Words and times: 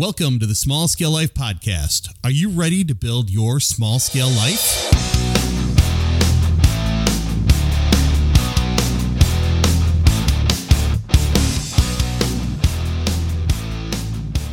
Welcome 0.00 0.38
to 0.38 0.46
the 0.46 0.54
Small 0.54 0.88
Scale 0.88 1.10
Life 1.10 1.34
Podcast. 1.34 2.08
Are 2.24 2.30
you 2.30 2.48
ready 2.48 2.84
to 2.84 2.94
build 2.94 3.28
your 3.28 3.60
small 3.60 3.98
scale 3.98 4.30
life? 4.30 5.19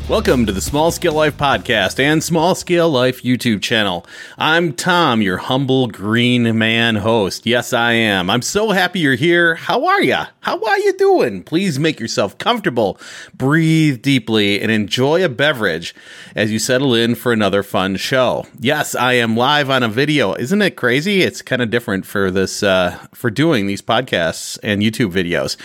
Welcome 0.09 0.45
to 0.45 0.53
the 0.53 0.61
Small 0.61 0.91
Scale 0.91 1.11
Life 1.11 1.35
Podcast 1.35 1.99
and 1.99 2.23
Small 2.23 2.55
Scale 2.55 2.89
Life 2.89 3.23
YouTube 3.23 3.61
channel. 3.61 4.05
I'm 4.37 4.71
Tom, 4.71 5.21
your 5.21 5.35
humble 5.35 5.87
green 5.87 6.57
man 6.57 6.95
host. 6.95 7.45
Yes, 7.45 7.73
I 7.73 7.91
am. 7.91 8.29
I'm 8.29 8.41
so 8.41 8.71
happy 8.71 8.99
you're 8.99 9.15
here. 9.15 9.55
How 9.55 9.85
are 9.85 10.01
you? 10.01 10.15
How 10.39 10.63
are 10.63 10.79
you 10.79 10.93
doing? 10.93 11.43
Please 11.43 11.77
make 11.77 11.99
yourself 11.99 12.37
comfortable, 12.37 12.97
breathe 13.35 14.01
deeply, 14.01 14.61
and 14.61 14.71
enjoy 14.71 15.25
a 15.25 15.27
beverage 15.27 15.93
as 16.37 16.53
you 16.53 16.57
settle 16.59 16.95
in 16.95 17.13
for 17.13 17.33
another 17.33 17.61
fun 17.61 17.97
show. 17.97 18.45
Yes, 18.61 18.95
I 18.95 19.11
am 19.15 19.35
live 19.35 19.69
on 19.69 19.83
a 19.83 19.89
video. 19.89 20.33
Isn't 20.35 20.61
it 20.61 20.77
crazy? 20.77 21.21
It's 21.23 21.41
kind 21.41 21.61
of 21.61 21.69
different 21.69 22.05
for 22.05 22.31
this 22.31 22.63
uh, 22.63 22.97
for 23.13 23.29
doing 23.29 23.67
these 23.67 23.81
podcasts 23.81 24.57
and 24.63 24.81
YouTube 24.81 25.11
videos. 25.11 25.57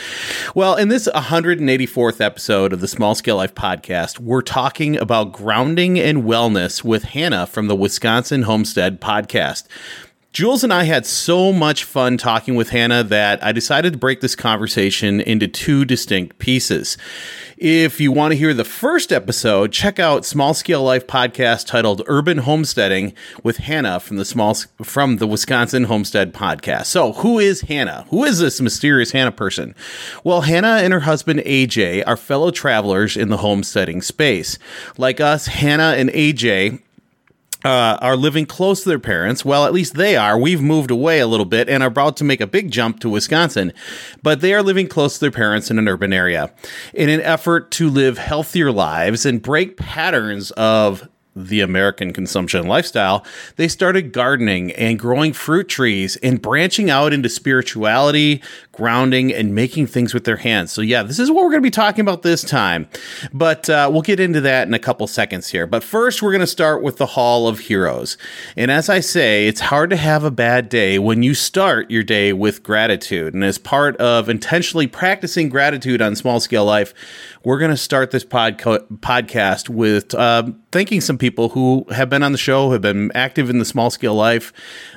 Well, 0.57 0.75
in 0.75 0.89
this 0.89 1.07
184th 1.15 2.21
episode 2.21 2.73
of 2.73 2.81
the 2.81 2.89
Small 2.89 3.15
Scale 3.15 3.37
Life 3.37 3.55
Podcast, 3.55 4.19
we're 4.33 4.41
talking 4.41 4.97
about 4.97 5.31
grounding 5.31 6.01
and 6.01 6.23
wellness 6.23 6.83
with 6.83 7.03
Hannah 7.03 7.47
from 7.47 7.67
the 7.67 7.77
Wisconsin 7.77 8.45
Homestead 8.45 8.99
podcast. 8.99 9.65
Jules 10.33 10.65
and 10.65 10.73
I 10.73 10.85
had 10.85 11.05
so 11.05 11.53
much 11.53 11.85
fun 11.85 12.17
talking 12.17 12.55
with 12.55 12.71
Hannah 12.71 13.05
that 13.05 13.45
I 13.45 13.53
decided 13.53 13.93
to 13.93 13.99
break 13.99 14.23
this 14.23 14.35
conversation 14.35 15.21
into 15.21 15.47
two 15.47 15.85
distinct 15.85 16.39
pieces. 16.39 16.97
If 17.59 18.01
you 18.01 18.13
want 18.13 18.33
to 18.33 18.39
hear 18.39 18.55
the 18.55 18.65
first 18.65 19.13
episode, 19.13 19.73
check 19.73 19.99
out 19.99 20.25
Small 20.25 20.55
Scale 20.55 20.83
Life 20.83 21.07
podcast 21.07 21.67
titled 21.67 22.01
Urban 22.07 22.39
Homesteading 22.39 23.13
with 23.43 23.59
Hannah 23.59 24.01
from 24.01 24.17
the 24.17 24.25
small 24.25 24.55
from 24.83 25.19
the 25.19 25.27
Wisconsin 25.27 25.85
Homestead 25.85 26.33
podcast. 26.33 26.87
So, 26.87 27.13
who 27.13 27.39
is 27.39 27.61
Hannah? 27.61 28.07
Who 28.09 28.25
is 28.25 28.39
this 28.39 28.59
mysterious 28.59 29.13
Hannah 29.13 29.33
person? 29.33 29.75
Well, 30.25 30.41
Hannah 30.41 30.81
and 30.83 30.95
her 30.95 31.01
husband 31.01 31.41
AJ 31.41 32.05
are 32.07 32.17
fellow 32.17 32.51
travelers 32.51 33.19
in 33.19 33.29
the 33.29 33.37
homesteading 33.37 34.01
space. 34.01 34.59
Like 34.97 35.21
us, 35.21 35.45
Hannah 35.49 35.95
and 35.99 36.09
AJ 36.09 36.81
uh, 37.65 37.99
are 38.01 38.17
living 38.17 38.47
close 38.47 38.83
to 38.83 38.89
their 38.89 38.99
parents. 38.99 39.45
Well, 39.45 39.67
at 39.67 39.73
least 39.73 39.95
they 39.95 40.17
are. 40.17 40.39
We've 40.39 40.63
moved 40.63 40.91
away 40.91 41.21
a 41.21 41.27
little 41.27 41.47
bit 41.47 41.69
and 41.69 41.83
are 41.83 41.89
about 41.89 42.17
to 42.19 42.25
make 42.25 42.41
a 42.41 42.47
big 42.47 42.71
jump 42.71 43.01
to 43.01 43.09
Wisconsin, 43.09 43.73
but 44.23 44.41
they 44.41 44.55
are 44.55 44.63
living 44.63 44.89
close 44.89 45.15
to 45.15 45.21
their 45.21 45.31
parents 45.31 45.71
in 45.71 45.79
an 45.79 45.89
urban 45.89 46.13
area 46.13 46.53
in 46.95 47.09
an 47.09 47.21
effort 47.21 47.71
to 47.73 47.89
live 47.89 48.19
healthier 48.19 48.73
lives 48.73 49.27
and 49.27 49.43
break 49.43 49.77
patterns 49.77 50.51
of 50.53 51.09
the 51.35 51.61
American 51.61 52.13
consumption 52.13 52.67
lifestyle, 52.67 53.25
they 53.57 53.69
started 53.69 54.13
gardening 54.13 54.71
and 54.73 54.99
growing 54.99 55.33
fruit 55.33 55.69
trees 55.69 56.17
and 56.17 56.43
branching 56.43 56.91
out 56.91 57.13
into 57.13 57.29
spirituality, 57.29 58.43
grounding, 58.73 59.33
and 59.33 59.55
making 59.55 59.87
things 59.87 60.15
with 60.15 60.25
their 60.25 60.39
hands. 60.39 60.73
So, 60.73 60.81
yeah, 60.81 61.03
this 61.03 61.19
is 61.19 61.31
what 61.31 61.45
we're 61.45 61.51
going 61.51 61.63
to 61.63 61.67
be 61.67 61.71
talking 61.71 62.01
about 62.01 62.23
this 62.23 62.43
time. 62.43 62.89
But 63.33 63.69
uh, 63.69 63.91
we'll 63.93 64.03
get 64.03 64.19
into 64.19 64.41
that 64.41 64.67
in 64.67 64.75
a 64.75 64.79
couple 64.79 65.07
seconds 65.07 65.49
here. 65.49 65.67
But 65.67 65.85
first, 65.85 66.23
we're 66.23 66.33
going 66.33 66.41
to 66.41 66.47
start 66.47 66.83
with 66.83 66.97
the 66.97 67.07
Hall 67.07 67.47
of 67.47 67.61
Heroes. 67.61 68.17
And 68.57 68.71
as 68.71 68.89
I 68.89 69.01
say, 69.01 69.47
it's 69.47 69.61
hard 69.61 69.91
to 69.91 69.97
have 69.97 70.25
a 70.25 70.31
bad 70.31 70.69
day 70.69 70.99
when 70.99 71.23
you 71.23 71.35
start 71.35 71.91
your 71.91 72.03
day 72.03 72.33
with 72.33 72.63
gratitude. 72.63 73.35
And 73.35 73.45
as 73.45 73.59
part 73.59 73.97
of 73.99 74.29
intentionally 74.29 74.87
practicing 74.87 75.51
gratitude 75.51 76.01
on 76.01 76.17
small 76.17 76.41
scale 76.41 76.65
life, 76.65 76.95
we're 77.45 77.59
going 77.59 77.71
to 77.71 77.77
start 77.77 78.11
this 78.11 78.25
podca- 78.25 78.87
podcast 78.99 79.69
with 79.69 80.15
uh, 80.15 80.45
thanking 80.71 81.01
some 81.01 81.19
people 81.19 81.51
who 81.51 81.85
have 81.91 82.09
been 82.09 82.23
on 82.23 82.33
the 82.33 82.39
show, 82.39 82.71
have 82.71 82.83
been 82.83 83.13
active 83.15 83.51
in 83.51 83.59
the 83.59 83.65
small 83.65 83.91
scale 83.91 84.15
life 84.15 84.53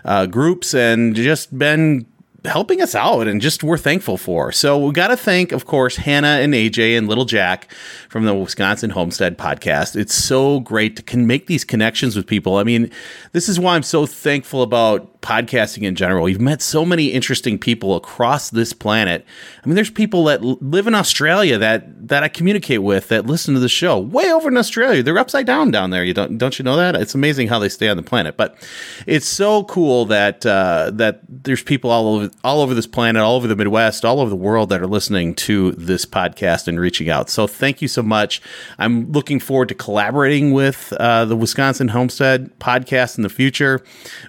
uh, 0.06 0.26
groups, 0.26 0.74
and 0.74 1.16
just 1.16 1.58
been 1.58 2.06
helping 2.46 2.82
us 2.82 2.96
out 2.96 3.28
and 3.28 3.42
just 3.42 3.64
we're 3.64 3.78
thankful 3.78 4.18
for. 4.18 4.52
So 4.52 4.78
we 4.78 4.94
got 4.94 5.08
to 5.10 5.18
thank, 5.18 5.52
of 5.52 5.66
course, 5.66 5.96
Hannah 5.96 6.40
and 6.40 6.54
AJ 6.54 6.98
and 6.98 7.08
little 7.08 7.26
Jack 7.26 7.72
from 8.10 8.26
the 8.26 8.34
Wisconsin 8.34 8.92
Homestead 8.92 9.38
podcast. 9.38 9.96
It's 9.96 10.16
so 10.16 10.60
great 10.60 10.96
to 10.98 11.04
can 11.04 11.28
make 11.28 11.48
these 11.48 11.64
connections 11.64 12.16
with 12.16 12.28
people. 12.28 12.58
I 12.58 12.64
mean, 12.64 12.92
this 13.32 13.50
is 13.50 13.60
why 13.60 13.76
I'm 13.76 13.84
so 13.84 14.06
thankful 14.06 14.62
about 14.62 15.16
podcasting 15.26 15.84
in 15.84 15.96
general. 15.96 16.24
We've 16.24 16.40
met 16.40 16.62
so 16.62 16.86
many 16.86 17.08
interesting 17.08 17.58
people 17.58 17.96
across 17.96 18.52
this 18.52 18.74
planet. 18.74 19.26
I 19.64 19.68
mean, 19.68 19.76
there's 19.76 19.90
people 19.90 20.26
that 20.26 20.44
live 20.44 20.86
in 20.86 20.94
Australia 20.94 21.58
that 21.58 22.08
that 22.08 22.22
I 22.22 22.28
communicate 22.28 22.84
with 22.84 23.08
that 23.08 23.26
listen 23.26 23.56
to 23.56 23.60
the 23.60 23.68
show 23.68 24.00
way 24.00 24.32
over 24.32 24.48
in 24.48 24.58
Australia. 24.58 25.02
They're 25.02 25.18
upside 25.18 25.48
down 25.48 25.72
down 25.72 25.90
there. 25.90 26.04
You 26.04 26.14
don't 26.14 26.38
don't 26.38 26.60
you 26.60 26.64
know 26.64 26.76
that? 26.76 26.96
It's 26.96 27.16
amazing 27.16 27.48
how 27.48 27.58
they 27.58 27.70
stay 27.70 27.90
on 27.90 27.98
the 27.98 28.04
planet. 28.04 28.38
But 28.38 28.56
it's 29.08 29.26
so 29.26 29.64
cool 29.64 30.06
that 30.06 30.46
uh, 30.46 30.92
that 30.94 31.22
there's 31.28 31.64
people 31.64 31.90
all 31.90 32.08
over 32.08 32.30
all 32.44 32.62
over 32.62 32.74
this 32.74 32.88
planet, 32.88 33.22
all 33.22 33.36
over 33.36 33.48
the 33.48 33.56
Midwest, 33.56 34.06
all 34.06 34.20
over 34.20 34.30
the 34.30 34.36
world 34.36 34.70
that 34.70 34.82
are 34.82 34.88
listening 34.88 35.34
to 35.36 35.72
this 35.74 36.06
podcast 36.06 36.68
and 36.68 36.80
reaching 36.80 37.10
out. 37.10 37.30
So 37.30 37.48
thank 37.48 37.82
you 37.82 37.88
so 37.88 38.04
much. 38.04 38.42
I'm 38.78 39.12
looking 39.12 39.40
forward 39.40 39.70
to 39.70 39.76
collaborating 39.76 40.52
with 40.52 40.94
uh, 41.00 41.26
the 41.26 41.36
Wisconsin 41.36 41.88
Homestead 41.88 42.52
podcast 42.60 43.18
in 43.18 43.24
the 43.24 43.30
future. 43.30 43.84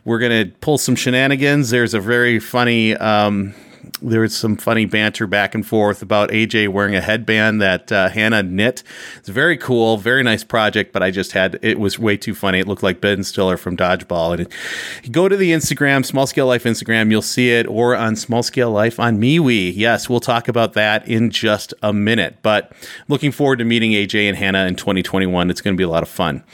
We're 0.05 0.19
gonna 0.19 0.47
pull 0.61 0.79
some 0.79 0.97
shenanigans. 0.97 1.71
There's 1.71 1.95
a 1.95 2.01
very 2.01 2.39
funny. 2.39 2.97
Um, 2.97 3.55
there 4.03 4.21
was 4.21 4.37
some 4.37 4.57
funny 4.57 4.85
banter 4.85 5.27
back 5.27 5.55
and 5.55 5.67
forth 5.67 6.03
about 6.03 6.31
AJ 6.31 6.69
wearing 6.69 6.95
a 6.95 7.01
headband 7.01 7.61
that 7.63 7.91
uh, 7.91 8.09
Hannah 8.09 8.43
knit. 8.43 8.83
It's 9.19 9.29
very 9.29 9.57
cool, 9.57 9.97
very 9.97 10.23
nice 10.23 10.45
project, 10.45 10.93
but 10.93 11.03
I 11.03 11.11
just 11.11 11.33
had 11.33 11.59
it 11.63 11.79
was 11.79 11.99
way 11.99 12.17
too 12.17 12.35
funny. 12.35 12.61
It 12.61 12.69
looked 12.69 12.83
like 12.83 13.01
Ben 13.01 13.25
Stiller 13.25 13.57
from 13.57 13.77
Dodgeball. 13.77 14.39
And 14.39 15.13
go 15.13 15.29
to 15.29 15.37
the 15.37 15.53
Instagram, 15.53 16.05
Small 16.05 16.27
Scale 16.27 16.47
Life 16.47 16.65
Instagram, 16.65 17.11
you'll 17.11 17.23
see 17.23 17.51
it, 17.51 17.67
or 17.67 17.97
on 17.97 18.17
Small 18.17 18.43
Scale 18.43 18.71
Life 18.71 19.01
on 19.01 19.19
MeWe. 19.19 19.73
Yes, 19.75 20.09
we'll 20.09 20.21
talk 20.21 20.49
about 20.49 20.75
that 20.75 21.07
in 21.09 21.31
just 21.31 21.75
a 21.83 21.93
minute. 21.93 22.39
But 22.43 22.73
looking 23.09 23.33
forward 23.33 23.59
to 23.59 23.65
meeting 23.65 23.93
AJ 23.93 24.29
and 24.29 24.37
Hannah 24.37 24.67
in 24.67 24.77
2021. 24.77 25.51
It's 25.51 25.61
going 25.61 25.75
to 25.75 25.79
be 25.79 25.85
a 25.85 25.89
lot 25.89 26.03
of 26.03 26.09
fun. 26.09 26.45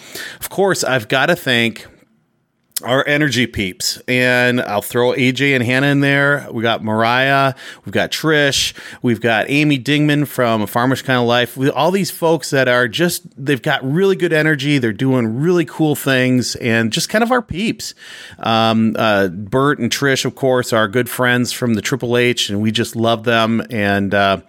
Of 0.40 0.50
course, 0.50 0.84
I've 0.84 1.08
got 1.08 1.26
to 1.26 1.36
thank 1.36 1.86
our 2.82 3.06
energy 3.06 3.46
peeps. 3.46 4.00
And 4.08 4.60
I'll 4.60 4.82
throw 4.82 5.12
AJ 5.12 5.54
and 5.54 5.64
Hannah 5.64 5.88
in 5.88 6.00
there. 6.00 6.46
We 6.50 6.62
got 6.62 6.82
Mariah, 6.82 7.54
we've 7.84 7.92
got 7.92 8.10
Trish, 8.10 8.74
we've 9.02 9.20
got 9.20 9.48
Amy 9.48 9.78
Dingman 9.78 10.26
from 10.26 10.62
A 10.62 10.66
Farmish 10.66 11.02
Kind 11.02 11.20
of 11.20 11.26
Life. 11.26 11.56
We, 11.56 11.70
All 11.70 11.90
these 11.90 12.10
folks 12.10 12.50
that 12.50 12.68
are 12.68 12.88
just, 12.88 13.22
they've 13.36 13.62
got 13.62 13.82
really 13.84 14.16
good 14.16 14.32
energy. 14.32 14.78
They're 14.78 14.92
doing 14.92 15.40
really 15.40 15.64
cool 15.64 15.94
things 15.94 16.56
and 16.56 16.92
just 16.92 17.08
kind 17.08 17.24
of 17.24 17.32
our 17.32 17.42
peeps. 17.42 17.94
Um, 18.38 18.96
uh, 18.98 19.28
Bert 19.28 19.78
and 19.78 19.90
Trish, 19.90 20.24
of 20.24 20.34
course, 20.34 20.72
are 20.72 20.88
good 20.88 21.08
friends 21.08 21.52
from 21.52 21.74
the 21.74 21.82
Triple 21.82 22.16
H, 22.16 22.50
and 22.50 22.60
we 22.60 22.70
just 22.70 22.96
love 22.96 23.24
them. 23.24 23.62
And 23.70 24.14
uh, 24.14 24.40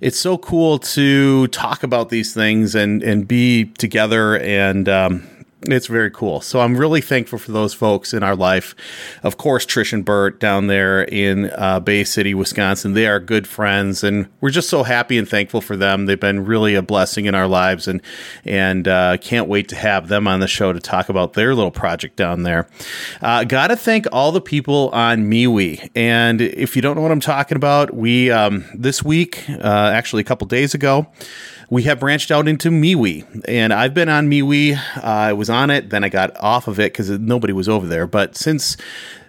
it's 0.00 0.18
so 0.18 0.38
cool 0.38 0.78
to 0.78 1.46
talk 1.48 1.82
about 1.82 2.08
these 2.08 2.34
things 2.34 2.74
and, 2.74 3.02
and 3.02 3.26
be 3.26 3.64
together 3.64 4.38
and, 4.38 4.88
um, 4.88 5.28
it's 5.72 5.86
very 5.86 6.10
cool. 6.10 6.40
So 6.40 6.60
I'm 6.60 6.76
really 6.76 7.00
thankful 7.00 7.38
for 7.38 7.52
those 7.52 7.74
folks 7.74 8.12
in 8.12 8.22
our 8.22 8.36
life. 8.36 8.74
Of 9.22 9.36
course, 9.36 9.66
Trish 9.66 9.92
and 9.92 10.04
Bert 10.04 10.40
down 10.40 10.66
there 10.66 11.02
in 11.02 11.50
uh, 11.56 11.80
Bay 11.80 12.04
City, 12.04 12.34
Wisconsin, 12.34 12.92
they 12.94 13.06
are 13.06 13.20
good 13.20 13.46
friends, 13.46 14.04
and 14.04 14.28
we're 14.40 14.50
just 14.50 14.68
so 14.68 14.82
happy 14.82 15.18
and 15.18 15.28
thankful 15.28 15.60
for 15.60 15.76
them. 15.76 16.06
They've 16.06 16.18
been 16.18 16.44
really 16.44 16.74
a 16.74 16.82
blessing 16.82 17.26
in 17.26 17.34
our 17.34 17.48
lives, 17.48 17.88
and 17.88 18.02
and 18.44 18.86
uh, 18.86 19.16
can't 19.18 19.48
wait 19.48 19.68
to 19.68 19.76
have 19.76 20.08
them 20.08 20.26
on 20.26 20.40
the 20.40 20.48
show 20.48 20.72
to 20.72 20.80
talk 20.80 21.08
about 21.08 21.34
their 21.34 21.54
little 21.54 21.70
project 21.70 22.16
down 22.16 22.42
there. 22.42 22.68
Uh, 23.20 23.44
Got 23.44 23.68
to 23.68 23.76
thank 23.76 24.06
all 24.12 24.32
the 24.32 24.40
people 24.40 24.90
on 24.90 25.30
MeWe, 25.30 25.90
and 25.94 26.40
if 26.40 26.76
you 26.76 26.82
don't 26.82 26.96
know 26.96 27.02
what 27.02 27.12
I'm 27.12 27.20
talking 27.20 27.56
about, 27.56 27.94
we 27.94 28.30
um, 28.30 28.64
this 28.74 29.02
week, 29.02 29.48
uh, 29.48 29.90
actually 29.92 30.20
a 30.20 30.24
couple 30.24 30.46
days 30.46 30.74
ago 30.74 31.06
we 31.68 31.82
have 31.82 31.98
branched 31.98 32.30
out 32.30 32.46
into 32.46 32.70
MeWe, 32.70 33.44
and 33.48 33.72
I've 33.72 33.92
been 33.92 34.08
on 34.08 34.28
MeWe. 34.28 34.76
Uh, 34.76 35.00
I 35.02 35.32
was 35.32 35.50
on 35.50 35.55
it, 35.70 35.90
then 35.90 36.04
I 36.04 36.08
got 36.08 36.36
off 36.38 36.68
of 36.68 36.78
it 36.78 36.92
because 36.92 37.10
nobody 37.10 37.52
was 37.52 37.68
over 37.68 37.86
there. 37.86 38.06
But 38.06 38.36
since 38.36 38.76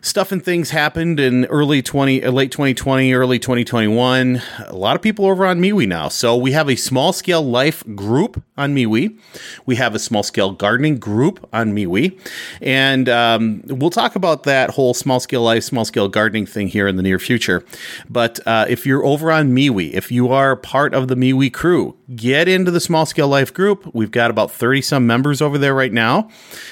stuff 0.08 0.32
and 0.32 0.44
things 0.44 0.70
happened 0.70 1.20
in 1.20 1.46
early 1.46 1.82
20 1.82 2.24
uh, 2.24 2.32
late 2.32 2.52
2020 2.52 3.14
early 3.14 3.38
2021 3.38 4.42
a 4.68 4.76
lot 4.76 4.96
of 4.96 5.02
people 5.02 5.26
over 5.26 5.46
on 5.46 5.60
MeWe 5.60 5.88
now. 5.88 6.08
So 6.08 6.36
we 6.36 6.54
have 6.54 6.70
a 6.70 6.76
small 6.76 7.12
scale 7.14 7.42
life 7.42 7.84
group 7.96 8.42
on 8.58 8.74
MeWe. 8.74 9.20
We 9.66 9.76
have 9.76 9.94
a 9.94 10.00
small 10.00 10.24
scale 10.24 10.52
gardening 10.52 10.98
group 10.98 11.48
on 11.52 11.74
MeWe. 11.74 12.20
And 12.62 13.10
um, 13.10 13.62
we'll 13.66 13.90
talk 13.90 14.16
about 14.16 14.44
that 14.44 14.72
whole 14.72 14.94
small 14.94 15.20
scale 15.20 15.44
life 15.44 15.64
small 15.64 15.86
scale 15.86 16.08
gardening 16.08 16.46
thing 16.46 16.70
here 16.70 16.88
in 16.88 16.96
the 16.96 17.04
near 17.04 17.20
future. 17.20 17.64
But 18.10 18.40
uh, 18.48 18.66
if 18.70 18.86
you're 18.86 19.04
over 19.04 19.32
on 19.32 19.50
MeWe 19.50 19.92
if 19.92 20.12
you 20.12 20.30
are 20.30 20.56
part 20.56 20.94
of 20.94 21.10
the 21.10 21.16
MeWe 21.16 21.52
crew 21.52 21.98
get 22.16 22.48
into 22.48 22.72
the 22.72 22.80
small 22.80 23.06
scale 23.06 23.28
life 23.28 23.54
group. 23.54 23.94
We've 23.94 24.12
got 24.12 24.32
about 24.32 24.52
30 24.52 24.82
some 24.82 25.06
members 25.06 25.42
over 25.42 25.58
there 25.58 25.74
right 25.74 25.92
now. 25.92 26.30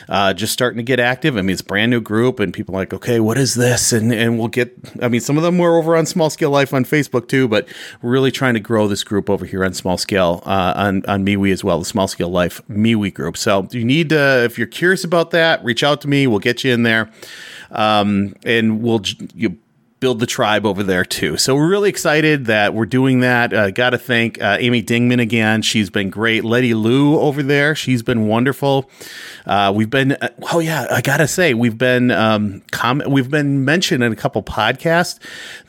Uh, 0.08 0.34
just 0.34 0.54
starting 0.54 0.78
to 0.78 0.84
get 0.84 1.00
active. 1.00 1.36
I 1.36 1.42
mean 1.42 1.52
it's 1.52 1.62
a 1.62 1.66
brand 1.66 1.92
new 1.92 2.00
group 2.00 2.40
and 2.40 2.54
people 2.54 2.76
are 2.76 2.80
like 2.80 2.94
okay 2.94 3.20
what 3.26 3.38
is 3.38 3.56
this? 3.56 3.92
And 3.92 4.14
and 4.14 4.38
we'll 4.38 4.48
get. 4.48 4.74
I 5.02 5.08
mean, 5.08 5.22
some 5.22 5.36
of 5.38 5.44
them 5.44 5.58
were 5.58 5.78
over 5.78 5.96
on 5.96 6.06
Small 6.06 6.30
Scale 6.30 6.52
Life 6.52 6.74
on 6.74 6.86
Facebook 6.86 7.28
too, 7.28 7.48
but 7.48 7.68
we're 8.02 8.12
really 8.12 8.32
trying 8.32 8.54
to 8.54 8.60
grow 8.60 8.88
this 8.88 9.04
group 9.04 9.30
over 9.30 9.46
here 9.46 9.66
on 9.66 9.74
Small 9.74 9.98
Scale 9.98 10.44
uh, 10.46 10.74
on 10.76 11.04
on 11.08 11.26
MeWe 11.26 11.52
as 11.52 11.64
well, 11.64 11.80
the 11.80 11.86
Small 11.86 12.08
Scale 12.08 12.30
Life 12.30 12.62
MeWe 12.70 13.14
group. 13.14 13.36
So 13.36 13.68
you 13.72 13.84
need 13.84 14.10
to, 14.10 14.44
if 14.44 14.58
you're 14.58 14.68
curious 14.68 15.04
about 15.04 15.32
that, 15.32 15.64
reach 15.64 15.84
out 15.84 16.02
to 16.02 16.08
me. 16.08 16.28
We'll 16.28 16.40
get 16.40 16.64
you 16.64 16.72
in 16.72 16.84
there, 16.84 17.12
um, 17.72 18.36
and 18.46 18.82
we'll 18.82 19.02
you 19.34 19.58
build 20.00 20.20
the 20.20 20.26
tribe 20.26 20.66
over 20.66 20.84
there 20.84 21.06
too. 21.06 21.38
So 21.38 21.56
we're 21.56 21.70
really 21.70 21.90
excited 21.90 22.46
that 22.46 22.74
we're 22.74 22.86
doing 22.86 23.22
that. 23.22 23.54
Uh, 23.54 23.72
Got 23.72 23.92
to 23.92 23.98
thank 23.98 24.42
uh, 24.42 24.58
Amy 24.60 24.84
Dingman 24.84 25.22
again. 25.22 25.62
She's 25.62 25.90
been 25.90 26.10
great. 26.10 26.44
Letty 26.44 26.74
Lou 26.74 27.18
over 27.20 27.42
there. 27.42 27.76
She's 27.76 28.04
been 28.04 28.28
wonderful. 28.28 28.90
Uh, 29.46 29.72
we've 29.74 29.90
been, 29.90 30.12
uh, 30.14 30.30
oh 30.52 30.60
yeah, 30.60 30.88
I 30.92 31.02
gotta 31.02 31.28
say, 31.28 31.54
we've 31.54 31.78
been, 31.78 32.12
um, 32.12 32.62
com- 32.72 33.04
we've 33.08 33.30
been 33.30 33.64
mentioned 33.64 34.04
in 34.04 34.12
a 34.12 34.16
couple 34.16 34.44
podcasts. 34.44 35.20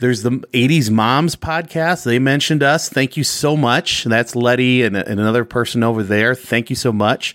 There's 0.01 0.23
the 0.23 0.31
80s 0.31 0.91
Moms 0.91 1.37
podcast. 1.37 2.05
They 2.05 2.19
mentioned 2.19 2.63
us. 2.63 2.89
Thank 2.89 3.17
you 3.17 3.25
so 3.25 3.57
much. 3.57 4.05
That's 4.05 4.35
Letty 4.35 4.83
and, 4.83 4.97
and 4.97 5.21
another 5.21 5.45
person 5.45 5.83
over 5.83 6.03
there. 6.03 6.35
Thank 6.35 6.69
you 6.69 6.77
so 6.77 6.93
much. 6.93 7.35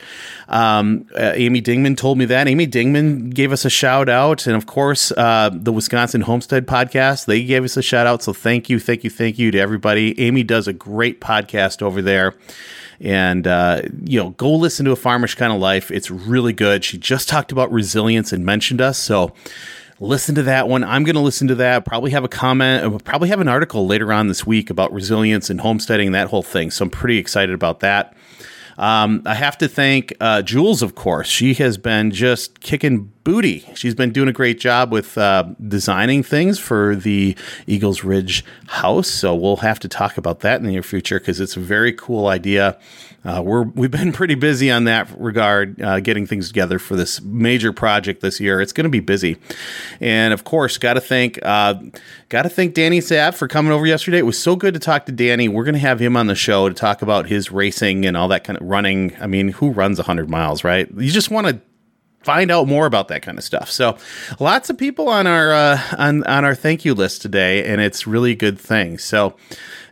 Um, 0.50 1.08
uh, 1.16 1.32
Amy 1.36 1.62
Dingman 1.62 1.96
told 1.96 2.18
me 2.18 2.26
that. 2.26 2.48
Amy 2.48 2.68
Dingman 2.68 3.34
gave 3.34 3.52
us 3.52 3.64
a 3.64 3.70
shout 3.70 4.10
out. 4.10 4.46
And 4.46 4.56
of 4.56 4.66
course, 4.66 5.12
uh, 5.14 5.50
the 5.54 5.72
Wisconsin 5.72 6.22
Homestead 6.22 6.68
podcast, 6.68 6.81
they 6.90 7.44
gave 7.44 7.64
us 7.64 7.78
a 7.78 7.82
shout 7.82 8.08
out. 8.08 8.24
So 8.24 8.34
thank 8.34 8.70
you, 8.70 8.80
thank 8.80 9.04
you, 9.04 9.10
thank 9.10 9.38
you 9.38 9.52
to 9.52 9.60
everybody. 9.60 10.20
Amy 10.20 10.44
does 10.44 10.68
a 10.68 10.74
great 10.74 11.22
podcast 11.22 11.82
over 11.82 12.02
there. 12.02 12.36
And 13.00 13.48
uh, 13.48 13.82
you 14.04 14.20
know 14.20 14.30
go 14.32 14.54
listen 14.54 14.86
to 14.86 14.92
a 14.92 14.96
farmish 14.96 15.36
kind 15.36 15.52
of 15.52 15.60
life. 15.60 15.90
It's 15.92 16.12
really 16.12 16.54
good. 16.54 16.84
She 16.84 16.98
just 16.98 17.28
talked 17.28 17.52
about 17.52 17.72
resilience 17.72 18.32
and 18.32 18.46
mentioned 18.46 18.80
us. 18.80 19.00
So 19.00 19.34
listen 20.00 20.36
to 20.36 20.44
that 20.44 20.68
one. 20.68 20.84
I'm 20.84 21.04
going 21.04 21.16
to 21.16 21.22
listen 21.22 21.48
to 21.48 21.56
that. 21.56 21.86
Probably 21.86 22.12
have 22.12 22.24
a 22.24 22.28
comment 22.28 22.84
uh, 22.86 22.98
probably 23.00 23.30
have 23.30 23.40
an 23.40 23.48
article 23.48 23.88
later 23.88 24.12
on 24.14 24.28
this 24.28 24.46
week 24.46 24.70
about 24.70 24.94
resilience 24.94 25.50
and 25.50 25.62
homesteading 25.62 26.12
that 26.12 26.28
whole 26.28 26.44
thing. 26.44 26.72
So 26.72 26.84
i'm 26.86 26.92
pretty 26.92 27.18
excited 27.18 27.56
about 27.56 27.80
that. 27.80 28.16
Um, 28.78 29.22
I 29.26 29.36
have 29.36 29.58
to 29.60 29.68
thank 29.68 30.14
uh, 30.20 30.42
Jules, 30.42 30.82
of 30.82 30.96
course. 30.96 31.28
She 31.28 31.54
has 31.56 31.78
been 31.78 32.12
just 32.12 32.62
kicking 32.62 33.12
booty. 33.24 33.66
She's 33.76 33.96
been 33.96 34.12
doing 34.12 34.28
a 34.28 34.34
great 34.34 34.60
job 34.60 34.92
with 34.92 35.18
uh, 35.18 35.44
designing 35.68 36.24
things 36.24 36.60
for 36.60 36.96
the 36.96 37.36
Eagles 37.68 38.04
Ridge 38.04 38.44
house. 38.68 39.08
So 39.08 39.36
we'll 39.36 39.58
have 39.58 39.80
to 39.80 39.88
talk 39.88 40.18
about 40.18 40.42
that 40.42 40.60
in 40.60 40.66
the 40.66 40.72
near 40.72 40.84
future 40.84 41.20
because 41.20 41.40
it's 41.40 41.56
a 41.56 41.60
very 41.60 41.94
cool 41.94 42.28
idea. 42.28 42.78
Uh, 43.24 43.42
we're 43.46 43.64
we've 43.64 43.92
been 43.92 44.12
pretty 44.12 44.34
busy 44.34 44.72
on 44.72 44.86
that 44.86 45.08
regard, 45.20 45.80
uh, 45.82 46.00
getting 46.00 46.26
things 46.26 46.48
together 46.48 46.80
for 46.80 46.96
this 46.96 47.22
major 47.22 47.72
project 47.72 48.22
this 48.22 48.40
year. 48.40 48.60
It's 48.60 48.74
going 48.74 48.86
to 48.86 48.90
be 48.90 49.00
busy, 49.00 49.38
and 50.00 50.34
of 50.34 50.44
course, 50.44 50.80
got 50.80 50.96
to 50.96 51.02
thank 51.02 51.38
uh, 51.44 51.76
got 52.30 52.44
to 52.44 52.50
thank 52.50 52.74
Danny 52.74 53.00
Sav 53.00 53.36
for 53.36 53.48
coming 53.48 53.72
over 53.72 53.86
yesterday. 53.86 54.18
It 54.18 54.26
was 54.26 54.40
so 54.40 54.56
good 54.56 54.74
to 54.74 54.80
talk 54.80 55.06
to 55.06 55.12
Danny. 55.12 55.48
We're 55.48 55.66
going 55.66 55.76
to 55.76 55.80
have 55.80 56.00
him 56.00 56.18
on 56.18 56.26
the 56.26 56.36
show 56.36 56.68
to 56.68 56.74
talk 56.74 57.04
about 57.04 57.28
his 57.28 57.52
racing 57.52 58.08
and 58.08 58.18
all 58.18 58.28
that 58.30 58.44
kind 58.44 58.60
of 58.60 58.68
running. 58.68 59.16
I 59.22 59.28
mean, 59.28 59.50
who 59.50 59.70
runs 59.70 60.00
hundred 60.00 60.32
miles, 60.32 60.64
right? 60.64 60.90
You 60.98 61.12
just 61.12 61.30
want 61.30 61.46
to 61.46 61.62
find 62.24 62.52
out 62.52 62.68
more 62.68 62.86
about 62.86 63.08
that 63.10 63.22
kind 63.22 63.38
of 63.38 63.44
stuff. 63.44 63.70
So, 63.72 63.98
lots 64.40 64.70
of 64.70 64.78
people 64.78 65.10
on 65.10 65.28
our 65.28 65.52
uh, 65.54 65.82
on 65.98 66.24
on 66.26 66.46
our 66.46 66.56
thank 66.56 66.86
you 66.86 66.94
list 66.94 67.22
today, 67.22 67.66
and 67.66 67.82
it's 67.82 68.08
really 68.08 68.36
good 68.36 68.60
thing. 68.60 68.98
So, 68.98 69.36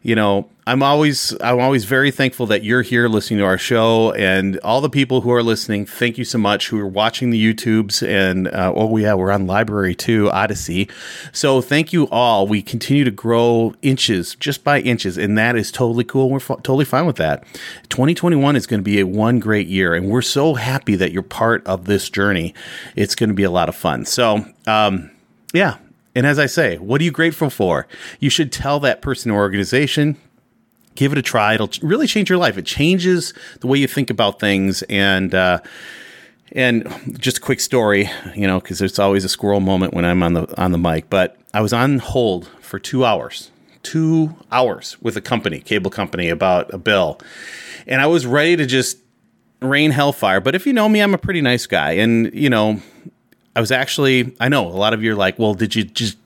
you 0.01 0.15
know, 0.15 0.49
I'm 0.69 0.83
always 0.83 1.35
I'm 1.41 1.59
always 1.59 1.85
very 1.85 2.11
thankful 2.11 2.45
that 2.45 2.63
you're 2.63 2.83
here 2.83 3.07
listening 3.07 3.39
to 3.39 3.45
our 3.45 3.57
show, 3.57 4.11
and 4.13 4.59
all 4.59 4.81
the 4.81 4.89
people 4.89 5.21
who 5.21 5.31
are 5.31 5.41
listening. 5.41 5.87
Thank 5.87 6.19
you 6.19 6.23
so 6.23 6.37
much 6.37 6.69
who 6.69 6.79
are 6.79 6.85
watching 6.85 7.31
the 7.31 7.43
YouTubes, 7.43 8.07
and 8.07 8.47
uh, 8.49 8.71
oh 8.75 8.95
yeah, 8.97 9.15
we're 9.15 9.31
on 9.31 9.47
LBRY 9.47 9.97
too, 9.97 10.29
Odysee. 10.31 10.87
So 11.31 11.59
thank 11.59 11.91
you 11.91 12.07
all. 12.09 12.47
We 12.47 12.61
continue 12.61 13.03
to 13.03 13.09
grow 13.09 13.73
inches 13.81 14.35
just 14.35 14.63
by 14.63 14.81
inches, 14.81 15.17
and 15.17 15.35
that 15.39 15.55
is 15.55 15.71
totally 15.71 16.03
cool. 16.03 16.29
We're 16.29 16.37
f- 16.37 16.61
totally 16.61 16.85
fine 16.85 17.07
with 17.07 17.15
that. 17.15 17.45
2021 17.89 18.55
is 18.55 18.67
going 18.67 18.79
to 18.79 18.83
be 18.83 18.99
a 18.99 19.07
one 19.07 19.39
great 19.39 19.67
year, 19.67 19.95
and 19.95 20.07
we're 20.07 20.21
so 20.21 20.53
happy 20.53 20.95
that 20.97 21.11
you're 21.11 21.23
part 21.23 21.65
of 21.65 21.85
this 21.85 22.11
journey. 22.11 22.53
It's 22.95 23.15
going 23.15 23.29
to 23.29 23.35
be 23.35 23.43
a 23.43 23.51
lot 23.51 23.69
of 23.69 23.75
fun. 23.75 24.05
So. 24.05 24.45
Um, 24.67 25.09
yeah, 25.51 25.77
and 26.13 26.27
as 26.27 26.37
I 26.37 26.45
say, 26.45 26.77
what 26.77 27.01
are 27.01 27.03
you 27.03 27.11
grateful 27.11 27.49
for? 27.49 27.87
You 28.19 28.29
should 28.29 28.51
tell 28.51 28.79
that 28.81 29.01
person 29.01 29.31
or 29.31 29.39
organization. 29.39 30.15
Give 30.95 31.11
it 31.11 31.17
a 31.17 31.21
try. 31.21 31.53
It'll 31.53 31.69
really 31.81 32.07
change 32.07 32.29
your 32.29 32.39
life. 32.39 32.57
It 32.57 32.65
changes 32.65 33.33
the 33.61 33.67
way 33.67 33.77
you 33.77 33.87
think 33.87 34.09
about 34.09 34.39
things. 34.39 34.81
And 34.83 35.33
uh, 35.33 35.59
and 36.53 37.17
just 37.19 37.37
a 37.37 37.41
quick 37.41 37.59
story, 37.59 38.09
you 38.35 38.47
know, 38.47 38.59
because 38.59 38.79
there's 38.79 38.99
always 38.99 39.23
a 39.23 39.29
squirrel 39.29 39.59
moment 39.59 39.93
when 39.93 40.05
I'm 40.05 40.23
on 40.23 40.33
the 40.33 40.61
on 40.61 40.71
the 40.71 40.77
mic. 40.77 41.09
But 41.09 41.37
I 41.53 41.61
was 41.61 41.73
on 41.73 41.99
hold 41.99 42.49
for 42.59 42.79
two 42.79 43.05
hours, 43.05 43.51
two 43.83 44.35
hours 44.51 44.97
with 45.01 45.15
a 45.15 45.21
company, 45.21 45.59
cable 45.59 45.91
company, 45.91 46.29
about 46.29 46.73
a 46.73 46.77
bill, 46.77 47.19
and 47.87 48.01
I 48.01 48.07
was 48.07 48.25
ready 48.25 48.55
to 48.55 48.65
just 48.65 48.97
rain 49.61 49.91
hellfire. 49.91 50.39
But 50.39 50.55
if 50.55 50.65
you 50.65 50.73
know 50.73 50.89
me, 50.89 51.01
I'm 51.01 51.13
a 51.13 51.19
pretty 51.19 51.41
nice 51.41 51.65
guy, 51.67 51.91
and 51.91 52.33
you 52.33 52.49
know, 52.49 52.81
I 53.55 53.59
was 53.59 53.71
actually, 53.71 54.35
I 54.39 54.49
know 54.49 54.67
a 54.67 54.69
lot 54.69 54.93
of 54.93 55.03
you 55.03 55.13
are 55.13 55.15
like, 55.15 55.37
well, 55.37 55.53
did 55.53 55.75
you 55.75 55.83
just 55.83 56.17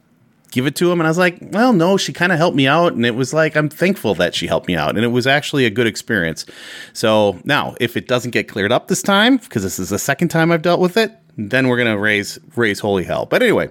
give 0.53 0.65
it 0.65 0.75
to 0.75 0.91
him? 0.91 0.99
And 0.99 1.07
I 1.07 1.09
was 1.09 1.17
like, 1.17 1.37
well, 1.41 1.73
no, 1.73 1.97
she 1.97 2.13
kind 2.13 2.31
of 2.31 2.37
helped 2.37 2.55
me 2.55 2.67
out. 2.67 2.93
And 2.93 3.05
it 3.05 3.15
was 3.15 3.33
like, 3.33 3.55
I'm 3.55 3.69
thankful 3.69 4.15
that 4.15 4.35
she 4.35 4.47
helped 4.47 4.67
me 4.67 4.75
out. 4.75 4.95
And 4.95 5.03
it 5.03 5.09
was 5.09 5.27
actually 5.27 5.65
a 5.65 5.69
good 5.69 5.87
experience. 5.87 6.45
So 6.93 7.39
now, 7.43 7.75
if 7.79 7.97
it 7.97 8.07
doesn't 8.07 8.31
get 8.31 8.47
cleared 8.47 8.71
up 8.71 8.87
this 8.87 9.01
time, 9.01 9.37
because 9.37 9.63
this 9.63 9.79
is 9.79 9.89
the 9.89 9.99
second 9.99 10.29
time 10.29 10.51
I've 10.51 10.61
dealt 10.61 10.79
with 10.79 10.97
it, 10.97 11.11
then 11.37 11.67
we're 11.67 11.77
going 11.77 11.91
to 11.91 11.97
raise, 11.97 12.37
raise 12.55 12.79
holy 12.79 13.03
hell. 13.03 13.25
But 13.25 13.41
anyway, 13.41 13.69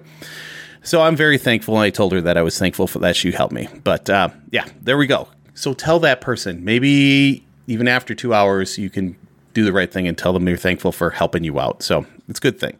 so 0.83 1.01
I'm 1.01 1.15
very 1.15 1.37
thankful. 1.37 1.75
And 1.75 1.83
I 1.83 1.89
told 1.89 2.11
her 2.11 2.21
that 2.21 2.37
I 2.37 2.41
was 2.41 2.59
thankful 2.59 2.87
for 2.87 2.99
that 2.99 3.15
she 3.15 3.31
helped 3.31 3.53
me. 3.53 3.67
But 3.83 4.09
uh, 4.09 4.29
yeah, 4.51 4.67
there 4.81 4.97
we 4.97 5.07
go. 5.07 5.27
So 5.55 5.73
tell 5.73 5.99
that 5.99 6.21
person, 6.21 6.63
maybe 6.65 7.45
even 7.67 7.87
after 7.87 8.13
two 8.13 8.33
hours, 8.33 8.77
you 8.77 8.89
can 8.89 9.15
do 9.53 9.63
the 9.63 9.71
right 9.71 9.91
thing 9.91 10.07
and 10.07 10.17
tell 10.17 10.33
them 10.33 10.47
you're 10.47 10.57
thankful 10.57 10.91
for 10.91 11.11
helping 11.11 11.43
you 11.43 11.59
out. 11.59 11.83
So 11.83 12.05
it's 12.27 12.39
a 12.39 12.41
good 12.41 12.59
thing. 12.59 12.77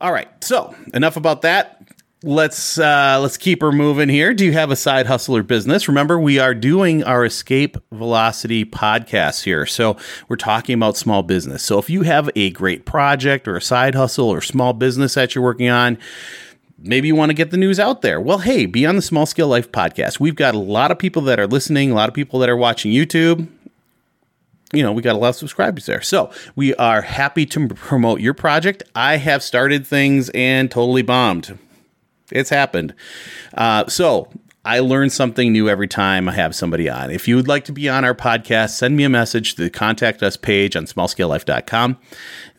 All 0.00 0.12
right. 0.12 0.28
So 0.42 0.74
enough 0.94 1.16
about 1.16 1.42
that. 1.42 1.82
Let's 2.24 2.80
uh, 2.80 3.20
let's 3.22 3.36
keep 3.36 3.60
her 3.60 3.70
moving 3.70 4.08
here. 4.08 4.34
Do 4.34 4.44
you 4.44 4.52
have 4.52 4.72
a 4.72 4.76
side 4.76 5.06
hustle 5.06 5.36
or 5.36 5.44
business? 5.44 5.86
Remember, 5.86 6.18
we 6.18 6.40
are 6.40 6.52
doing 6.52 7.04
our 7.04 7.24
Escape 7.24 7.76
Velocity 7.92 8.64
podcast 8.64 9.44
here, 9.44 9.64
so 9.66 9.96
we're 10.28 10.34
talking 10.34 10.74
about 10.74 10.96
small 10.96 11.22
business. 11.22 11.62
So 11.62 11.78
if 11.78 11.88
you 11.88 12.02
have 12.02 12.28
a 12.34 12.50
great 12.50 12.84
project 12.84 13.46
or 13.46 13.56
a 13.56 13.62
side 13.62 13.94
hustle 13.94 14.28
or 14.28 14.40
small 14.40 14.72
business 14.72 15.14
that 15.14 15.36
you're 15.36 15.44
working 15.44 15.68
on, 15.68 15.96
maybe 16.76 17.06
you 17.06 17.14
want 17.14 17.30
to 17.30 17.34
get 17.34 17.52
the 17.52 17.56
news 17.56 17.78
out 17.78 18.02
there. 18.02 18.20
Well, 18.20 18.38
hey, 18.38 18.66
be 18.66 18.84
on 18.84 18.96
the 18.96 19.02
Small 19.02 19.24
Scale 19.24 19.46
Life 19.46 19.70
podcast. 19.70 20.18
We've 20.18 20.34
got 20.34 20.56
a 20.56 20.58
lot 20.58 20.90
of 20.90 20.98
people 20.98 21.22
that 21.22 21.38
are 21.38 21.46
listening, 21.46 21.92
a 21.92 21.94
lot 21.94 22.08
of 22.08 22.16
people 22.16 22.40
that 22.40 22.48
are 22.48 22.56
watching 22.56 22.90
YouTube 22.90 23.46
you 24.70 24.82
know, 24.82 24.92
we 24.92 25.00
got 25.00 25.14
a 25.14 25.18
lot 25.18 25.30
of 25.30 25.36
subscribers 25.36 25.86
there. 25.86 26.02
So 26.02 26.30
we 26.54 26.74
are 26.74 27.00
happy 27.00 27.46
to 27.46 27.68
promote 27.68 28.20
your 28.20 28.34
project. 28.34 28.82
I 28.94 29.16
have 29.16 29.42
started 29.42 29.86
things 29.86 30.28
and 30.34 30.70
totally 30.70 31.00
bombed. 31.00 31.58
It's 32.30 32.50
happened. 32.50 32.94
Uh, 33.54 33.86
so 33.86 34.28
I 34.64 34.80
learn 34.80 35.10
something 35.10 35.52
new 35.52 35.68
every 35.68 35.88
time 35.88 36.28
I 36.28 36.32
have 36.32 36.54
somebody 36.54 36.88
on. 36.88 37.10
If 37.10 37.26
you 37.26 37.36
would 37.36 37.48
like 37.48 37.64
to 37.66 37.72
be 37.72 37.88
on 37.88 38.04
our 38.04 38.14
podcast, 38.14 38.70
send 38.70 38.96
me 38.96 39.04
a 39.04 39.08
message 39.08 39.54
to 39.54 39.62
the 39.62 39.70
contact 39.70 40.22
us 40.22 40.36
page 40.36 40.76
on 40.76 40.84
smallscalelife.com. 40.84 41.96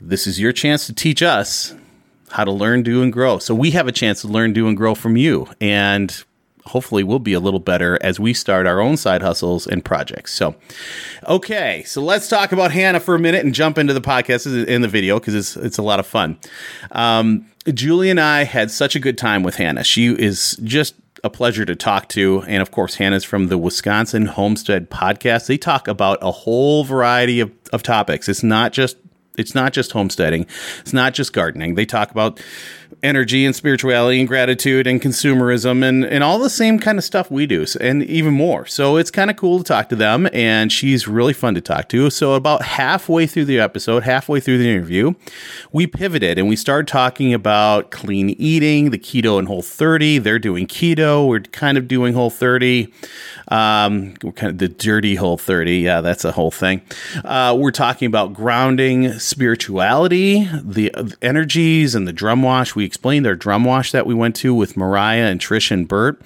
This 0.01 0.25
is 0.25 0.39
your 0.39 0.51
chance 0.51 0.87
to 0.87 0.93
teach 0.93 1.21
us 1.21 1.75
how 2.31 2.45
to 2.45 2.51
learn, 2.51 2.83
do, 2.83 3.01
and 3.01 3.11
grow. 3.11 3.37
So 3.39 3.53
we 3.53 3.71
have 3.71 3.87
a 3.87 3.91
chance 3.91 4.21
to 4.21 4.27
learn, 4.27 4.53
do, 4.53 4.67
and 4.67 4.77
grow 4.77 4.95
from 4.95 5.17
you. 5.17 5.47
And 5.59 6.23
hopefully 6.65 7.03
we'll 7.03 7.19
be 7.19 7.33
a 7.33 7.39
little 7.39 7.59
better 7.59 7.97
as 8.01 8.19
we 8.19 8.33
start 8.33 8.67
our 8.67 8.79
own 8.79 8.95
side 8.97 9.21
hustles 9.21 9.67
and 9.67 9.83
projects. 9.83 10.33
So, 10.33 10.55
okay, 11.27 11.83
so 11.85 12.01
let's 12.01 12.27
talk 12.27 12.51
about 12.51 12.71
Hannah 12.71 12.99
for 12.99 13.15
a 13.15 13.19
minute 13.19 13.43
and 13.43 13.53
jump 13.53 13.77
into 13.77 13.93
the 13.93 14.01
podcast 14.01 14.67
in 14.67 14.81
the 14.81 14.87
video 14.87 15.19
because 15.19 15.35
it's 15.35 15.55
it's 15.57 15.77
a 15.77 15.83
lot 15.83 15.99
of 15.99 16.07
fun. 16.07 16.39
Um, 16.91 17.48
Julie 17.73 18.09
and 18.09 18.19
I 18.19 18.43
had 18.43 18.71
such 18.71 18.95
a 18.95 18.99
good 18.99 19.17
time 19.17 19.43
with 19.43 19.55
Hannah. 19.55 19.83
She 19.83 20.07
is 20.07 20.59
just 20.63 20.95
a 21.23 21.29
pleasure 21.29 21.65
to 21.65 21.75
talk 21.75 22.07
to. 22.09 22.43
And 22.47 22.61
of 22.61 22.71
course, 22.71 22.95
Hannah's 22.95 23.23
from 23.23 23.47
the 23.47 23.57
Wisconsin 23.57 24.25
Homestead 24.25 24.89
Podcast. 24.89 25.47
They 25.47 25.57
talk 25.57 25.87
about 25.87 26.19
a 26.21 26.31
whole 26.31 26.83
variety 26.83 27.39
of, 27.39 27.51
of 27.73 27.83
topics. 27.83 28.29
It's 28.29 28.43
not 28.43 28.71
just 28.71 28.97
it's 29.37 29.55
not 29.55 29.71
just 29.71 29.93
homesteading. 29.93 30.45
It's 30.81 30.91
not 30.91 31.13
just 31.13 31.31
gardening. 31.31 31.75
They 31.75 31.85
talk 31.85 32.11
about 32.11 32.41
energy 33.01 33.45
and 33.45 33.55
spirituality 33.55 34.19
and 34.19 34.27
gratitude 34.27 34.87
and 34.87 35.01
consumerism 35.01 35.83
and, 35.83 36.03
and 36.05 36.23
all 36.23 36.39
the 36.39 36.49
same 36.49 36.79
kind 36.79 36.97
of 36.97 37.03
stuff 37.03 37.31
we 37.31 37.45
do 37.45 37.65
and 37.79 38.03
even 38.03 38.33
more. 38.33 38.65
So 38.65 38.97
it's 38.97 39.11
kind 39.11 39.29
of 39.29 39.37
cool 39.37 39.59
to 39.59 39.63
talk 39.63 39.89
to 39.89 39.95
them 39.95 40.27
and 40.33 40.71
she's 40.71 41.07
really 41.07 41.33
fun 41.33 41.55
to 41.55 41.61
talk 41.61 41.89
to. 41.89 42.09
So 42.09 42.33
about 42.33 42.63
halfway 42.63 43.27
through 43.27 43.45
the 43.45 43.59
episode, 43.59 44.03
halfway 44.03 44.39
through 44.39 44.57
the 44.57 44.69
interview, 44.69 45.13
we 45.71 45.87
pivoted 45.87 46.37
and 46.37 46.47
we 46.47 46.55
started 46.55 46.87
talking 46.87 47.33
about 47.33 47.91
clean 47.91 48.31
eating, 48.31 48.91
the 48.91 48.99
keto 48.99 49.39
and 49.39 49.47
whole 49.47 49.61
30. 49.61 50.19
They're 50.19 50.39
doing 50.39 50.67
keto. 50.67 51.27
We're 51.27 51.41
kind 51.41 51.77
of 51.77 51.87
doing 51.87 52.13
whole 52.13 52.29
30. 52.29 52.93
Um, 53.49 54.13
we're 54.23 54.31
kind 54.31 54.51
of 54.51 54.57
the 54.57 54.69
dirty 54.69 55.15
whole 55.15 55.37
30. 55.37 55.77
Yeah, 55.79 56.01
that's 56.01 56.25
a 56.25 56.31
whole 56.31 56.51
thing. 56.51 56.81
Uh, 57.23 57.55
we're 57.59 57.71
talking 57.71 58.05
about 58.05 58.33
grounding 58.33 59.17
spirituality, 59.19 60.47
the 60.63 60.93
energies, 61.21 61.95
and 61.95 62.07
the 62.07 62.13
drum 62.13 62.43
wash. 62.43 62.75
We 62.79 62.85
explained 62.85 63.27
our 63.27 63.35
drum 63.35 63.65
wash 63.65 63.91
that 63.91 64.05
we 64.05 64.13
went 64.13 64.37
to 64.37 64.55
with 64.55 64.77
Mariah 64.77 65.25
and 65.25 65.37
Trish 65.37 65.69
and 65.69 65.85
Bert, 65.85 66.21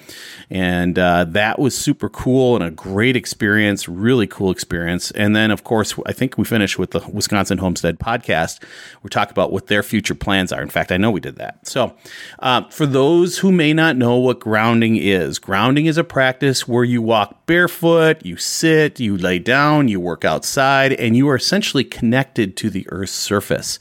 and 0.48 0.96
uh, 0.96 1.24
that 1.24 1.58
was 1.58 1.76
super 1.76 2.08
cool 2.08 2.54
and 2.54 2.62
a 2.62 2.70
great 2.70 3.16
experience, 3.16 3.88
really 3.88 4.28
cool 4.28 4.52
experience. 4.52 5.10
And 5.10 5.34
then, 5.34 5.50
of 5.50 5.64
course, 5.64 5.98
I 6.06 6.12
think 6.12 6.38
we 6.38 6.44
finished 6.44 6.78
with 6.78 6.92
the 6.92 7.00
Wisconsin 7.12 7.58
Homestead 7.58 7.98
podcast. 7.98 8.62
We 9.02 9.10
talk 9.10 9.32
about 9.32 9.50
what 9.50 9.66
their 9.66 9.82
future 9.82 10.14
plans 10.14 10.52
are. 10.52 10.62
In 10.62 10.68
fact, 10.68 10.92
I 10.92 10.96
know 10.96 11.10
we 11.10 11.18
did 11.18 11.34
that. 11.38 11.66
So, 11.66 11.96
uh, 12.38 12.68
for 12.68 12.86
those 12.86 13.38
who 13.38 13.50
may 13.50 13.72
not 13.72 13.96
know 13.96 14.16
what 14.18 14.38
grounding 14.38 14.94
is, 14.94 15.40
grounding 15.40 15.86
is 15.86 15.98
a 15.98 16.04
practice 16.04 16.68
where 16.68 16.84
you 16.84 17.02
walk 17.02 17.46
barefoot, 17.46 18.24
you 18.24 18.36
sit, 18.36 19.00
you 19.00 19.18
lay 19.18 19.40
down, 19.40 19.88
you 19.88 19.98
work 19.98 20.24
outside, 20.24 20.92
and 20.92 21.16
you 21.16 21.28
are 21.28 21.34
essentially 21.34 21.82
connected 21.82 22.56
to 22.58 22.70
the 22.70 22.86
Earth's 22.90 23.10
surface. 23.10 23.80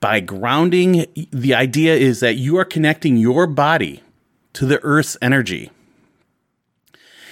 By 0.00 0.20
grounding, 0.20 1.06
the 1.32 1.54
idea 1.54 1.94
is 1.94 2.20
that 2.20 2.36
you 2.36 2.56
are 2.58 2.64
connecting 2.64 3.16
your 3.16 3.46
body 3.46 4.02
to 4.52 4.66
the 4.66 4.82
Earth's 4.82 5.16
energy. 5.20 5.70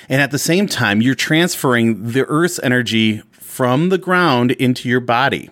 And 0.08 0.20
at 0.20 0.30
the 0.30 0.38
same 0.38 0.66
time, 0.66 1.00
you're 1.00 1.14
transferring 1.14 2.10
the 2.10 2.24
Earth's 2.24 2.60
energy 2.62 3.22
from 3.32 3.88
the 3.88 3.98
ground 3.98 4.52
into 4.52 4.88
your 4.88 5.00
body. 5.00 5.50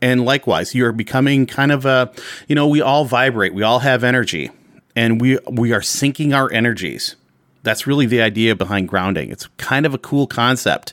And 0.00 0.24
likewise, 0.24 0.74
you're 0.74 0.92
becoming 0.92 1.46
kind 1.46 1.72
of 1.72 1.86
a, 1.86 2.12
you 2.48 2.54
know, 2.54 2.68
we 2.68 2.80
all 2.80 3.04
vibrate, 3.04 3.54
we 3.54 3.62
all 3.62 3.80
have 3.80 4.04
energy, 4.04 4.50
and 4.94 5.20
we 5.20 5.38
we 5.50 5.72
are 5.72 5.80
syncing 5.80 6.34
our 6.34 6.52
energies. 6.52 7.16
That's 7.62 7.86
really 7.86 8.06
the 8.06 8.20
idea 8.20 8.54
behind 8.54 8.88
grounding. 8.88 9.30
It's 9.30 9.48
kind 9.56 9.86
of 9.86 9.94
a 9.94 9.98
cool 9.98 10.26
concept. 10.26 10.92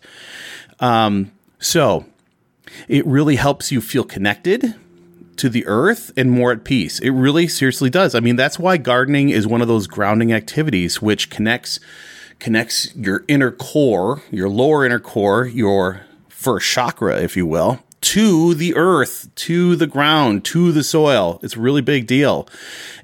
Um, 0.80 1.32
so 1.60 2.06
it 2.88 3.06
really 3.06 3.36
helps 3.36 3.72
you 3.72 3.82
feel 3.82 4.04
connected 4.04 4.74
to 5.38 5.50
the 5.50 5.66
earth 5.66 6.12
and 6.16 6.32
more 6.32 6.52
at 6.52 6.64
peace. 6.64 7.00
It 7.00 7.12
really 7.12 7.48
seriously 7.48 7.90
does. 7.90 8.16
I 8.16 8.20
mean, 8.20 8.36
that's 8.36 8.60
why 8.60 8.78
gardening 8.78 9.30
is 9.30 9.48
one 9.48 9.62
of 9.62 9.68
those 9.68 9.88
grounding 9.88 10.34
activities 10.34 11.02
which 11.02 11.30
connects 11.30 11.80
connects 12.40 12.94
your 12.96 13.24
inner 13.28 13.52
core, 13.52 14.22
your 14.30 14.50
lower 14.50 14.86
inner 14.86 15.00
core, 15.00 15.46
your 15.46 16.06
first 16.28 16.70
chakra, 16.70 17.22
if 17.22 17.38
you 17.38 17.46
will, 17.46 17.82
to 18.04 18.54
the 18.54 18.76
earth, 18.76 19.34
to 19.36 19.76
the 19.78 19.88
ground, 19.88 20.44
to 20.46 20.72
the 20.74 20.84
soil. 20.84 21.40
It's 21.42 21.56
a 21.56 21.60
really 21.60 21.82
big 21.82 22.06
deal. 22.06 22.48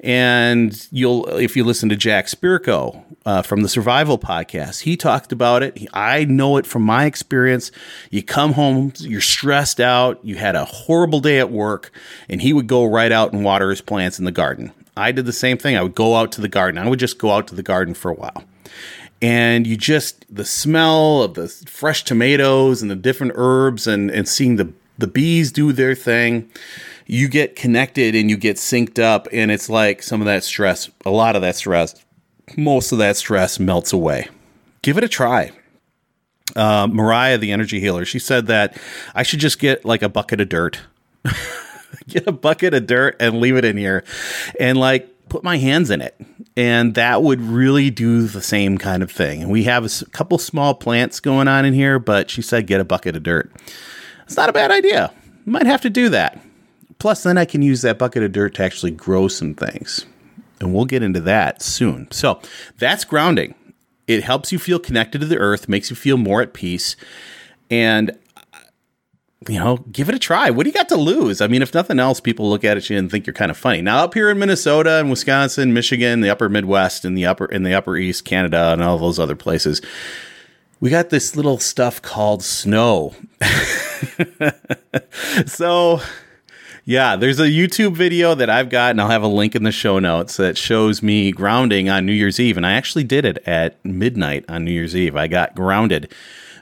And 0.01 0.87
you'll, 0.91 1.25
if 1.37 1.55
you 1.55 1.63
listen 1.63 1.87
to 1.89 1.95
Jack 1.95 2.27
Spirko 2.27 3.03
uh, 3.25 3.41
from 3.41 3.61
the 3.61 3.69
Survival 3.69 4.19
Podcast, 4.19 4.81
he 4.81 4.97
talked 4.97 5.31
about 5.31 5.63
it. 5.63 5.87
I 5.93 6.25
know 6.25 6.57
it 6.57 6.65
from 6.65 6.83
my 6.83 7.05
experience. 7.05 7.71
You 8.11 8.23
come 8.23 8.53
home, 8.53 8.91
you're 8.99 9.21
stressed 9.21 9.79
out, 9.79 10.19
you 10.23 10.35
had 10.35 10.55
a 10.55 10.65
horrible 10.65 11.21
day 11.21 11.39
at 11.39 11.49
work, 11.49 11.91
and 12.27 12.41
he 12.41 12.51
would 12.51 12.67
go 12.67 12.83
right 12.83 13.11
out 13.11 13.31
and 13.31 13.45
water 13.45 13.69
his 13.69 13.81
plants 13.81 14.19
in 14.19 14.25
the 14.25 14.31
garden. 14.31 14.73
I 14.97 15.13
did 15.13 15.25
the 15.25 15.33
same 15.33 15.57
thing. 15.57 15.77
I 15.77 15.81
would 15.81 15.95
go 15.95 16.17
out 16.17 16.33
to 16.33 16.41
the 16.41 16.49
garden. 16.49 16.77
I 16.77 16.89
would 16.89 16.99
just 16.99 17.19
go 17.19 17.31
out 17.31 17.47
to 17.47 17.55
the 17.55 17.63
garden 17.63 17.93
for 17.93 18.11
a 18.11 18.15
while 18.15 18.43
and 19.21 19.67
you 19.67 19.75
just 19.75 20.25
the 20.33 20.45
smell 20.45 21.23
of 21.23 21.33
the 21.33 21.47
fresh 21.47 22.03
tomatoes 22.03 22.81
and 22.81 22.89
the 22.89 22.95
different 22.95 23.33
herbs 23.35 23.85
and 23.85 24.09
and 24.11 24.27
seeing 24.27 24.55
the 24.55 24.71
the 24.99 25.07
bees 25.07 25.51
do 25.51 25.71
their 25.71 25.95
thing. 25.95 26.49
You 27.07 27.27
get 27.27 27.55
connected 27.55 28.13
and 28.13 28.29
you 28.29 28.37
get 28.37 28.57
synced 28.57 28.99
up 28.99 29.27
and 29.31 29.49
it's 29.49 29.69
like 29.69 30.03
some 30.03 30.21
of 30.21 30.25
that 30.25 30.43
stress 30.43 30.91
a 31.05 31.09
lot 31.09 31.35
of 31.35 31.41
that 31.41 31.55
stress 31.55 31.95
most 32.57 32.91
of 32.91 32.97
that 32.99 33.15
stress 33.15 33.59
melts 33.59 33.93
away. 33.93 34.27
Give 34.81 34.97
it 34.97 35.03
a 35.03 35.07
try. 35.07 35.51
Uh, 36.55 36.87
mariah 36.87 37.37
the 37.37 37.51
energy 37.51 37.79
healer 37.79 38.03
she 38.03 38.17
said 38.17 38.47
that 38.47 38.75
i 39.13 39.21
should 39.21 39.39
just 39.39 39.59
get 39.59 39.85
like 39.85 40.01
a 40.01 40.09
bucket 40.09 40.41
of 40.41 40.49
dirt. 40.49 40.81
Get 42.07 42.27
a 42.27 42.31
bucket 42.31 42.73
of 42.73 42.87
dirt 42.87 43.15
and 43.19 43.39
leave 43.39 43.55
it 43.55 43.65
in 43.65 43.77
here 43.77 44.03
and 44.59 44.77
like 44.79 45.07
put 45.27 45.43
my 45.43 45.57
hands 45.57 45.89
in 45.89 46.01
it. 46.01 46.19
And 46.55 46.95
that 46.95 47.21
would 47.21 47.41
really 47.41 47.89
do 47.89 48.27
the 48.27 48.41
same 48.41 48.77
kind 48.77 49.03
of 49.03 49.11
thing. 49.11 49.41
And 49.41 49.51
we 49.51 49.63
have 49.63 49.85
a 49.85 50.05
couple 50.05 50.37
small 50.37 50.73
plants 50.73 51.19
going 51.19 51.47
on 51.47 51.65
in 51.65 51.73
here 51.73 51.99
but 51.99 52.29
she 52.29 52.41
said 52.41 52.67
get 52.67 52.79
a 52.79 52.85
bucket 52.85 53.15
of 53.15 53.23
dirt 53.23 53.51
it's 54.29 54.37
not 54.37 54.47
a 54.47 54.53
bad 54.53 54.69
idea 54.69 55.11
might 55.45 55.65
have 55.65 55.81
to 55.81 55.89
do 55.89 56.07
that 56.07 56.39
plus 56.99 57.23
then 57.23 57.35
i 57.35 57.45
can 57.45 57.63
use 57.63 57.81
that 57.81 57.97
bucket 57.97 58.21
of 58.21 58.31
dirt 58.31 58.53
to 58.53 58.63
actually 58.63 58.91
grow 58.91 59.27
some 59.27 59.55
things 59.55 60.05
and 60.59 60.71
we'll 60.71 60.85
get 60.85 61.01
into 61.01 61.19
that 61.19 61.63
soon 61.63 62.09
so 62.11 62.39
that's 62.77 63.03
grounding 63.03 63.55
it 64.05 64.23
helps 64.23 64.51
you 64.51 64.59
feel 64.59 64.77
connected 64.77 65.19
to 65.19 65.25
the 65.25 65.37
earth 65.37 65.67
makes 65.67 65.89
you 65.89 65.95
feel 65.95 66.15
more 66.15 66.43
at 66.43 66.53
peace 66.53 66.95
and 67.71 68.15
you 69.47 69.57
know, 69.57 69.77
give 69.91 70.09
it 70.09 70.15
a 70.15 70.19
try. 70.19 70.49
What 70.49 70.63
do 70.63 70.69
you 70.69 70.73
got 70.73 70.89
to 70.89 70.97
lose? 70.97 71.39
I 71.39 71.47
mean, 71.47 71.61
if 71.61 71.73
nothing 71.73 71.97
else, 71.99 72.19
people 72.19 72.49
look 72.49 72.65
at 72.65 72.89
you 72.89 72.97
and 72.97 73.09
think 73.09 73.25
you're 73.25 73.33
kind 73.33 73.49
of 73.49 73.57
funny. 73.57 73.81
Now, 73.81 74.03
up 74.03 74.13
here 74.13 74.29
in 74.29 74.37
Minnesota 74.37 74.99
and 74.99 75.09
Wisconsin, 75.09 75.73
Michigan, 75.73 76.19
the 76.19 76.29
upper 76.29 76.49
Midwest, 76.49 77.05
and 77.05 77.17
the 77.17 77.25
upper 77.25 77.45
in 77.45 77.63
the 77.63 77.73
upper 77.73 77.95
East, 77.95 78.25
Canada, 78.25 78.73
and 78.73 78.83
all 78.83 78.97
those 78.97 79.17
other 79.17 79.37
places, 79.37 79.81
we 80.79 80.89
got 80.89 81.09
this 81.09 81.35
little 81.35 81.57
stuff 81.57 82.01
called 82.01 82.43
snow. 82.43 83.15
so, 85.45 85.99
yeah, 86.85 87.15
there's 87.15 87.39
a 87.39 87.47
YouTube 87.47 87.95
video 87.95 88.35
that 88.35 88.49
I've 88.49 88.69
got, 88.69 88.91
and 88.91 89.01
I'll 89.01 89.09
have 89.09 89.23
a 89.23 89.27
link 89.27 89.55
in 89.55 89.63
the 89.63 89.71
show 89.71 89.99
notes 89.99 90.37
that 90.37 90.57
shows 90.57 91.03
me 91.03 91.31
grounding 91.31 91.89
on 91.89 92.05
New 92.05 92.13
Year's 92.13 92.39
Eve, 92.39 92.55
and 92.55 92.65
I 92.65 92.73
actually 92.73 93.03
did 93.03 93.25
it 93.25 93.39
at 93.45 93.83
midnight 93.83 94.45
on 94.47 94.63
New 94.63 94.71
Year's 94.71 94.95
Eve. 94.95 95.15
I 95.15 95.27
got 95.27 95.55
grounded. 95.55 96.13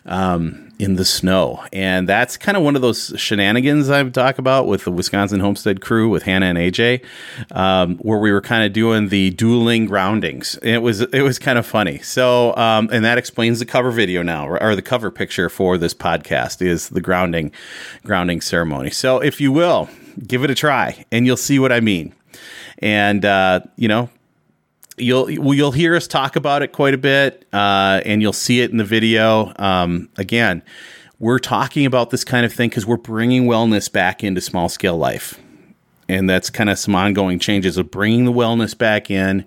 Um, 0.05 0.66
in 0.79 0.95
the 0.95 1.05
snow. 1.05 1.63
And 1.73 2.07
that's 2.07 2.37
kind 2.37 2.57
of 2.57 2.63
one 2.63 2.75
of 2.75 2.81
those 2.81 3.13
shenanigans 3.17 3.89
I've 3.89 4.11
talked 4.13 4.39
about 4.39 4.67
with 4.67 4.83
the 4.83 4.91
Wisconsin 4.91 5.39
Homestead 5.39 5.81
crew 5.81 6.09
with 6.09 6.23
Hannah 6.23 6.47
and 6.47 6.57
AJ, 6.57 7.03
um, 7.51 7.97
where 7.97 8.19
we 8.19 8.31
were 8.31 8.41
kind 8.41 8.63
of 8.63 8.73
doing 8.73 9.09
the 9.09 9.31
dueling 9.31 9.85
groundings. 9.85 10.57
It 10.61 10.79
was 10.79 11.01
it 11.01 11.21
was 11.21 11.39
kind 11.39 11.57
of 11.57 11.65
funny. 11.65 11.99
So 11.99 12.55
um, 12.55 12.89
and 12.91 13.03
that 13.05 13.17
explains 13.17 13.59
the 13.59 13.65
cover 13.65 13.91
video 13.91 14.21
now, 14.21 14.47
or 14.47 14.75
the 14.75 14.81
cover 14.81 15.11
picture 15.11 15.49
for 15.49 15.77
this 15.77 15.93
podcast 15.93 16.61
is 16.61 16.89
the 16.89 17.01
grounding 17.01 17.51
grounding 18.03 18.41
ceremony. 18.41 18.91
So 18.91 19.19
if 19.19 19.41
you 19.41 19.51
will 19.51 19.89
give 20.25 20.43
it 20.43 20.49
a 20.49 20.55
try, 20.55 21.05
and 21.11 21.25
you'll 21.25 21.37
see 21.37 21.59
what 21.59 21.71
I 21.71 21.79
mean. 21.79 22.13
And 22.79 23.25
uh, 23.25 23.61
you 23.75 23.87
know, 23.87 24.09
you'll 24.97 25.29
you'll 25.29 25.71
hear 25.71 25.95
us 25.95 26.07
talk 26.07 26.35
about 26.35 26.61
it 26.61 26.71
quite 26.71 26.93
a 26.93 26.97
bit, 26.97 27.45
uh, 27.53 28.01
and 28.05 28.21
you'll 28.21 28.33
see 28.33 28.61
it 28.61 28.71
in 28.71 28.77
the 28.77 28.83
video. 28.83 29.53
Um, 29.57 30.09
again, 30.17 30.63
we're 31.19 31.39
talking 31.39 31.85
about 31.85 32.09
this 32.09 32.23
kind 32.23 32.45
of 32.45 32.53
thing 32.53 32.69
because 32.69 32.85
we're 32.85 32.97
bringing 32.97 33.45
wellness 33.45 33.91
back 33.91 34.23
into 34.23 34.41
small 34.41 34.69
scale 34.69 34.97
life, 34.97 35.39
and 36.09 36.29
that's 36.29 36.49
kind 36.49 36.69
of 36.69 36.77
some 36.77 36.95
ongoing 36.95 37.39
changes 37.39 37.77
of 37.77 37.91
bringing 37.91 38.25
the 38.25 38.33
wellness 38.33 38.77
back 38.77 39.09
in. 39.09 39.45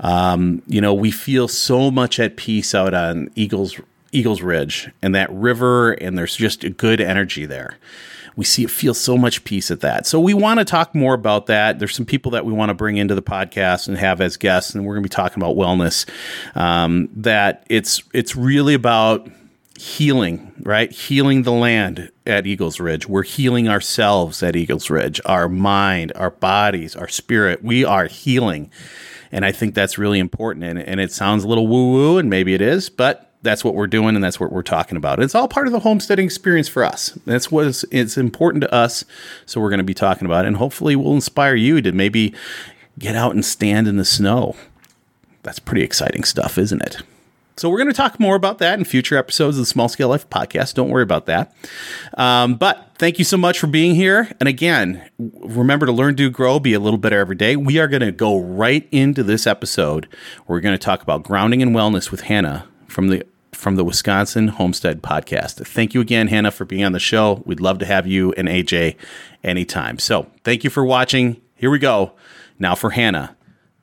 Um, 0.00 0.62
you 0.66 0.80
know, 0.80 0.94
we 0.94 1.10
feel 1.10 1.48
so 1.48 1.90
much 1.90 2.18
at 2.18 2.36
peace 2.36 2.74
out 2.74 2.94
on 2.94 3.30
Eagles 3.34 3.78
Eagles 4.12 4.42
Ridge 4.42 4.90
and 5.02 5.14
that 5.14 5.30
river, 5.32 5.92
and 5.92 6.16
there's 6.16 6.36
just 6.36 6.64
a 6.64 6.70
good 6.70 7.00
energy 7.00 7.46
there 7.46 7.78
we 8.36 8.44
see 8.44 8.64
it 8.64 8.70
feel 8.70 8.94
so 8.94 9.16
much 9.16 9.44
peace 9.44 9.70
at 9.70 9.80
that. 9.80 10.06
So 10.06 10.18
we 10.18 10.34
want 10.34 10.58
to 10.58 10.64
talk 10.64 10.94
more 10.94 11.14
about 11.14 11.46
that. 11.46 11.78
There's 11.78 11.94
some 11.94 12.06
people 12.06 12.32
that 12.32 12.44
we 12.44 12.52
want 12.52 12.70
to 12.70 12.74
bring 12.74 12.96
into 12.96 13.14
the 13.14 13.22
podcast 13.22 13.88
and 13.88 13.96
have 13.96 14.20
as 14.20 14.36
guests, 14.36 14.74
and 14.74 14.84
we're 14.84 14.94
going 14.94 15.02
to 15.02 15.08
be 15.08 15.14
talking 15.14 15.42
about 15.42 15.56
wellness. 15.56 16.08
Um, 16.56 17.08
that 17.16 17.64
it's 17.68 18.02
it's 18.12 18.34
really 18.34 18.74
about 18.74 19.28
healing, 19.78 20.52
right? 20.60 20.90
Healing 20.90 21.42
the 21.42 21.52
land 21.52 22.10
at 22.26 22.46
Eagles 22.46 22.80
Ridge. 22.80 23.08
We're 23.08 23.22
healing 23.22 23.68
ourselves 23.68 24.42
at 24.42 24.56
Eagles 24.56 24.90
Ridge, 24.90 25.20
our 25.26 25.48
mind, 25.48 26.12
our 26.14 26.30
bodies, 26.30 26.96
our 26.96 27.08
spirit. 27.08 27.62
We 27.62 27.84
are 27.84 28.06
healing. 28.06 28.70
And 29.32 29.44
I 29.44 29.50
think 29.50 29.74
that's 29.74 29.98
really 29.98 30.20
important. 30.20 30.64
And, 30.64 30.78
and 30.78 31.00
it 31.00 31.10
sounds 31.10 31.42
a 31.42 31.48
little 31.48 31.66
woo 31.66 31.92
woo, 31.92 32.18
and 32.18 32.30
maybe 32.30 32.54
it 32.54 32.60
is, 32.60 32.88
but 32.88 33.33
that's 33.44 33.62
what 33.62 33.74
we're 33.74 33.86
doing 33.86 34.16
and 34.16 34.24
that's 34.24 34.40
what 34.40 34.50
we're 34.50 34.62
talking 34.62 34.96
about. 34.96 35.22
It's 35.22 35.34
all 35.34 35.46
part 35.46 35.66
of 35.66 35.72
the 35.72 35.80
homesteading 35.80 36.24
experience 36.24 36.66
for 36.66 36.82
us. 36.82 37.16
That's 37.26 37.50
what 37.50 37.66
is, 37.66 37.84
it's 37.92 38.16
important 38.16 38.62
to 38.62 38.74
us. 38.74 39.04
So 39.46 39.60
we're 39.60 39.70
going 39.70 39.78
to 39.78 39.84
be 39.84 39.94
talking 39.94 40.26
about 40.26 40.44
it 40.44 40.48
and 40.48 40.56
hopefully 40.56 40.96
we'll 40.96 41.14
inspire 41.14 41.54
you 41.54 41.80
to 41.82 41.92
maybe 41.92 42.34
get 42.98 43.14
out 43.14 43.34
and 43.34 43.44
stand 43.44 43.86
in 43.86 43.96
the 43.96 44.04
snow. 44.04 44.56
That's 45.42 45.58
pretty 45.58 45.82
exciting 45.82 46.24
stuff, 46.24 46.58
isn't 46.58 46.82
it? 46.82 47.02
So 47.56 47.70
we're 47.70 47.78
going 47.78 47.90
to 47.90 47.94
talk 47.94 48.18
more 48.18 48.34
about 48.34 48.58
that 48.58 48.78
in 48.78 48.84
future 48.84 49.16
episodes 49.16 49.56
of 49.56 49.62
the 49.62 49.66
Small 49.66 49.88
Scale 49.88 50.08
Life 50.08 50.28
podcast. 50.28 50.74
Don't 50.74 50.88
worry 50.88 51.04
about 51.04 51.26
that. 51.26 51.54
Um, 52.14 52.56
but 52.56 52.90
thank 52.98 53.20
you 53.20 53.24
so 53.24 53.36
much 53.36 53.60
for 53.60 53.68
being 53.68 53.94
here. 53.94 54.28
And 54.40 54.48
again, 54.48 55.08
remember 55.18 55.86
to 55.86 55.92
learn, 55.92 56.16
do, 56.16 56.30
grow, 56.30 56.58
be 56.58 56.72
a 56.72 56.80
little 56.80 56.98
better 56.98 57.18
every 57.18 57.36
day. 57.36 57.54
We 57.54 57.78
are 57.78 57.86
going 57.86 58.00
to 58.00 58.10
go 58.10 58.40
right 58.40 58.88
into 58.90 59.22
this 59.22 59.46
episode. 59.46 60.08
We're 60.48 60.60
going 60.60 60.74
to 60.74 60.84
talk 60.84 61.02
about 61.02 61.22
grounding 61.22 61.62
and 61.62 61.76
wellness 61.76 62.10
with 62.10 62.22
Hannah 62.22 62.66
from 62.88 63.08
the 63.08 63.24
from 63.54 63.76
the 63.76 63.84
Wisconsin 63.84 64.48
Homestead 64.48 65.02
Podcast. 65.02 65.66
Thank 65.66 65.94
you 65.94 66.00
again, 66.00 66.28
Hannah, 66.28 66.50
for 66.50 66.64
being 66.64 66.84
on 66.84 66.92
the 66.92 66.98
show. 66.98 67.42
We'd 67.46 67.60
love 67.60 67.78
to 67.78 67.86
have 67.86 68.06
you 68.06 68.32
and 68.32 68.48
AJ 68.48 68.96
anytime. 69.42 69.98
So 69.98 70.30
thank 70.42 70.64
you 70.64 70.70
for 70.70 70.84
watching. 70.84 71.40
Here 71.56 71.70
we 71.70 71.78
go. 71.78 72.12
Now 72.58 72.74
for 72.74 72.90
Hannah 72.90 73.36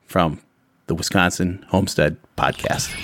from 0.06 0.42
the 0.88 0.96
Wisconsin 0.96 1.66
Homestead 1.70 2.18
Podcast. 2.38 2.96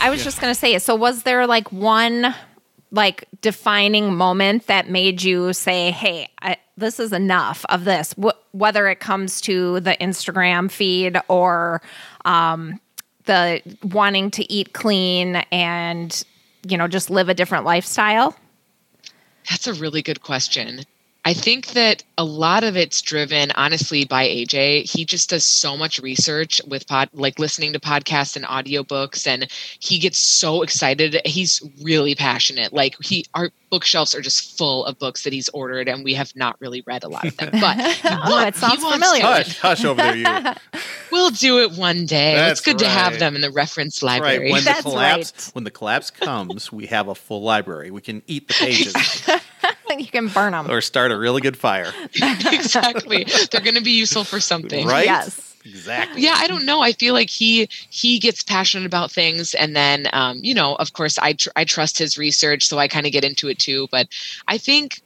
I 0.00 0.10
was 0.10 0.24
just 0.24 0.40
going 0.40 0.52
to 0.52 0.58
say, 0.58 0.74
it. 0.74 0.82
so 0.82 0.96
was 0.96 1.22
there 1.22 1.46
like 1.46 1.70
one 1.70 2.34
like 2.90 3.26
defining 3.40 4.14
moment 4.14 4.66
that 4.66 4.88
made 4.88 5.22
you 5.22 5.52
say, 5.52 5.90
"Hey, 5.90 6.28
I, 6.40 6.56
this 6.76 6.98
is 7.00 7.12
enough 7.12 7.64
of 7.68 7.84
this," 7.84 8.14
Wh- 8.22 8.54
whether 8.54 8.88
it 8.88 9.00
comes 9.00 9.40
to 9.42 9.80
the 9.80 9.96
Instagram 10.00 10.70
feed 10.70 11.18
or 11.28 11.82
um, 12.24 12.80
the 13.24 13.60
wanting 13.84 14.30
to 14.32 14.52
eat 14.52 14.72
clean 14.72 15.36
and 15.52 16.22
you 16.66 16.76
know 16.76 16.88
just 16.88 17.10
live 17.10 17.28
a 17.28 17.34
different 17.34 17.64
lifestyle? 17.64 18.36
That's 19.50 19.66
a 19.66 19.74
really 19.74 20.02
good 20.02 20.22
question. 20.22 20.84
I 21.24 21.34
think 21.34 21.68
that 21.68 22.02
a 22.18 22.24
lot 22.24 22.64
of 22.64 22.76
it's 22.76 23.00
driven 23.00 23.52
honestly 23.52 24.04
by 24.04 24.26
AJ. 24.26 24.90
He 24.90 25.04
just 25.04 25.30
does 25.30 25.46
so 25.46 25.76
much 25.76 26.00
research 26.00 26.60
with 26.66 26.88
pod 26.88 27.10
like 27.12 27.38
listening 27.38 27.72
to 27.74 27.80
podcasts 27.80 28.34
and 28.34 28.44
audiobooks 28.44 29.24
and 29.26 29.46
he 29.78 30.00
gets 30.00 30.18
so 30.18 30.62
excited. 30.62 31.20
He's 31.24 31.62
really 31.80 32.16
passionate. 32.16 32.72
Like 32.72 32.96
he 33.00 33.24
our 33.34 33.50
bookshelves 33.70 34.16
are 34.16 34.20
just 34.20 34.58
full 34.58 34.84
of 34.84 34.98
books 34.98 35.22
that 35.22 35.32
he's 35.32 35.48
ordered 35.50 35.88
and 35.88 36.02
we 36.02 36.14
have 36.14 36.34
not 36.34 36.56
really 36.60 36.82
read 36.88 37.04
a 37.04 37.08
lot 37.08 37.24
of 37.24 37.36
them. 37.36 37.50
But 37.60 37.76
oh, 38.04 38.44
it 38.44 38.56
sounds 38.56 38.82
familiar. 38.82 39.22
Hush, 39.22 39.58
hush 39.58 39.84
over 39.84 40.02
there, 40.02 40.16
you. 40.16 40.52
We'll 41.12 41.30
do 41.30 41.60
it 41.60 41.72
one 41.72 42.06
day. 42.06 42.34
That's 42.34 42.60
it's 42.60 42.66
good 42.66 42.78
to 42.78 42.88
have 42.88 43.18
them 43.18 43.36
in 43.36 43.42
the 43.42 43.50
reference 43.50 44.02
Right. 44.02 44.20
library. 44.20 44.50
When 44.50 44.64
That's 44.64 44.82
the 44.82 44.90
collapse 44.90 45.32
right. 45.36 45.54
when 45.54 45.64
the 45.64 45.70
collapse 45.70 46.10
comes, 46.10 46.72
we 46.72 46.86
have 46.86 47.06
a 47.06 47.14
full 47.14 47.42
library. 47.42 47.90
We 47.92 48.00
can 48.00 48.22
eat 48.26 48.48
the 48.48 48.54
pages 48.58 49.28
you 50.00 50.06
can 50.06 50.28
burn 50.28 50.52
them. 50.52 50.70
or 50.70 50.80
start 50.80 51.12
a 51.12 51.18
really 51.18 51.40
good 51.40 51.56
fire. 51.56 51.92
exactly. 52.14 53.26
They're 53.50 53.60
going 53.60 53.74
to 53.76 53.82
be 53.82 53.92
useful 53.92 54.24
for 54.24 54.40
something. 54.40 54.86
Right? 54.86 55.04
Yes. 55.06 55.48
Exactly. 55.64 56.22
yeah 56.22 56.34
i 56.38 56.48
don't 56.48 56.64
know 56.66 56.82
i 56.82 56.90
feel 56.90 57.14
like 57.14 57.30
he 57.30 57.68
he 57.88 58.18
gets 58.18 58.42
passionate 58.42 58.84
about 58.84 59.12
things 59.12 59.54
and 59.54 59.76
then 59.76 60.08
um, 60.12 60.40
you 60.42 60.54
know 60.54 60.74
of 60.74 60.92
course 60.92 61.18
i 61.18 61.34
tr- 61.34 61.50
i 61.54 61.62
trust 61.62 61.96
his 61.98 62.18
research 62.18 62.66
so 62.66 62.78
i 62.78 62.88
kind 62.88 63.06
of 63.06 63.12
get 63.12 63.22
into 63.22 63.46
it 63.46 63.60
too 63.60 63.86
but 63.92 64.08
i 64.48 64.58
think 64.58 65.00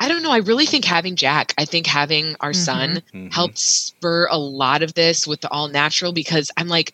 i 0.00 0.08
don't 0.08 0.24
know 0.24 0.32
i 0.32 0.38
really 0.38 0.66
think 0.66 0.84
having 0.84 1.14
jack 1.14 1.54
i 1.58 1.64
think 1.64 1.86
having 1.86 2.34
our 2.40 2.52
son 2.52 3.00
Mhm. 3.14 3.32
helped 3.32 3.56
spur 3.58 4.26
a 4.32 4.36
lot 4.36 4.82
of 4.82 4.94
this 4.94 5.28
with 5.28 5.42
the 5.42 5.50
all 5.52 5.68
natural 5.68 6.12
because 6.12 6.50
i'm 6.56 6.66
like 6.66 6.92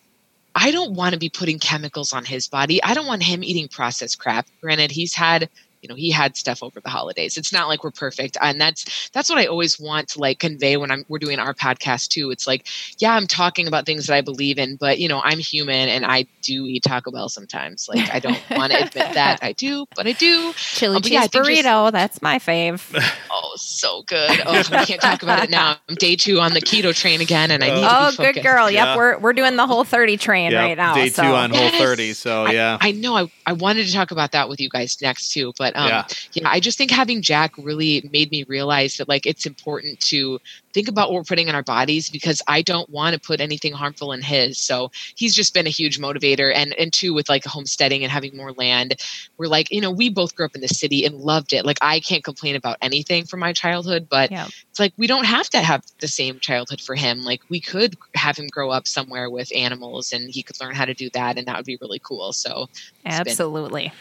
I 0.59 0.71
don't 0.71 0.93
want 0.93 1.13
to 1.13 1.19
be 1.19 1.29
putting 1.29 1.59
chemicals 1.59 2.13
on 2.13 2.25
his 2.25 2.47
body. 2.47 2.81
I 2.81 2.95
don't 2.95 3.05
want 3.05 3.21
him 3.21 3.43
eating 3.43 3.67
processed 3.67 4.17
crap. 4.17 4.47
Granted, 4.59 4.89
he's 4.89 5.13
had 5.13 5.49
you 5.81 5.89
know 5.89 5.95
he 5.95 6.09
had 6.11 6.35
stuff 6.37 6.61
over 6.63 6.79
the 6.79 6.89
holidays 6.89 7.37
it's 7.37 7.51
not 7.53 7.67
like 7.67 7.83
we're 7.83 7.91
perfect 7.91 8.37
and 8.41 8.59
that's 8.59 9.09
that's 9.13 9.29
what 9.29 9.37
i 9.37 9.45
always 9.45 9.79
want 9.79 10.07
to 10.07 10.19
like 10.19 10.39
convey 10.39 10.77
when 10.77 10.91
i'm 10.91 11.03
we're 11.07 11.19
doing 11.19 11.39
our 11.39 11.53
podcast 11.53 12.07
too 12.09 12.31
it's 12.31 12.47
like 12.47 12.67
yeah 12.99 13.13
i'm 13.15 13.27
talking 13.27 13.67
about 13.67 13.85
things 13.85 14.07
that 14.07 14.15
i 14.15 14.21
believe 14.21 14.57
in 14.57 14.75
but 14.75 14.99
you 14.99 15.07
know 15.07 15.21
i'm 15.23 15.39
human 15.39 15.89
and 15.89 16.05
i 16.05 16.25
do 16.41 16.65
eat 16.65 16.83
taco 16.83 17.11
bell 17.11 17.29
sometimes 17.29 17.87
like 17.93 18.09
i 18.13 18.19
don't 18.19 18.39
want 18.51 18.71
to 18.71 18.77
admit 18.77 19.13
that 19.13 19.39
i 19.41 19.51
do 19.53 19.85
but 19.95 20.07
i 20.07 20.11
do 20.13 20.53
Chili 20.53 20.95
um, 20.95 20.97
Oh, 20.97 20.99
cheese 21.01 21.11
yeah, 21.13 21.21
I 21.21 21.27
just- 21.27 21.33
burrito. 21.49 21.91
that's 21.91 22.21
my 22.21 22.39
fave. 22.39 22.81
oh 23.31 23.53
so 23.55 24.03
good 24.07 24.41
oh 24.45 24.63
i 24.71 24.85
can't 24.85 25.01
talk 25.01 25.23
about 25.23 25.43
it 25.43 25.49
now 25.49 25.75
i'm 25.89 25.95
day 25.95 26.15
two 26.15 26.39
on 26.39 26.53
the 26.53 26.61
keto 26.61 26.95
train 26.95 27.21
again 27.21 27.51
and 27.51 27.63
i 27.63 27.67
need 27.67 27.87
Oh, 27.89 28.11
to 28.11 28.17
be 28.17 28.23
good 28.23 28.27
focused. 28.35 28.43
girl. 28.45 28.69
Yeah. 28.71 28.77
Yep, 28.87 28.97
we're 28.97 29.17
we're 29.19 29.33
doing 29.33 29.55
the 29.55 29.65
whole 29.65 29.83
30 29.83 30.17
train 30.17 30.51
Yep, 30.51 30.61
right 30.61 30.77
now. 30.77 30.93
Day 30.93 31.09
so. 31.09 31.23
two 31.23 31.27
on 31.29 31.51
Whole 31.51 31.59
Yes. 31.59 31.79
30. 31.81 32.13
So, 32.13 32.45
I- 32.45 32.51
yeah. 32.51 32.77
I, 32.81 32.91
know 32.91 33.15
I, 33.15 33.31
I 33.45 33.53
wanted 33.53 33.85
to 33.87 33.93
talk 33.93 34.11
about 34.11 34.31
that 34.33 34.49
with 34.49 34.59
you 34.59 34.69
guys 34.69 34.97
next 35.01 35.29
too, 35.31 35.53
but 35.57 35.66
um, 35.75 35.87
Yeah. 35.89 36.03
yeah. 36.33 36.49
I 36.49 36.59
just 36.59 36.77
think 36.77 36.91
having 36.91 37.21
Jack 37.21 37.53
really 37.57 38.07
made 38.11 38.31
me 38.31 38.43
realize 38.43 38.97
that 38.97 39.07
like 39.09 39.25
it's 39.25 39.45
important 39.45 39.99
to 40.01 40.39
think 40.73 40.87
about 40.87 41.09
what 41.09 41.15
we're 41.15 41.23
putting 41.23 41.47
in 41.47 41.55
our 41.55 41.63
bodies 41.63 42.09
because 42.09 42.41
I 42.47 42.61
don't 42.61 42.87
want 42.89 43.15
to 43.15 43.19
put 43.19 43.41
anything 43.41 43.73
harmful 43.73 44.11
in 44.11 44.21
his. 44.21 44.59
So 44.59 44.91
he's 45.15 45.33
just 45.33 45.53
been 45.53 45.65
a 45.65 45.71
huge 45.71 45.99
motivator, 45.99 46.53
and 46.53 46.73
and 46.75 46.93
two 46.93 47.13
with 47.13 47.27
like 47.29 47.43
homesteading 47.45 48.03
and 48.03 48.11
having 48.11 48.37
more 48.37 48.51
land, 48.53 48.95
we're 49.37 49.47
like 49.47 49.71
you 49.71 49.81
know 49.81 49.91
we 49.91 50.09
both 50.09 50.35
grew 50.35 50.45
up 50.45 50.55
in 50.55 50.61
the 50.61 50.67
city 50.67 51.03
and 51.05 51.15
loved 51.15 51.51
it. 51.53 51.65
Like 51.65 51.79
I 51.81 51.99
can't 51.99 52.23
complain 52.23 52.55
about 52.55 52.77
anything 52.81 53.25
from 53.25 53.39
my 53.39 53.53
childhood, 53.53 54.07
but 54.09 54.31
Yeah. 54.31 54.47
it's 54.69 54.79
like 54.79 54.93
we 54.97 55.07
don't 55.07 55.25
have 55.25 55.49
to 55.49 55.59
have 55.59 55.83
the 55.99 56.07
same 56.07 56.39
childhood 56.39 56.79
for 56.81 56.95
him. 56.95 57.23
Like 57.23 57.41
we 57.49 57.59
could 57.59 57.95
have 58.15 58.37
him 58.37 58.47
grow 58.47 58.69
up 58.69 58.87
somewhere 58.87 59.29
with 59.29 59.51
animals, 59.55 60.13
and 60.13 60.29
he 60.29 60.43
could 60.43 60.59
learn 60.61 60.75
how 60.75 60.85
to 60.85 60.93
do 60.93 61.09
that, 61.11 61.37
and 61.37 61.47
that 61.47 61.57
would 61.57 61.65
be 61.65 61.77
really 61.81 61.99
cool. 61.99 62.33
So 62.33 62.67
been- 63.03 63.13
Absolutely. 63.13 63.91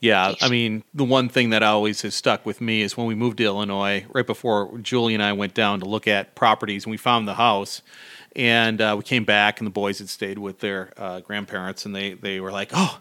Yeah, 0.00 0.34
I 0.40 0.48
mean, 0.48 0.82
the 0.94 1.04
one 1.04 1.28
thing 1.28 1.50
that 1.50 1.62
always 1.62 2.00
has 2.02 2.14
stuck 2.14 2.46
with 2.46 2.62
me 2.62 2.80
is 2.80 2.96
when 2.96 3.06
we 3.06 3.14
moved 3.14 3.36
to 3.36 3.44
Illinois, 3.44 4.06
right 4.10 4.26
before 4.26 4.78
Julie 4.78 5.12
and 5.12 5.22
I 5.22 5.34
went 5.34 5.52
down 5.52 5.80
to 5.80 5.86
look 5.86 6.08
at 6.08 6.34
properties, 6.34 6.84
and 6.84 6.90
we 6.90 6.96
found 6.96 7.28
the 7.28 7.34
house, 7.34 7.82
and 8.34 8.80
uh, 8.80 8.94
we 8.96 9.04
came 9.04 9.24
back, 9.24 9.60
and 9.60 9.66
the 9.66 9.70
boys 9.70 9.98
had 9.98 10.08
stayed 10.08 10.38
with 10.38 10.60
their 10.60 10.94
uh, 10.96 11.20
grandparents, 11.20 11.84
and 11.84 11.94
they 11.94 12.14
they 12.14 12.40
were 12.40 12.50
like, 12.50 12.70
"Oh, 12.72 12.98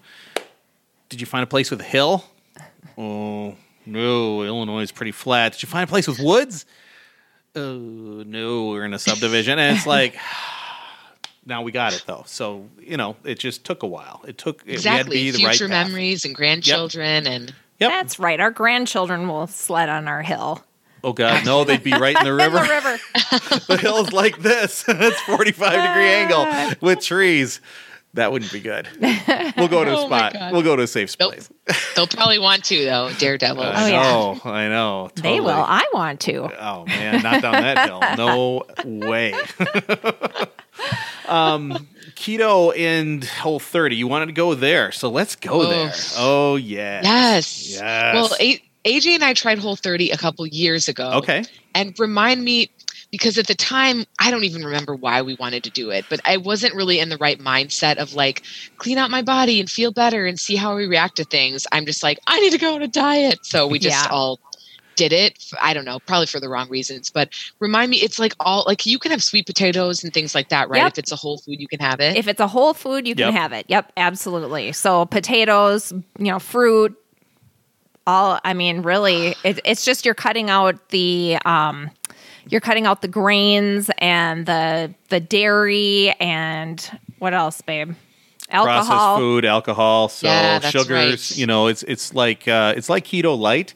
did 1.08 1.22
you 1.22 1.26
find 1.26 1.42
a 1.42 1.48
place 1.48 1.72
with 1.72 1.80
a 1.82 1.86
hill?" 1.86 2.26
Oh 2.98 3.56
no, 3.86 4.44
Illinois 4.44 4.82
is 4.82 4.92
pretty 4.92 5.14
flat. 5.14 5.54
Did 5.54 5.64
you 5.64 5.70
find 5.70 5.86
a 5.86 5.88
place 5.88 6.06
with 6.06 6.20
woods? 6.20 6.66
Oh 7.56 7.78
no, 7.78 8.68
we're 8.68 8.84
in 8.84 8.94
a 8.94 9.00
subdivision, 9.00 9.58
and 9.58 9.78
it's 9.78 9.88
like. 9.88 10.18
Now 11.50 11.64
we 11.64 11.72
got 11.72 11.94
it 11.94 12.04
though, 12.06 12.24
so 12.28 12.70
you 12.80 12.96
know 12.96 13.18
it 13.26 13.40
just 13.40 13.66
took 13.66 13.84
a 13.84 13.88
while. 13.88 14.24
It 14.28 14.38
took 14.38 14.62
it, 14.62 14.66
we 14.66 14.72
had 14.74 14.82
to 14.82 14.90
exactly 14.90 15.16
be 15.18 15.32
the 15.32 15.38
future 15.40 15.66
right 15.66 15.72
path. 15.72 15.88
memories 15.88 16.24
and 16.26 16.36
grandchildren 16.36 17.28
and 17.28 17.54
Yep. 17.80 17.92
That's 17.92 18.20
right. 18.20 18.40
Our 18.42 18.52
grandchildren 18.52 19.28
will 19.30 19.48
sled 19.48 19.88
on 19.90 20.08
our 20.10 20.22
hill. 20.22 20.64
Oh 21.02 21.14
God, 21.14 21.46
no! 21.46 21.64
They'd 21.64 21.82
be 21.82 21.94
right 21.94 22.16
in 22.16 22.24
the 22.26 22.32
In 22.32 22.36
river. 22.36 22.58
the 22.58 22.62
river. 22.62 22.98
the 23.68 23.78
hill's 23.78 24.12
like 24.12 24.40
this. 24.42 24.84
it's 24.88 25.22
forty-five 25.22 25.72
degree 25.72 26.10
angle 26.10 26.76
with 26.82 27.00
trees. 27.00 27.62
That 28.16 28.32
wouldn't 28.32 28.52
be 28.52 28.60
good. 28.60 28.88
We'll 29.58 29.68
go 29.68 29.84
to 29.84 29.92
a 29.92 29.98
Oh 30.06 30.08
my 30.08 30.30
spot. 30.32 30.52
We'll 30.54 30.62
go 30.64 30.76
to 30.76 30.84
a 30.84 30.88
safe 30.88 31.16
Nope. 31.20 31.34
place. 31.34 31.50
they'll 31.96 32.08
probably 32.08 32.40
want 32.40 32.64
to 32.66 32.86
though 32.86 33.12
daredevil 33.20 33.62
I 33.62 33.84
Oh, 33.84 33.88
yeah. 33.88 34.02
know. 34.02 34.42
I 34.46 34.68
know. 34.70 35.10
They 35.16 35.40
will. 35.42 35.50
I 35.50 35.84
want 35.94 36.20
to. 36.22 36.50
Oh 36.64 36.86
man, 36.86 37.22
not 37.24 37.42
down 37.42 37.52
that 37.54 37.88
hill. 37.90 38.02
No 38.18 38.64
way. 39.08 39.34
um, 41.28 41.88
keto 42.16 42.78
and 42.78 43.24
Whole 43.24 43.60
30. 43.60 43.96
You 43.96 44.08
wanted 44.08 44.28
to 44.28 44.32
go 44.32 44.56
there, 44.56 44.92
so 44.92 45.10
let's 45.10 45.36
go 45.36 45.62
Oh. 45.64 45.70
there. 45.70 45.92
Oh 46.18 46.56
yeah. 46.56 47.02
yes 47.04 47.70
Yes. 47.72 48.14
well 48.16 48.30
A- 48.40 48.62
aj 48.86 49.06
and 49.08 49.24
i 49.26 49.34
tried 49.34 49.60
whole 49.60 49.76
30 49.76 50.12
a 50.12 50.18
couple 50.18 50.48
years 50.48 50.88
ago 50.88 51.12
Okay. 51.16 51.44
and 51.76 51.98
remind 52.00 52.44
me 52.44 52.70
because 53.12 53.38
at 53.38 53.48
the 53.48 53.56
time 53.56 54.06
i 54.20 54.30
don't 54.32 54.44
even 54.44 54.64
remember 54.64 54.96
why 54.96 55.22
we 55.22 55.36
wanted 55.40 55.64
to 55.64 55.70
do 55.72 55.90
it 55.90 56.06
but 56.10 56.20
i 56.26 56.38
wasn't 56.38 56.74
really 56.76 57.00
in 57.00 57.10
the 57.10 57.18
right 57.18 57.40
mindset 57.40 57.98
of 57.98 58.14
like 58.14 58.44
clean 58.78 58.98
out 58.98 59.10
my 59.10 59.22
body 59.22 59.60
and 59.60 59.70
feel 59.70 59.92
better 59.92 60.26
and 60.26 60.40
see 60.40 60.56
how 60.56 60.76
we 60.76 60.86
react 60.86 61.16
to 61.18 61.24
things 61.26 61.66
i'm 61.72 61.86
just 61.86 62.04
like 62.04 62.20
i 62.28 62.40
need 62.40 62.52
to 62.52 62.58
go 62.58 62.76
on 62.76 62.82
a 62.82 62.88
diet 62.88 63.40
so 63.44 63.68
we 63.68 63.80
just 63.80 64.06
Yeah. 64.06 64.12
all 64.12 64.40
did 64.96 65.14
it 65.14 65.42
i 65.62 65.74
don't 65.74 65.86
know 65.86 65.98
probably 66.06 66.26
for 66.26 66.42
the 66.42 66.50
wrong 66.50 66.68
reasons 66.70 67.10
but 67.10 67.30
remind 67.62 67.90
me 67.90 67.98
it's 67.98 68.20
like 68.20 68.34
all 68.42 68.66
like 68.68 68.86
you 68.86 69.00
can 69.00 69.12
have 69.12 69.24
sweet 69.24 69.46
potatoes 69.46 70.04
and 70.04 70.14
things 70.14 70.36
like 70.36 70.50
that 70.50 70.68
right 70.70 70.80
Yep. 70.84 70.92
if 70.92 70.98
it's 71.00 71.12
a 71.14 71.16
whole 71.16 71.38
food 71.38 71.62
you 71.62 71.70
can 71.70 71.80
have 71.80 72.02
it 72.02 72.18
If 72.18 72.28
it's 72.28 72.42
a 72.42 72.48
whole 72.48 72.74
food, 72.74 73.08
you 73.08 73.16
can 73.16 73.32
have 73.34 73.54
it. 73.54 73.66
Yep, 73.70 73.94
absolutely. 73.96 74.74
So 74.74 75.06
potatoes, 75.06 75.92
you 75.94 76.26
know, 76.26 76.38
fruit, 76.40 76.98
all. 78.06 78.40
I 78.44 78.54
mean, 78.54 78.82
really, 78.82 79.36
it, 79.44 79.60
it's 79.64 79.86
just 79.86 80.06
you're 80.06 80.16
cutting 80.16 80.50
out 80.50 80.90
the. 80.90 81.38
Um, 81.46 81.92
you're 82.50 82.62
cutting 82.62 82.86
out 82.86 83.02
the 83.02 83.08
grains 83.08 83.90
and 84.00 84.46
the 84.46 84.94
the 85.10 85.20
dairy 85.20 86.12
and 86.20 87.00
what 87.20 87.34
else, 87.34 87.62
babe? 87.62 87.94
processed 88.50 89.20
food, 89.20 89.46
alcohol, 89.46 90.10
so 90.10 90.28
Yeah, 90.28 90.60
that's 90.60 90.72
sugars. 90.72 90.90
right. 91.32 91.38
You 91.38 91.46
know, 91.46 91.68
it's 91.68 91.84
it's 91.84 92.14
like 92.14 92.48
uh, 92.48 92.74
it's 92.76 92.90
like 92.90 93.06
keto 93.06 93.38
light. 93.38 93.74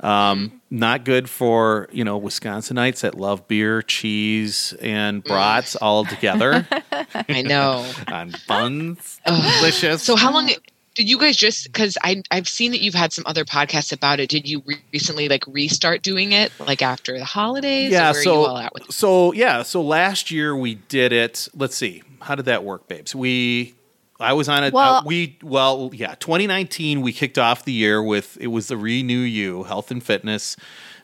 Um, 0.00 0.60
not 0.70 1.04
good 1.04 1.30
for 1.30 1.88
you 1.92 2.04
know 2.04 2.20
Wisconsinites 2.20 3.00
that 3.00 3.14
love 3.16 3.48
beer, 3.48 3.80
cheese, 3.82 4.74
and 4.82 5.22
brats 5.24 5.76
all 5.76 6.04
together 6.04 6.66
i 7.28 7.42
know 7.42 7.88
on 8.08 8.34
buns. 8.46 9.20
Delicious. 9.26 10.02
So 10.02 10.16
how 10.16 10.32
long 10.32 10.50
did 10.94 11.08
you 11.08 11.18
guys 11.18 11.36
just 11.36 11.64
because 11.64 11.98
I 12.02 12.22
I've 12.30 12.48
seen 12.48 12.70
that 12.70 12.80
you've 12.80 12.94
had 12.94 13.12
some 13.12 13.24
other 13.26 13.44
podcasts 13.44 13.92
about 13.92 14.20
it. 14.20 14.28
Did 14.28 14.48
you 14.48 14.62
re- 14.64 14.82
recently 14.92 15.28
like 15.28 15.44
restart 15.46 16.02
doing 16.02 16.32
it 16.32 16.52
like 16.58 16.82
after 16.82 17.18
the 17.18 17.24
holidays? 17.24 17.90
yeah, 17.90 18.10
or 18.10 18.12
where 18.12 18.20
are 18.20 18.22
so 18.22 18.32
you 18.32 18.46
all 18.46 18.58
at 18.58 18.74
with 18.74 18.84
it? 18.84 18.92
so 18.92 19.32
yeah, 19.32 19.62
so 19.62 19.82
last 19.82 20.30
year 20.30 20.56
we 20.56 20.74
did 20.76 21.12
it. 21.12 21.48
Let's 21.54 21.76
see, 21.76 22.02
how 22.22 22.34
did 22.34 22.44
that 22.46 22.64
work, 22.64 22.88
babes? 22.88 23.14
We 23.14 23.74
I 24.20 24.32
was 24.32 24.48
on 24.48 24.64
it. 24.64 24.72
Well- 24.72 24.96
uh, 24.96 25.02
we 25.04 25.38
well, 25.42 25.90
yeah, 25.92 26.14
2019. 26.14 27.00
We 27.00 27.12
kicked 27.12 27.38
off 27.38 27.64
the 27.64 27.72
year 27.72 28.02
with 28.02 28.38
it 28.40 28.48
was 28.48 28.68
the 28.68 28.76
Renew 28.76 29.18
You 29.18 29.64
Health 29.64 29.90
and 29.90 30.02
Fitness 30.02 30.56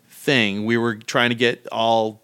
thing. 0.09 0.65
We 0.65 0.77
were 0.77 0.97
trying 0.97 1.31
to 1.31 1.37
get 1.37 1.67
all 1.73 2.23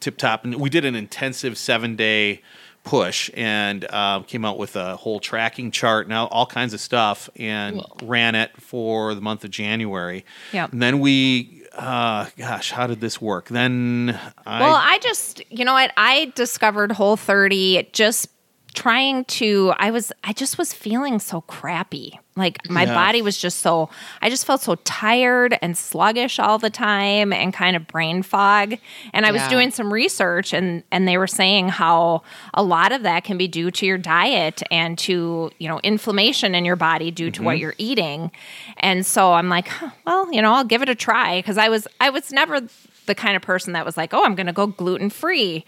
tip 0.00 0.16
top, 0.16 0.44
and 0.44 0.54
we 0.56 0.70
did 0.70 0.84
an 0.84 0.94
intensive 0.94 1.58
seven 1.58 1.96
day 1.96 2.42
push 2.88 3.30
and 3.34 3.84
uh, 3.90 4.20
came 4.20 4.44
out 4.46 4.56
with 4.58 4.74
a 4.74 4.96
whole 4.96 5.20
tracking 5.20 5.70
chart 5.70 6.08
now 6.08 6.26
all, 6.28 6.46
kinds 6.46 6.72
of 6.72 6.80
stuff, 6.80 7.28
and 7.36 7.76
Cool. 7.76 8.08
ran 8.08 8.34
it 8.34 8.50
for 8.60 9.14
the 9.14 9.20
month 9.20 9.44
of 9.44 9.50
January. 9.50 10.24
Yep. 10.52 10.72
And 10.72 10.80
then 10.82 11.00
we, 11.00 11.64
uh, 11.74 12.26
gosh, 12.38 12.70
how 12.70 12.86
did 12.86 13.00
this 13.00 13.20
work? 13.20 13.48
Then 13.48 14.18
I 14.46 14.60
Well, 14.60 14.74
I 14.74 14.98
just, 15.02 15.42
you 15.50 15.66
know 15.66 15.74
what? 15.74 15.92
I 15.98 16.32
discovered 16.34 16.92
Whole 16.92 17.16
30 17.18 17.90
just 17.92 18.30
trying 18.74 19.24
to 19.24 19.72
I 19.78 19.90
was 19.90 20.12
I 20.22 20.32
just 20.32 20.56
was 20.56 20.72
feeling 20.72 21.18
so 21.18 21.40
crappy. 21.40 22.20
Like 22.38 22.70
my 22.70 22.84
Yeah. 22.84 22.94
body 22.94 23.20
was 23.22 23.36
just 23.36 23.58
so 23.58 23.90
I 24.22 24.30
just 24.30 24.46
felt 24.46 24.62
so 24.62 24.76
tired 24.84 25.58
and 25.60 25.76
sluggish 25.76 26.38
all 26.38 26.58
the 26.58 26.70
time 26.70 27.32
and 27.32 27.52
kind 27.52 27.76
of 27.76 27.86
brain 27.86 28.22
fog. 28.22 28.76
And 29.12 29.26
I 29.26 29.32
was 29.32 29.46
doing 29.48 29.70
some 29.70 29.92
research 29.92 30.52
and 30.52 30.82
and 30.90 31.06
they 31.06 31.18
were 31.18 31.26
saying 31.26 31.68
how 31.68 32.22
a 32.54 32.62
lot 32.62 32.92
of 32.92 33.02
that 33.02 33.24
can 33.24 33.36
be 33.36 33.48
due 33.48 33.70
to 33.72 33.86
your 33.86 33.98
diet 33.98 34.62
and 34.70 34.96
to, 35.00 35.50
you 35.58 35.68
know, 35.68 35.80
inflammation 35.80 36.54
in 36.54 36.64
your 36.64 36.76
body 36.76 37.10
due 37.10 37.30
to 37.32 37.42
what 37.42 37.56
mm-hmm. 37.56 37.62
you're 37.62 37.74
eating. 37.78 38.30
And 38.78 39.04
so 39.04 39.32
I'm 39.34 39.48
like, 39.48 39.68
huh, 39.68 39.90
well, 40.06 40.32
you 40.32 40.40
know, 40.40 40.52
I'll 40.54 40.64
give 40.64 40.82
it 40.82 40.88
a 40.88 40.94
try 40.94 41.40
because 41.40 41.58
I 41.58 41.68
was 41.68 41.86
I 42.00 42.10
was 42.10 42.32
never 42.32 42.60
the 43.06 43.14
kind 43.14 43.36
of 43.36 43.42
person 43.42 43.72
that 43.72 43.86
was 43.86 43.96
like, 43.96 44.12
"Oh, 44.12 44.22
I'm 44.22 44.34
going 44.34 44.46
to 44.46 44.52
go 44.52 44.66
gluten 44.66 45.10
free." 45.10 45.64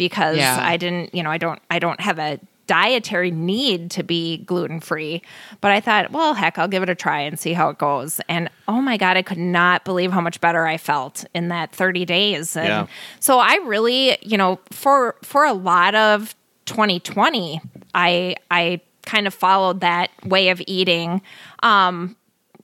because 0.00 0.38
Yeah. 0.38 0.58
I 0.58 0.78
didn't, 0.78 1.14
you 1.14 1.22
know, 1.22 1.30
I 1.30 1.36
don't 1.36 1.60
I 1.70 1.78
don't 1.78 2.00
have 2.00 2.18
a 2.18 2.40
dietary 2.70 3.32
need 3.32 3.90
to 3.90 4.04
be 4.04 4.38
gluten 4.38 4.78
free. 4.78 5.20
But 5.60 5.72
I 5.72 5.80
thought, 5.80 6.12
well, 6.12 6.34
heck, 6.34 6.56
I'll 6.56 6.68
give 6.68 6.84
it 6.84 6.88
a 6.88 6.94
try 6.94 7.20
and 7.22 7.36
see 7.36 7.52
how 7.52 7.68
it 7.70 7.78
goes. 7.78 8.20
And 8.28 8.48
oh 8.68 8.80
my 8.80 8.96
god, 8.96 9.16
I 9.16 9.22
could 9.22 9.38
not 9.38 9.84
believe 9.84 10.12
how 10.12 10.20
much 10.20 10.40
better 10.40 10.64
I 10.68 10.76
felt 10.76 11.24
in 11.34 11.48
that 11.48 11.72
30 11.72 12.04
days. 12.04 12.56
And 12.56 12.68
Yeah. 12.68 12.86
so 13.18 13.40
I 13.40 13.56
really, 13.64 14.16
you 14.22 14.36
know, 14.38 14.60
for 14.70 15.16
for 15.22 15.44
a 15.44 15.52
lot 15.52 15.96
of 15.96 16.36
2020, 16.66 17.60
I 17.92 18.36
I 18.52 18.80
kind 19.04 19.26
of 19.26 19.34
followed 19.34 19.80
that 19.80 20.10
way 20.24 20.50
of 20.50 20.62
eating. 20.68 21.22
Um 21.64 22.14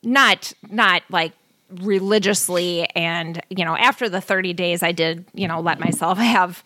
not 0.04 0.52
not 0.70 1.02
like 1.10 1.32
religiously 1.96 2.86
and 2.94 3.40
you 3.50 3.64
know 3.64 3.76
after 3.76 4.08
the 4.08 4.20
30 4.20 4.52
days 4.52 4.84
i 4.84 4.92
did 4.92 5.24
you 5.34 5.48
know 5.48 5.60
let 5.60 5.80
myself 5.80 6.16
have 6.36 6.62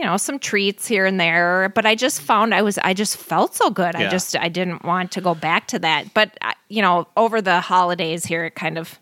you 0.00 0.06
know 0.06 0.16
some 0.16 0.38
treats 0.38 0.86
here 0.86 1.04
and 1.04 1.20
there 1.20 1.70
but 1.74 1.84
i 1.84 1.94
just 1.94 2.22
found 2.22 2.54
i 2.54 2.62
was 2.62 2.78
i 2.78 2.94
just 2.94 3.18
felt 3.18 3.54
so 3.54 3.68
good. 3.68 3.94
I 3.94 4.08
just 4.08 4.34
i 4.34 4.48
didn't 4.48 4.82
want 4.82 5.12
to 5.12 5.20
go 5.20 5.34
back 5.34 5.66
to 5.68 5.78
that. 5.80 6.14
But 6.14 6.38
you 6.68 6.80
know 6.80 7.06
over 7.18 7.42
the 7.42 7.60
holidays 7.60 8.24
here 8.24 8.46
it 8.46 8.54
kind 8.54 8.78
of 8.78 8.98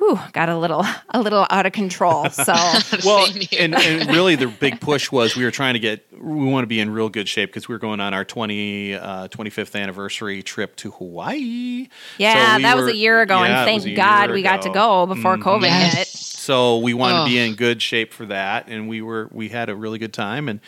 whew, 0.00 0.18
got 0.32 0.48
a 0.48 0.58
little 0.58 0.84
a 1.10 1.20
little 1.20 1.46
out 1.50 1.66
of 1.66 1.72
control 1.72 2.28
so 2.30 2.52
well, 3.04 3.26
and, 3.58 3.74
and 3.76 4.10
really 4.10 4.34
the 4.34 4.48
big 4.48 4.80
push 4.88 5.12
was 5.12 5.36
we 5.36 5.44
were 5.44 5.50
trying 5.50 5.74
to 5.74 5.80
get 5.80 6.04
we 6.12 6.46
want 6.46 6.64
to 6.64 6.66
be 6.66 6.80
in 6.80 6.90
real 6.90 7.08
good 7.08 7.28
shape 7.28 7.50
because 7.50 7.68
we 7.68 7.74
were 7.74 7.78
going 7.78 8.00
on 8.00 8.12
our 8.12 8.24
20 8.24 8.94
uh, 8.94 9.28
25th 9.28 9.80
anniversary 9.80 10.42
trip 10.42 10.74
to 10.76 10.90
Hawaii. 10.90 11.88
yeah 12.18 12.52
So 12.52 12.56
we 12.56 12.62
that 12.62 12.76
was 12.76 12.86
a 12.88 12.96
year 12.96 13.20
ago 13.20 13.34
yeah, 13.42 13.44
and 13.62 13.70
it 13.70 13.74
was 13.74 13.84
a 13.84 13.86
thank 13.86 13.96
god 13.96 14.30
we 14.32 14.42
got 14.42 14.62
to 14.62 14.70
ago. 14.70 14.80
Mm-hmm. 14.80 15.12
go 15.12 15.14
before 15.14 15.36
covid 15.38 15.68
Yes. 15.68 15.94
hit 15.94 16.08
So 16.08 16.78
we 16.78 16.94
wanted 16.94 17.24
to 17.24 17.30
be 17.30 17.38
in 17.38 17.54
good 17.54 17.82
shape 17.82 18.12
for 18.14 18.26
that, 18.26 18.66
and 18.66 18.88
we 18.88 19.02
were 19.02 19.28
we 19.30 19.50
had 19.50 19.68
a 19.68 19.74
really 19.76 19.98
good 19.98 20.14
time, 20.14 20.48
and 20.48 20.60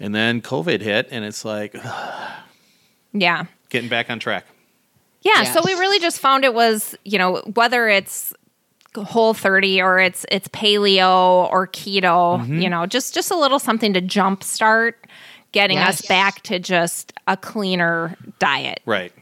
and 0.00 0.12
then 0.12 0.42
COVID 0.42 0.80
hit, 0.80 1.08
and 1.12 1.24
it's 1.24 1.44
like 1.44 1.74
yeah 3.12 3.44
getting 3.70 3.88
back 3.88 4.10
on 4.10 4.18
track. 4.18 4.44
Yeah, 5.22 5.44
so 5.44 5.62
we 5.64 5.72
really 5.72 6.00
just 6.00 6.20
found 6.20 6.44
it 6.44 6.52
was, 6.52 6.94
you 7.04 7.16
know, 7.16 7.36
whether 7.54 7.88
it's 7.88 8.34
whole 8.96 9.34
30 9.34 9.80
or 9.82 9.98
it's 9.98 10.24
it's 10.30 10.48
paleo 10.48 11.50
or 11.50 11.66
keto, 11.66 12.38
Mm-hmm. 12.40 12.60
you 12.60 12.68
know, 12.70 12.86
just 12.86 13.14
just 13.14 13.30
a 13.30 13.36
little 13.36 13.58
something 13.58 13.92
to 13.94 14.00
jumpstart 14.02 14.92
getting 15.52 15.78
us 15.78 16.02
back 16.02 16.42
to 16.42 16.58
just 16.58 17.12
a 17.26 17.36
cleaner 17.36 18.16
diet. 18.38 18.80
Right. 18.86 19.12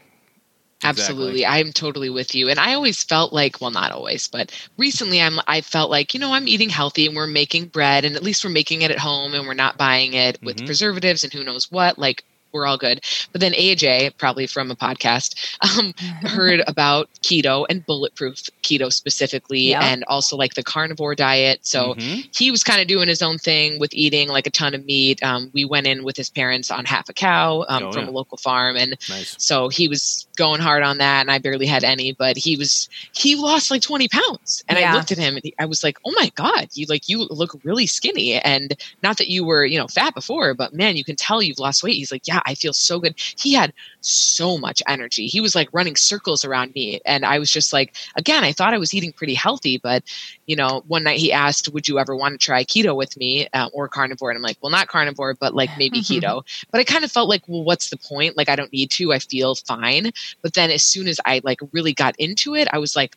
Absolutely. 0.85 1.45
I'm 1.45 1.71
totally 1.71 2.09
with 2.09 2.35
you. 2.35 2.49
And 2.49 2.59
I 2.59 2.73
always 2.73 3.03
felt 3.05 3.31
like, 3.31 3.61
well, 3.61 3.71
not 3.71 3.93
always, 3.93 4.27
but 4.27 4.51
recently 4.77 5.21
I'm 5.21 5.39
I 5.47 5.61
felt 5.61 5.89
like, 5.89 6.13
you 6.13 6.19
know, 6.19 6.33
I'm 6.33 6.47
eating 6.47 6.69
healthy 6.69 7.05
and 7.07 7.15
we're 7.15 7.25
making 7.27 7.67
bread 7.67 8.03
and 8.03 8.15
at 8.17 8.23
least 8.23 8.43
we're 8.43 8.49
making 8.51 8.81
it 8.81 8.91
at 8.91 8.99
home 8.99 9.33
and 9.33 9.47
we're 9.47 9.53
not 9.53 9.77
buying 9.77 10.13
it 10.13 10.39
with 10.43 10.57
Mhm. 10.57 10.65
preservatives 10.65 11.23
and 11.23 11.31
who 11.31 11.43
knows 11.45 11.71
what. 11.71 11.97
Like 11.97 12.25
we're 12.53 12.65
all 12.67 12.77
good. 12.77 13.01
But 13.31 13.41
then 13.41 13.53
AJ, 13.53 14.17
probably 14.17 14.47
from 14.47 14.71
a 14.71 14.75
podcast, 14.75 15.35
um, 15.77 15.93
heard 16.29 16.61
about 16.67 17.09
keto 17.23 17.65
and 17.69 17.85
bulletproof 17.85 18.43
keto 18.61 18.93
specifically, 18.93 19.69
Yeah. 19.71 19.83
and 19.83 20.03
also 20.05 20.37
like 20.37 20.53
the 20.53 20.63
carnivore 20.63 21.15
diet. 21.15 21.59
So 21.63 21.95
Mhm. 21.95 22.35
he 22.35 22.51
was 22.51 22.63
kind 22.63 22.79
of 22.81 22.87
doing 22.87 23.07
his 23.07 23.21
own 23.21 23.37
thing 23.37 23.79
with 23.79 23.93
eating 23.93 24.29
like 24.29 24.47
a 24.47 24.51
ton 24.51 24.73
of 24.73 24.85
meat. 24.85 25.21
Um, 25.23 25.49
we 25.53 25.65
went 25.65 25.87
in 25.87 26.03
with 26.03 26.15
his 26.15 26.29
parents 26.29 26.69
on 26.71 26.85
half 26.85 27.09
a 27.09 27.13
cow 27.13 27.65
um, 27.67 27.83
Oh, 27.83 27.91
from 27.91 28.03
yeah. 28.05 28.09
a 28.09 28.13
local 28.13 28.37
farm, 28.37 28.77
and 28.77 28.95
nice. 29.09 29.35
so 29.39 29.69
he 29.69 29.87
was 29.87 30.27
going 30.37 30.61
hard 30.61 30.83
on 30.83 30.99
that, 30.99 31.21
and 31.21 31.31
I 31.31 31.39
barely 31.39 31.65
had 31.65 31.83
any. 31.83 32.11
But 32.13 32.37
he 32.37 32.55
was 32.55 32.87
he 33.13 33.35
lost 33.35 33.71
like 33.71 33.81
twenty 33.81 34.07
pounds, 34.07 34.63
and 34.69 34.77
Yeah. 34.77 34.93
I 34.93 34.95
looked 34.95 35.11
at 35.11 35.17
him 35.17 35.35
and 35.35 35.43
he, 35.43 35.53
I 35.59 35.65
was 35.65 35.83
like, 35.83 35.97
"Oh 36.05 36.13
my 36.15 36.31
god, 36.35 36.69
you 36.73 36.85
like 36.87 37.09
you 37.09 37.25
look 37.29 37.59
really 37.63 37.87
skinny." 37.87 38.35
And 38.35 38.75
not 39.01 39.17
that 39.17 39.27
you 39.29 39.43
were 39.43 39.65
you 39.65 39.77
know 39.79 39.87
fat 39.87 40.13
before, 40.13 40.53
but 40.53 40.73
man, 40.73 40.95
you 40.95 41.03
can 41.03 41.15
tell 41.15 41.41
you've 41.41 41.59
lost 41.59 41.81
weight. 41.83 41.95
He's 41.95 42.11
like, 42.11 42.27
"Yeah, 42.27 42.41
I 42.45 42.55
feel 42.55 42.73
so 42.73 42.99
good." 42.99 43.15
He 43.37 43.53
had 43.53 43.73
so 44.01 44.57
much 44.57 44.81
energy. 44.87 45.27
He 45.27 45.41
was 45.41 45.55
like 45.55 45.69
running 45.71 45.95
circles 45.95 46.43
around 46.43 46.73
me, 46.75 46.99
and 47.05 47.25
I 47.25 47.39
was 47.39 47.51
just 47.51 47.73
like, 47.73 47.95
again, 48.15 48.43
I 48.43 48.51
thought 48.51 48.73
I 48.73 48.77
was 48.77 48.93
eating 48.93 49.13
pretty 49.13 49.33
healthy, 49.33 49.77
but 49.77 50.03
you 50.45 50.55
know, 50.55 50.83
one 50.87 51.03
night 51.03 51.19
he 51.19 51.31
asked, 51.31 51.73
"Would 51.73 51.87
you 51.87 51.99
ever 51.99 52.15
want 52.15 52.33
to 52.33 52.37
try 52.37 52.63
keto 52.63 52.95
with 52.95 53.15
me 53.17 53.47
uh, 53.53 53.69
or 53.73 53.87
carnivore?" 53.87 54.29
And 54.29 54.37
I'm 54.37 54.43
like, 54.43 54.57
"Well, 54.61 54.71
not 54.71 54.87
carnivore, 54.87 55.35
but 55.35 55.53
like 55.53 55.69
maybe 55.77 56.01
keto." 56.01 56.43
But 56.71 56.79
I 56.79 56.83
kind 56.83 57.03
of 57.03 57.11
felt 57.11 57.29
like, 57.29 57.43
well, 57.47 57.63
what's 57.63 57.89
the 57.89 57.97
point? 57.97 58.37
Like, 58.37 58.49
I 58.49 58.55
don't 58.55 58.71
need 58.73 58.91
to. 58.91 59.13
I 59.13 59.19
feel 59.19 59.55
fine. 59.55 60.11
But 60.41 60.53
then 60.53 60.71
as 60.71 60.83
soon 60.83 61.07
as 61.07 61.19
I 61.25 61.41
like 61.43 61.59
really 61.71 61.93
got 61.93 62.15
into 62.17 62.55
it, 62.55 62.67
I 62.71 62.77
was 62.77 62.95
like, 62.95 63.15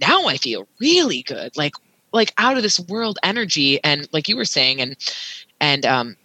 now 0.00 0.26
I 0.26 0.36
feel 0.36 0.68
really 0.80 1.22
good. 1.22 1.56
Like, 1.56 1.74
like 2.12 2.32
out 2.38 2.56
of 2.56 2.62
this 2.62 2.80
world 2.80 3.18
energy. 3.22 3.82
And 3.82 4.08
like 4.12 4.28
you 4.28 4.36
were 4.36 4.44
saying, 4.44 4.80
and 4.80 4.96
and 5.60 5.84
um, 5.86 6.16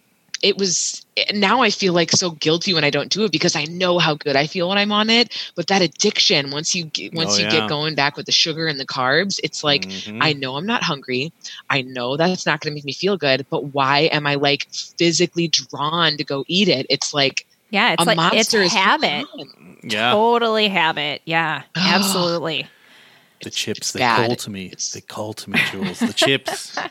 it 0.44 0.58
was 0.58 1.04
now 1.32 1.62
I 1.62 1.70
feel 1.70 1.92
like 1.94 2.10
so 2.12 2.30
guilty 2.32 2.74
when 2.74 2.84
I 2.84 2.90
don't 2.90 3.10
do 3.10 3.24
it 3.24 3.32
because 3.32 3.56
I 3.56 3.64
know 3.64 3.98
how 3.98 4.14
good 4.14 4.36
I 4.36 4.46
feel 4.46 4.68
when 4.68 4.78
I'm 4.78 4.92
on 4.92 5.08
it. 5.10 5.32
But 5.56 5.68
that 5.68 5.80
addiction, 5.82 6.50
once 6.50 6.74
you 6.74 6.84
get, 6.86 7.14
once 7.14 7.34
Oh, 7.34 7.38
you 7.38 7.44
yeah. 7.44 7.60
get 7.60 7.68
going 7.68 7.94
back 7.94 8.16
with 8.16 8.26
the 8.26 8.32
sugar 8.32 8.66
and 8.66 8.78
the 8.78 8.86
carbs, 8.86 9.40
it's 9.42 9.64
like 9.64 9.86
Mhm. 9.86 10.18
I 10.20 10.32
know 10.34 10.56
I'm 10.56 10.66
not 10.66 10.82
hungry. 10.82 11.32
I 11.70 11.82
know 11.82 12.16
that's 12.16 12.46
not 12.46 12.60
going 12.60 12.72
to 12.72 12.74
make 12.74 12.84
me 12.84 12.92
feel 12.92 13.16
good, 13.16 13.46
but 13.50 13.72
why 13.72 14.00
am 14.12 14.26
I 14.26 14.34
like 14.34 14.66
physically 14.98 15.48
drawn 15.48 16.16
to 16.18 16.24
go 16.24 16.44
eat 16.46 16.68
it? 16.68 16.86
It's 16.90 17.14
like 17.14 17.46
Yeah, 17.70 17.92
it's 17.94 18.02
a 18.02 18.06
like 18.06 18.16
monster 18.16 18.62
it's 18.62 18.72
is 18.74 18.78
habit. 18.78 19.26
on. 19.38 19.78
yeah. 19.82 20.10
Totally 20.12 20.68
habit. 20.68 21.22
Yeah, 21.24 21.62
absolutely. 21.76 22.66
The 23.44 23.50
chips, 23.50 23.92
they 23.92 24.00
bad. 24.00 24.26
call 24.26 24.36
to 24.36 24.50
me. 24.50 24.66
It's- 24.66 24.90
They 24.92 25.00
call 25.00 25.32
to 25.34 25.50
me, 25.50 25.60
Jules. 25.70 26.00
The 26.00 26.12
chips. 26.12 26.76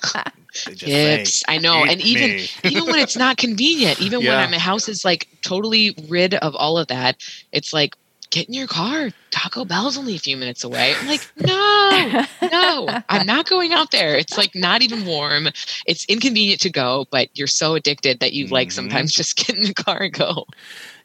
They 0.67 0.75
just 0.75 0.85
Chips. 0.85 1.39
say, 1.39 1.45
I 1.47 1.57
know. 1.57 1.83
And 1.83 1.99
even 1.99 2.29
me." 2.35 2.47
even 2.63 2.85
when 2.85 2.99
it's 2.99 3.17
not 3.17 3.37
convenient, 3.37 3.99
even 3.99 4.21
Yeah. 4.21 4.41
when 4.41 4.51
my 4.51 4.59
house 4.59 4.87
is 4.87 5.03
like 5.03 5.27
totally 5.41 5.95
rid 6.07 6.35
of 6.35 6.53
all 6.55 6.77
of 6.77 6.87
that, 6.89 7.17
it's 7.51 7.73
like 7.73 7.95
get 8.29 8.47
in 8.47 8.53
your 8.53 8.67
car. 8.67 9.09
Taco 9.31 9.65
Bell's 9.65 9.97
only 9.97 10.13
a 10.15 10.19
few 10.19 10.37
minutes 10.37 10.63
away. 10.63 10.93
I'm 10.95 11.07
like, 11.07 11.27
no, 11.37 12.25
no, 12.51 12.87
I'm 13.09 13.25
not 13.25 13.47
going 13.49 13.73
out 13.73 13.89
there. 13.89 14.15
It's 14.15 14.37
like 14.37 14.53
not 14.53 14.83
even 14.83 15.05
warm. 15.07 15.47
It's 15.87 16.05
inconvenient 16.05 16.61
to 16.61 16.69
go, 16.69 17.05
but 17.09 17.29
you're 17.33 17.47
so 17.47 17.73
addicted 17.73 18.19
that 18.19 18.33
you 18.33 18.45
like 18.45 18.67
Mhm. 18.67 18.73
sometimes 18.73 19.11
just 19.11 19.35
get 19.35 19.57
in 19.57 19.63
the 19.63 19.73
car 19.73 20.03
and 20.03 20.13
go. 20.13 20.45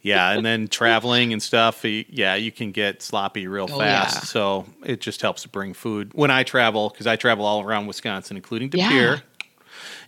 Yeah, 0.03 0.31
and 0.33 0.45
then 0.45 0.69
traveling 0.69 1.33
and 1.33 1.43
stuff. 1.43 1.85
Yeah, 1.85 2.35
you 2.35 2.53
can 2.53 2.73
get 2.73 3.03
sloppy 3.03 3.47
real 3.47 3.69
Oh, 3.71 3.79
fast. 3.79 4.15
yeah. 4.17 4.21
So 4.23 4.67
it 4.85 5.01
just 5.01 5.21
helps 5.23 5.43
to 5.43 5.49
bring 5.49 5.75
food 5.75 6.13
when 6.15 6.31
I 6.31 6.43
travel 6.43 6.89
because 6.91 7.07
I 7.07 7.17
travel 7.17 7.45
all 7.45 7.63
around 7.63 7.87
Wisconsin, 7.87 8.37
including 8.37 8.69
De 8.71 8.79
Yeah. 8.79 9.19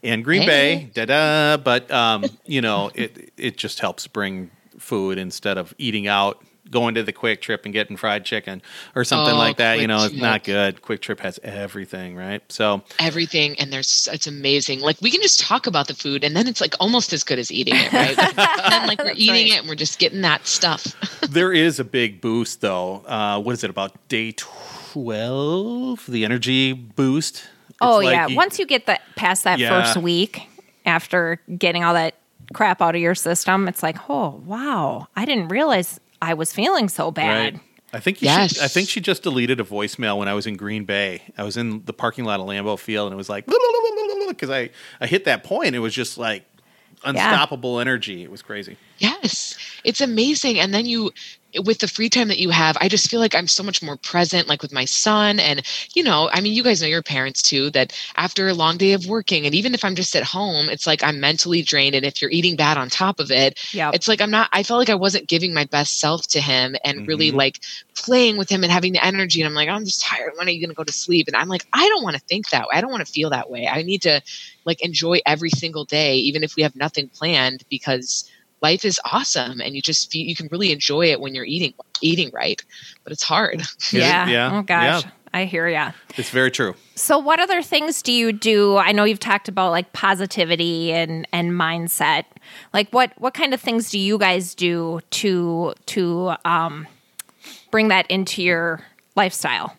And 0.03 0.25
Green 0.25 0.43
Hey. 0.43 0.47
Bay. 0.47 0.91
Da 0.95 1.05
da. 1.05 1.57
But 1.63 1.91
um, 1.91 2.25
you 2.47 2.61
know, 2.61 2.91
it 2.95 3.33
it 3.37 3.57
just 3.59 3.81
helps 3.81 4.07
bring 4.07 4.51
food 4.79 5.19
instead 5.19 5.59
of 5.59 5.75
eating 5.79 6.07
out. 6.07 6.43
Going 6.71 6.95
to 6.95 7.03
the 7.03 7.13
Kwik 7.13 7.41
Trip 7.41 7.65
and 7.65 7.75
getting 7.75 7.97
fried 7.97 8.25
chicken 8.25 8.63
or 8.95 9.03
something 9.05 9.35
Oh, 9.35 9.39
like 9.39 9.57
that, 9.57 9.81
you 9.81 9.89
know, 9.89 10.05
it's 10.05 10.11
Trip. 10.11 10.23
not 10.23 10.45
good. 10.45 10.83
Kwik 10.83 11.01
Trip 11.01 11.19
has 11.21 11.41
everything, 11.43 12.15
right? 12.15 12.43
So 12.49 12.83
Everything 13.01 13.59
and 13.59 13.73
there's 13.73 14.09
it's 14.13 14.27
amazing. 14.29 14.79
Like 14.81 14.97
we 15.01 15.11
can 15.11 15.21
just 15.21 15.41
talk 15.41 15.67
about 15.67 15.89
the 15.89 15.95
food 15.95 16.23
and 16.23 16.37
then 16.37 16.47
it's 16.47 16.61
like 16.61 16.75
almost 16.79 17.13
as 17.13 17.25
good 17.25 17.39
as 17.41 17.51
eating 17.51 17.75
it, 17.77 17.93
right? 17.93 18.17
and 18.19 18.37
then 18.73 18.87
like 18.87 19.03
we're 19.03 19.13
eating 19.17 19.31
right. 19.31 19.47
it 19.53 19.59
and 19.61 19.69
we're 19.69 19.75
just 19.75 19.99
getting 19.99 20.21
that 20.21 20.47
stuff. 20.47 20.95
there 21.29 21.53
is 21.53 21.81
a 21.81 21.85
big 21.85 22.21
boost 22.21 22.61
though. 22.61 23.03
Uh, 23.07 23.41
what 23.41 23.53
is 23.53 23.65
it 23.65 23.71
about 23.71 23.93
day 24.09 24.33
twelve? 24.33 26.05
The 26.07 26.25
energy 26.25 26.73
boost. 26.73 27.49
It's 27.69 27.79
Oh 27.81 27.97
like 27.99 28.13
yeah, 28.15 28.27
you- 28.29 28.37
once 28.37 28.59
you 28.59 28.67
get 28.67 28.87
that 28.87 29.01
past 29.17 29.45
that 29.45 29.59
Yeah. 29.59 29.71
first 29.83 29.97
week 29.97 30.49
after 30.87 31.41
getting 31.59 31.85
all 31.85 31.95
that 31.95 32.15
crap 32.53 32.83
out 32.83 32.95
of 32.95 33.01
your 33.01 33.15
system, 33.15 33.69
it's 33.69 33.83
like, 33.83 33.97
oh 34.09 34.41
wow, 34.45 35.09
I 35.17 35.25
didn't 35.25 35.49
realize 35.49 35.99
I 36.23 36.35
was 36.35 36.53
feeling 36.53 36.89
so 36.89 37.11
bad. 37.11 37.55
Right. 37.55 37.63
I 37.93 37.99
think 37.99 38.23
you 38.23 38.27
Yes. 38.27 38.55
should, 38.55 38.63
I 38.63 38.69
think 38.69 38.89
she 38.89 39.01
just 39.01 39.23
deleted 39.25 39.59
a 39.59 39.65
voicemail 39.65 40.17
when 40.19 40.29
I 40.29 40.35
was 40.35 40.47
in 40.47 40.57
Green 40.57 40.85
Bay. 40.85 41.23
I 41.37 41.43
was 41.43 41.57
in 41.57 41.85
the 41.87 41.93
parking 41.93 42.25
lot 42.25 42.39
of 42.39 42.47
Lambeau 42.47 42.79
Field 42.79 43.07
and 43.09 43.15
it 43.15 43.17
was 43.17 43.29
like 43.29 43.47
because 44.29 44.51
I 44.51 44.71
I 45.01 45.07
hit 45.07 45.25
that 45.25 45.43
point. 45.43 45.75
It 45.75 45.81
was 45.81 45.93
just 45.95 46.17
like 46.19 46.45
unstoppable 47.05 47.81
energy. 47.81 48.23
It 48.23 48.31
was 48.31 48.43
crazy. 48.43 48.77
Yes, 48.99 49.57
it's 49.85 50.01
amazing. 50.01 50.61
And 50.61 50.73
then 50.73 50.87
you, 50.87 51.11
with 51.65 51.79
the 51.79 51.89
free 51.89 52.09
time 52.09 52.29
that 52.29 52.39
you 52.39 52.51
have, 52.51 52.77
I 52.81 52.89
just 52.89 53.11
feel 53.11 53.21
like 53.21 53.35
I'm 53.35 53.47
so 53.47 53.63
much 53.63 53.83
more 53.83 53.97
present, 53.97 54.49
like 54.49 54.63
with 54.63 54.73
my 54.73 54.85
son. 54.85 55.41
And, 55.41 55.63
you 55.95 56.03
know, 56.03 56.29
I 56.33 56.41
mean, 56.41 56.53
you 56.53 56.63
guys 56.63 56.81
know 56.81 56.89
your 56.89 57.03
parents 57.03 57.43
too, 57.43 57.71
that 57.71 57.93
after 58.17 58.49
a 58.49 58.55
long 58.55 58.77
day 58.77 58.93
of 58.93 59.07
working, 59.07 59.47
and 59.47 59.55
even 59.55 59.75
if 59.75 59.85
I'm 59.85 59.95
just 59.95 60.15
at 60.15 60.23
home, 60.23 60.69
it's 60.69 60.87
like 60.87 61.03
I'm 61.03 61.21
mentally 61.21 61.63
drained. 61.63 61.95
And 61.95 62.05
if 62.07 62.21
you're 62.21 62.31
eating 62.31 62.57
bad 62.57 62.77
on 62.77 62.89
top 62.89 63.21
of 63.21 63.31
it, 63.31 63.59
Yep. 63.73 63.95
it's 63.95 64.09
like 64.09 64.21
I'm 64.21 64.31
not, 64.31 64.49
I 64.53 64.63
felt 64.63 64.79
like 64.79 64.91
I 64.91 64.95
wasn't 64.95 65.29
giving 65.29 65.53
my 65.53 65.65
best 65.65 65.99
self 65.99 66.27
to 66.29 66.41
him 66.41 66.77
and 66.85 67.07
really 67.07 67.31
Mhm. 67.33 67.37
like 67.37 67.61
playing 67.95 68.37
with 68.37 68.49
him 68.49 68.63
and 68.63 68.73
having 68.73 68.93
the 68.93 69.05
energy. 69.05 69.41
And 69.41 69.49
I'm 69.49 69.55
like, 69.55 69.69
I'm 69.69 69.85
just 69.85 70.03
tired. 70.03 70.33
When 70.37 70.47
are 70.47 70.51
you 70.51 70.61
going 70.61 70.71
to 70.71 70.75
go 70.75 70.85
to 70.85 70.93
sleep? 70.93 71.27
And 71.29 71.37
I'm 71.37 71.49
like, 71.49 71.65
I 71.73 71.89
don't 71.89 72.03
want 72.03 72.17
to 72.17 72.23
think 72.29 72.51
that 72.51 72.69
way. 72.69 72.75
I 72.77 72.81
don't 72.81 72.91
want 72.93 73.05
to 73.05 73.13
feel 73.13 73.31
that 73.31 73.51
way. 73.51 73.67
I 73.67 73.83
need 73.83 74.03
to 74.03 74.21
like 74.65 74.83
enjoy 74.85 75.21
every 75.27 75.51
single 75.51 75.85
day, 75.85 76.17
even 76.17 76.45
if 76.45 76.57
we 76.57 76.63
have 76.63 76.77
nothing 76.77 77.09
planned, 77.09 77.65
because 77.69 78.31
life 78.63 78.85
is 78.85 79.01
awesome 79.11 79.61
and 79.61 79.75
you 79.75 79.83
just 79.83 80.11
feel 80.11 80.27
you 80.27 80.37
can 80.37 80.49
really 80.51 80.73
enjoy 80.73 81.07
it 81.07 81.21
when 81.21 81.35
you're 81.35 81.45
eating 81.45 81.75
eating 82.01 82.31
right 82.33 82.63
but 83.05 83.13
it's 83.13 83.23
hard 83.23 83.63
yeah. 83.93 84.29
Yeah. 84.29 84.51
Oh 84.53 84.63
gosh. 84.63 85.05
Yeah. 85.05 85.11
I 85.33 85.45
hear 85.45 85.69
ya. 85.69 85.93
It's 86.17 86.31
very 86.31 86.51
true. 86.51 86.75
So 86.97 87.17
what 87.17 87.39
other 87.39 87.63
things 87.63 88.03
do 88.03 88.11
you 88.11 88.33
do? 88.33 88.79
I 88.79 88.91
know 88.91 89.05
you've 89.05 89.21
talked 89.21 89.49
about 89.49 89.71
like 89.71 89.93
positivity 89.93 90.93
and 90.93 91.27
and 91.33 91.53
mindset. 91.53 92.25
Like 92.73 92.91
what 92.91 93.13
what 93.19 93.33
kind 93.35 93.55
of 93.55 93.61
things 93.61 93.91
do 93.91 93.99
you 93.99 94.19
guys 94.19 94.57
do 94.57 95.01
to 95.11 95.75
to 95.87 96.33
um 96.45 96.89
bring 97.71 97.89
that 97.89 98.11
into 98.11 98.43
your 98.43 98.85
lifestyle? 99.15 99.77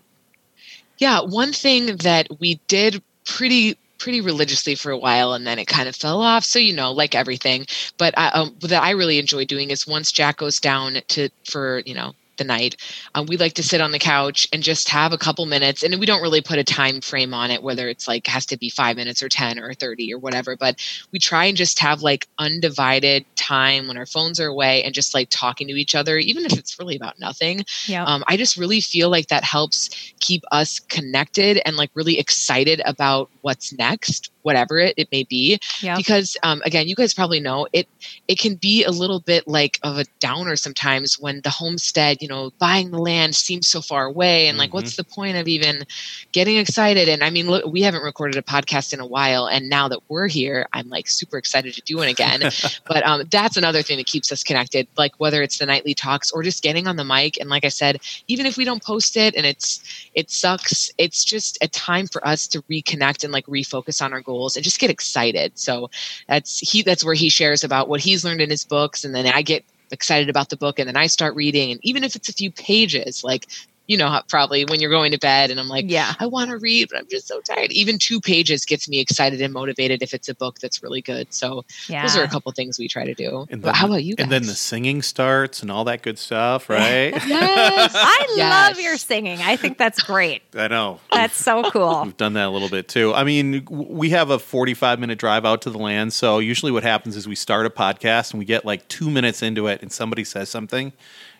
yeah 1.01 1.19
one 1.19 1.51
thing 1.51 1.97
that 1.97 2.27
we 2.39 2.61
did 2.67 3.01
pretty 3.25 3.77
pretty 4.01 4.19
religiously 4.19 4.73
for 4.73 4.91
a 4.91 4.97
while 4.97 5.33
and 5.33 5.45
then 5.45 5.59
it 5.59 5.67
kind 5.67 5.87
of 5.87 5.95
fell 5.95 6.21
off 6.21 6.43
so 6.43 6.57
you 6.57 6.73
know 6.73 6.91
like 6.91 7.13
everything. 7.13 7.65
But 7.97 8.17
I, 8.17 8.29
um, 8.29 8.55
that 8.61 8.81
i 8.81 8.91
really 8.91 9.19
enjoy 9.19 9.45
doing 9.45 9.69
is 9.69 9.85
once 9.87 10.11
jack 10.11 10.37
goes 10.37 10.59
down 10.59 10.97
to 11.09 11.29
for 11.45 11.83
you 11.85 11.93
know 11.93 12.13
the 12.37 12.43
night. 12.43 12.75
Um, 13.15 13.25
we 13.27 13.37
like 13.37 13.53
to 13.53 13.63
sit 13.63 13.81
on 13.81 13.91
the 13.91 13.99
couch 13.99 14.47
and 14.51 14.63
just 14.63 14.89
have 14.89 15.13
a 15.13 15.17
couple 15.17 15.45
minutes 15.45 15.83
and 15.83 15.99
we 15.99 16.05
don't 16.05 16.21
really 16.21 16.41
put 16.41 16.57
a 16.59 16.63
time 16.63 17.01
frame 17.01 17.33
on 17.33 17.51
it 17.51 17.61
whether 17.61 17.87
it's 17.87 18.07
like 18.07 18.27
has 18.27 18.45
to 18.47 18.57
be 18.57 18.69
five 18.69 18.95
minutes 18.95 19.21
or 19.21 19.29
10 19.29 19.59
or 19.59 19.73
30 19.73 20.13
or 20.13 20.19
whatever 20.19 20.55
but 20.55 20.75
we 21.11 21.19
try 21.19 21.45
and 21.45 21.57
just 21.57 21.79
have 21.79 22.01
like 22.01 22.27
undivided 22.39 23.25
time 23.35 23.87
when 23.87 23.97
our 23.97 24.05
phones 24.05 24.39
are 24.39 24.47
away 24.47 24.83
and 24.83 24.93
just 24.93 25.13
like 25.13 25.27
talking 25.29 25.67
to 25.67 25.73
each 25.73 25.95
other 25.95 26.17
even 26.17 26.45
if 26.45 26.53
it's 26.53 26.79
really 26.79 26.95
about 26.95 27.19
nothing. 27.19 27.63
Yeah. 27.87 28.03
um, 28.05 28.23
i 28.27 28.37
just 28.37 28.57
really 28.57 28.81
feel 28.81 29.09
like 29.09 29.27
that 29.27 29.43
helps 29.43 29.89
keep 30.19 30.43
us 30.51 30.79
connected 30.79 31.61
and 31.65 31.75
like 31.75 31.91
really 31.93 32.17
excited 32.17 32.81
about 32.85 33.29
what's 33.41 33.73
next 33.73 34.31
whatever 34.43 34.77
it, 34.79 34.93
it 34.97 35.07
may 35.11 35.23
be. 35.23 35.59
Yeah. 35.81 35.95
because 35.95 36.37
um, 36.43 36.61
again 36.65 36.87
you 36.87 36.95
guys 36.95 37.13
probably 37.13 37.39
know 37.39 37.67
it 37.73 37.87
it 38.27 38.39
can 38.39 38.55
be 38.55 38.83
a 38.83 38.91
little 38.91 39.19
bit 39.19 39.47
like 39.47 39.79
of 39.83 39.97
a 39.97 40.05
downer 40.19 40.55
sometimes 40.55 41.19
when 41.19 41.41
the 41.41 41.49
homestead 41.49 42.17
you 42.21 42.27
know 42.27 42.51
buying 42.59 42.91
the 42.91 42.97
land 42.97 43.35
seems 43.35 43.67
so 43.67 43.81
far 43.81 44.05
away 44.05 44.47
and 44.47 44.57
like 44.57 44.73
what's 44.73 44.95
the 44.95 45.03
point 45.03 45.37
of 45.37 45.47
even 45.47 45.83
getting 46.31 46.57
excited? 46.57 47.09
And 47.09 47.23
i 47.23 47.29
mean 47.29 47.47
look 47.47 47.65
we 47.65 47.81
haven't 47.81 48.03
recorded 48.03 48.37
a 48.37 48.41
podcast 48.41 48.93
in 48.93 48.99
a 48.99 49.05
while 49.05 49.47
and 49.47 49.69
now 49.69 49.87
that 49.87 49.99
we're 50.09 50.27
here 50.27 50.67
i'm 50.73 50.89
like 50.89 51.07
super 51.07 51.37
excited 51.37 51.73
to 51.73 51.81
do 51.81 52.01
it 52.01 52.09
again. 52.09 52.41
But 52.85 53.05
um, 53.05 53.23
that's 53.29 53.57
another 53.57 53.81
thing 53.81 53.97
that 53.97 54.05
keeps 54.07 54.31
us 54.31 54.43
connected 54.43 54.87
like 54.97 55.13
whether 55.17 55.41
it's 55.41 55.57
the 55.59 55.65
nightly 55.65 55.93
talks 55.93 56.31
or 56.31 56.43
just 56.43 56.63
getting 56.63 56.87
on 56.87 56.95
the 56.95 57.03
mic. 57.05 57.39
And 57.39 57.49
like 57.49 57.63
i 57.65 57.69
said 57.69 58.01
even 58.27 58.45
if 58.45 58.57
we 58.57 58.65
don't 58.65 58.83
post 58.83 59.17
it 59.17 59.35
and 59.35 59.45
it's 59.45 59.83
it 60.13 60.29
sucks 60.29 60.89
it's 60.97 61.23
just 61.23 61.57
a 61.61 61.67
time 61.67 62.07
for 62.07 62.25
us 62.27 62.47
to 62.47 62.61
reconnect 62.63 63.23
and 63.23 63.31
like 63.31 63.45
refocus 63.45 64.03
on 64.03 64.13
our 64.13 64.21
goals 64.21 64.30
and 64.55 64.63
just 64.63 64.79
get 64.79 64.89
excited. 64.89 65.57
So 65.57 65.89
that's 66.27 66.59
he 66.59 66.81
that's 66.81 67.03
where 67.03 67.13
he 67.13 67.29
shares 67.29 67.63
about 67.63 67.89
what 67.89 68.01
he's 68.01 68.23
learned 68.23 68.41
in 68.41 68.49
his 68.49 68.63
books. 68.63 69.03
And 69.03 69.13
then 69.13 69.27
i 69.27 69.41
get 69.41 69.63
excited 69.91 70.29
about 70.29 70.49
the 70.49 70.57
book 70.57 70.79
and 70.79 70.87
then 70.87 70.97
i 70.97 71.07
start 71.07 71.35
reading. 71.35 71.71
And 71.71 71.79
even 71.83 72.03
if 72.03 72.15
it's 72.15 72.29
a 72.29 72.33
few 72.33 72.51
pages 72.51 73.23
like 73.23 73.47
you 73.91 73.97
know 73.97 74.07
how 74.07 74.21
probably 74.29 74.63
when 74.65 74.79
you're 74.79 74.89
going 74.89 75.11
to 75.11 75.17
bed 75.19 75.51
and 75.51 75.59
i'm 75.59 75.67
like 75.67 75.85
yeah. 75.89 76.13
I 76.19 76.25
want 76.27 76.49
to 76.51 76.57
read, 76.57 76.87
but 76.89 76.99
I'm 76.99 77.07
just 77.09 77.27
so 77.27 77.41
tired. 77.41 77.71
Even 77.71 77.97
two 77.97 78.21
pages 78.21 78.65
gets 78.65 78.87
me 78.87 78.99
excited 78.99 79.41
and 79.41 79.51
motivated 79.53 80.01
if 80.01 80.13
it's 80.13 80.29
a 80.29 80.35
book 80.35 80.59
that's 80.59 80.81
really 80.83 81.01
good. 81.01 81.33
So 81.33 81.65
Yeah. 81.89 82.03
those 82.03 82.15
are 82.15 82.23
a 82.23 82.27
couple 82.29 82.51
things 82.53 82.77
we 82.79 82.87
try 82.87 83.03
to 83.05 83.13
do. 83.13 83.45
And 83.49 83.61
but 83.61 83.67
then- 83.69 83.75
how 83.75 83.87
about 83.87 84.03
you 84.03 84.15
guys? 84.15 84.23
And 84.23 84.31
then 84.31 84.43
the 84.43 84.53
singing 84.55 85.01
starts 85.01 85.61
and 85.61 85.69
all 85.71 85.83
that 85.85 86.01
good 86.03 86.17
stuff, 86.19 86.69
right? 86.69 87.11
yes, 87.27 87.91
I 87.95 88.25
Yes. 88.35 88.69
love 88.77 88.83
your 88.83 88.97
singing. 88.97 89.39
I 89.41 89.55
think 89.57 89.77
that's 89.77 90.01
great. 90.01 90.43
I 90.55 90.67
know. 90.69 90.99
That's 91.11 91.35
so 91.43 91.63
cool. 91.71 92.03
We've 92.05 92.15
done 92.17 92.33
that 92.33 92.45
a 92.47 92.49
little 92.51 92.69
bit 92.69 92.87
too. 92.87 93.13
I 93.13 93.23
mean, 93.25 93.65
we 93.69 94.11
have 94.11 94.29
a 94.29 94.39
45 94.39 94.99
minute 94.99 95.17
drive 95.19 95.43
out 95.45 95.61
to 95.63 95.69
the 95.71 95.79
land. 95.79 96.13
So 96.13 96.39
usually 96.39 96.71
what 96.71 96.83
happens 96.83 97.17
is 97.17 97.27
we 97.27 97.35
start 97.35 97.65
a 97.65 97.69
podcast 97.69 98.31
and 98.31 98.39
we 98.39 98.45
get 98.45 98.63
like 98.63 98.87
two 98.87 99.09
minutes 99.09 99.41
into 99.41 99.67
it 99.67 99.81
and 99.81 99.91
somebody 99.91 100.23
says 100.23 100.47
something 100.49 100.93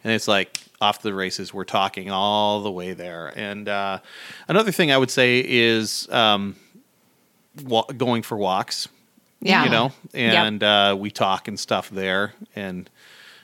and 0.03 0.13
it's 0.13 0.27
like 0.27 0.59
off 0.79 1.01
the 1.01 1.13
races. 1.13 1.53
We're 1.53 1.63
talking 1.63 2.09
all 2.11 2.61
the 2.61 2.71
way 2.71 2.93
there. 2.93 3.31
And 3.35 3.69
uh, 3.69 3.99
another 4.47 4.71
thing 4.71 4.91
I 4.91 4.97
would 4.97 5.11
say 5.11 5.39
is 5.45 6.09
um, 6.11 6.55
wa- 7.63 7.85
going 7.85 8.23
for 8.23 8.37
walks, 8.37 8.87
Yeah. 9.41 9.63
you 9.63 9.69
know, 9.69 9.91
Yep. 10.13 10.35
and 10.35 10.63
uh, 10.63 10.95
we 10.99 11.11
talk 11.11 11.47
and 11.47 11.59
stuff 11.59 11.89
there. 11.89 12.33
And 12.55 12.89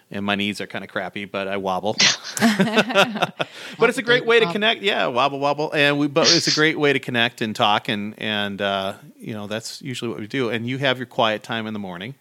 and 0.09 0.25
my 0.25 0.35
knees 0.35 0.61
are 0.61 0.67
kind 0.67 0.85
of 0.85 0.89
crappy, 0.89 1.25
but 1.25 1.49
I 1.49 1.57
wobble. 1.57 1.97
but 2.39 3.89
it's 3.89 3.97
a 3.97 4.01
great 4.01 4.25
way 4.25 4.39
to 4.39 4.49
connect. 4.51 4.81
Yeah, 4.81 5.07
wobble 5.07 5.39
wobble, 5.39 5.73
and 5.73 5.99
we. 5.99 6.07
But 6.07 6.33
it's 6.33 6.47
a 6.47 6.53
great 6.55 6.79
way 6.79 6.93
to 6.93 6.99
connect 6.99 7.41
and 7.41 7.53
talk, 7.55 7.89
and 7.89 8.15
and 8.17 8.61
uh, 8.61 8.93
you 9.19 9.33
know 9.33 9.47
that's 9.47 9.81
usually 9.81 10.09
what 10.09 10.19
we 10.19 10.27
do. 10.27 10.49
And 10.49 10.65
you 10.65 10.77
have 10.77 10.97
your 10.97 11.07
quiet 11.07 11.43
time 11.43 11.67
in 11.67 11.73
the 11.73 11.79
morning. 11.79 12.15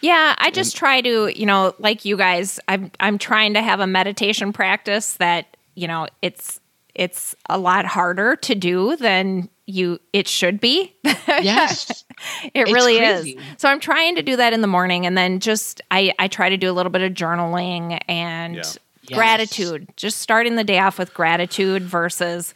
Yeah, 0.00 0.34
I 0.38 0.50
just 0.50 0.76
try 0.76 1.00
to, 1.00 1.28
you 1.38 1.46
know, 1.46 1.74
like 1.78 2.04
you 2.04 2.16
guys, 2.16 2.60
I'm 2.68 2.90
I'm 3.00 3.18
trying 3.18 3.54
to 3.54 3.62
have 3.62 3.80
a 3.80 3.86
meditation 3.86 4.52
practice 4.52 5.14
that, 5.14 5.56
you 5.74 5.88
know, 5.88 6.06
it's 6.22 6.60
it's 6.94 7.34
a 7.48 7.58
lot 7.58 7.84
harder 7.86 8.36
to 8.36 8.54
do 8.54 8.96
than 8.96 9.48
you 9.66 9.98
it 10.12 10.26
should 10.28 10.60
be. 10.60 10.94
yes, 11.04 12.04
it 12.44 12.52
It's 12.54 12.72
really 12.72 12.98
crazy. 12.98 13.32
is. 13.32 13.42
So 13.58 13.68
I'm 13.68 13.80
trying 13.80 14.16
to 14.16 14.22
do 14.22 14.36
that 14.36 14.52
in 14.52 14.60
the 14.62 14.66
morning 14.66 15.04
and 15.06 15.16
then 15.16 15.40
just 15.40 15.80
I 15.90 16.12
I 16.18 16.28
try 16.28 16.48
to 16.48 16.56
do 16.56 16.70
a 16.70 16.72
little 16.74 16.90
bit 16.90 17.02
of 17.02 17.12
journaling 17.12 18.00
and 18.08 18.56
Yeah. 18.56 18.62
Yes. 19.10 19.16
gratitude. 19.16 19.88
Just 19.96 20.18
starting 20.18 20.56
the 20.56 20.64
day 20.64 20.78
off 20.80 20.98
with 20.98 21.14
gratitude 21.14 21.82
versus 21.82 22.52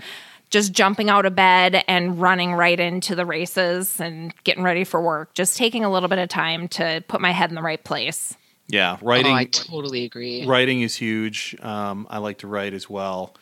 just 0.52 0.72
jumping 0.72 1.08
out 1.08 1.24
of 1.24 1.34
bed 1.34 1.82
and 1.88 2.20
running 2.20 2.52
right 2.52 2.78
into 2.78 3.16
the 3.16 3.24
races 3.24 3.98
and 3.98 4.34
getting 4.44 4.62
ready 4.62 4.84
for 4.84 5.00
work. 5.00 5.32
Just 5.34 5.56
taking 5.56 5.82
a 5.82 5.90
little 5.90 6.10
bit 6.10 6.18
of 6.18 6.28
time 6.28 6.68
to 6.68 7.02
put 7.08 7.20
my 7.20 7.32
head 7.32 7.50
in 7.50 7.56
the 7.56 7.62
right 7.62 7.82
place. 7.82 8.36
Yeah, 8.68 8.98
oh, 9.00 9.04
writing. 9.04 9.34
I 9.34 9.46
totally 9.46 10.04
agree. 10.04 10.46
writing 10.46 10.82
is 10.82 10.94
huge. 10.94 11.56
Um, 11.62 12.06
I 12.08 12.18
like 12.18 12.38
to 12.38 12.46
write 12.46 12.74
as 12.74 12.88
well, 12.88 13.34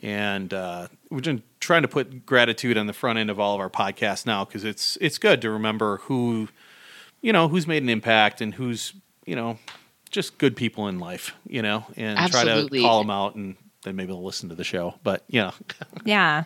and 0.00 0.52
uh, 0.52 0.88
we're 1.10 1.20
just 1.20 1.42
trying 1.60 1.82
to 1.82 1.88
put 1.88 2.26
gratitude 2.26 2.76
on 2.76 2.86
the 2.86 2.92
front 2.92 3.18
end 3.18 3.30
of 3.30 3.38
all 3.38 3.54
of 3.54 3.60
our 3.60 3.70
podcasts 3.70 4.26
now 4.26 4.44
because 4.44 4.64
it's 4.64 4.96
it's 5.00 5.18
good 5.18 5.40
to 5.42 5.50
remember 5.50 5.98
who, 5.98 6.48
you 7.20 7.32
know, 7.32 7.48
who's 7.48 7.66
made 7.66 7.82
an 7.82 7.88
impact 7.88 8.40
and 8.40 8.54
who's 8.54 8.94
you 9.24 9.36
know 9.36 9.58
just 10.10 10.38
good 10.38 10.56
people 10.56 10.88
in 10.88 10.98
life, 10.98 11.34
you 11.46 11.62
know, 11.62 11.84
and 11.96 12.18
try 12.30 12.44
to 12.44 12.68
call 12.80 13.00
them 13.00 13.10
out 13.10 13.34
and 13.34 13.56
then 13.86 13.94
maybe 13.94 14.08
they'll 14.08 14.22
listen 14.24 14.48
to 14.48 14.54
the 14.56 14.64
show. 14.64 14.94
But 15.04 15.22
you 15.28 15.40
know, 15.40 15.52
Yeah. 16.04 16.44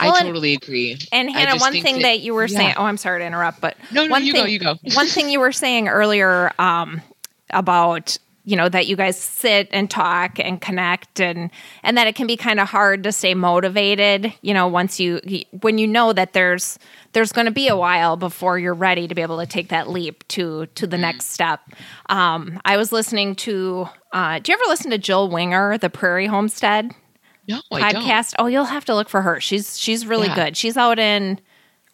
I 0.00 0.06
Well, 0.06 0.16
and- 0.16 0.26
totally 0.26 0.54
agree. 0.54 0.96
And 1.12 1.30
Hannah, 1.30 1.58
one 1.60 1.72
think 1.72 1.84
thing 1.84 2.02
that, 2.02 2.20
you 2.20 2.32
were 2.34 2.46
yeah. 2.46 2.56
saying, 2.56 2.74
oh, 2.78 2.84
I'm 2.84 2.96
sorry 2.96 3.20
to 3.20 3.26
interrupt, 3.26 3.60
but 3.60 3.76
No, 3.92 4.04
no, 4.06 4.10
one 4.10 4.24
you 4.24 4.32
thing, 4.32 4.42
go, 4.42 4.46
you 4.46 4.58
go. 4.58 4.74
one 4.94 5.06
thing 5.06 5.28
you 5.28 5.40
were 5.40 5.52
saying 5.52 5.88
earlier 5.88 6.50
um, 6.58 7.02
about 7.50 8.16
you 8.50 8.56
know 8.56 8.68
that 8.68 8.86
you 8.86 8.96
guys 8.96 9.16
sit 9.16 9.68
and 9.72 9.88
talk 9.90 10.38
and 10.40 10.60
connect 10.60 11.20
and 11.20 11.50
and 11.82 11.96
that 11.96 12.06
it 12.06 12.14
can 12.16 12.26
be 12.26 12.36
kind 12.36 12.58
of 12.58 12.68
hard 12.68 13.02
to 13.04 13.12
stay 13.12 13.34
motivated 13.34 14.32
you 14.42 14.52
know 14.52 14.66
once 14.66 14.98
you 14.98 15.20
when 15.62 15.78
you 15.78 15.86
know 15.86 16.12
that 16.12 16.32
there's 16.32 16.78
there's 17.12 17.32
going 17.32 17.44
to 17.46 17.52
be 17.52 17.68
a 17.68 17.76
while 17.76 18.16
before 18.16 18.58
you're 18.58 18.74
ready 18.74 19.06
to 19.08 19.14
be 19.14 19.22
able 19.22 19.38
to 19.38 19.46
take 19.46 19.68
that 19.68 19.88
leap 19.88 20.26
to 20.28 20.66
to 20.74 20.86
the 20.86 20.98
next 20.98 21.26
step 21.32 21.60
um, 22.08 22.60
i 22.64 22.76
was 22.76 22.90
listening 22.92 23.34
to 23.34 23.86
uh, 24.12 24.38
do 24.40 24.50
you 24.50 24.58
ever 24.58 24.68
listen 24.68 24.90
to 24.90 24.98
jill 24.98 25.30
winger 25.30 25.78
the 25.78 25.90
prairie 25.90 26.26
homestead 26.26 26.90
No, 27.46 27.60
I 27.72 27.92
don't. 27.92 28.02
podcast. 28.04 28.34
Oh, 28.38 28.46
you'll 28.46 28.64
have 28.64 28.84
to 28.86 28.94
look 28.94 29.08
for 29.08 29.22
her. 29.22 29.40
She's 29.40 29.78
she's 29.78 30.06
really 30.06 30.28
Yeah. 30.28 30.34
good. 30.46 30.56
She's 30.56 30.76
out 30.76 30.98
in 30.98 31.40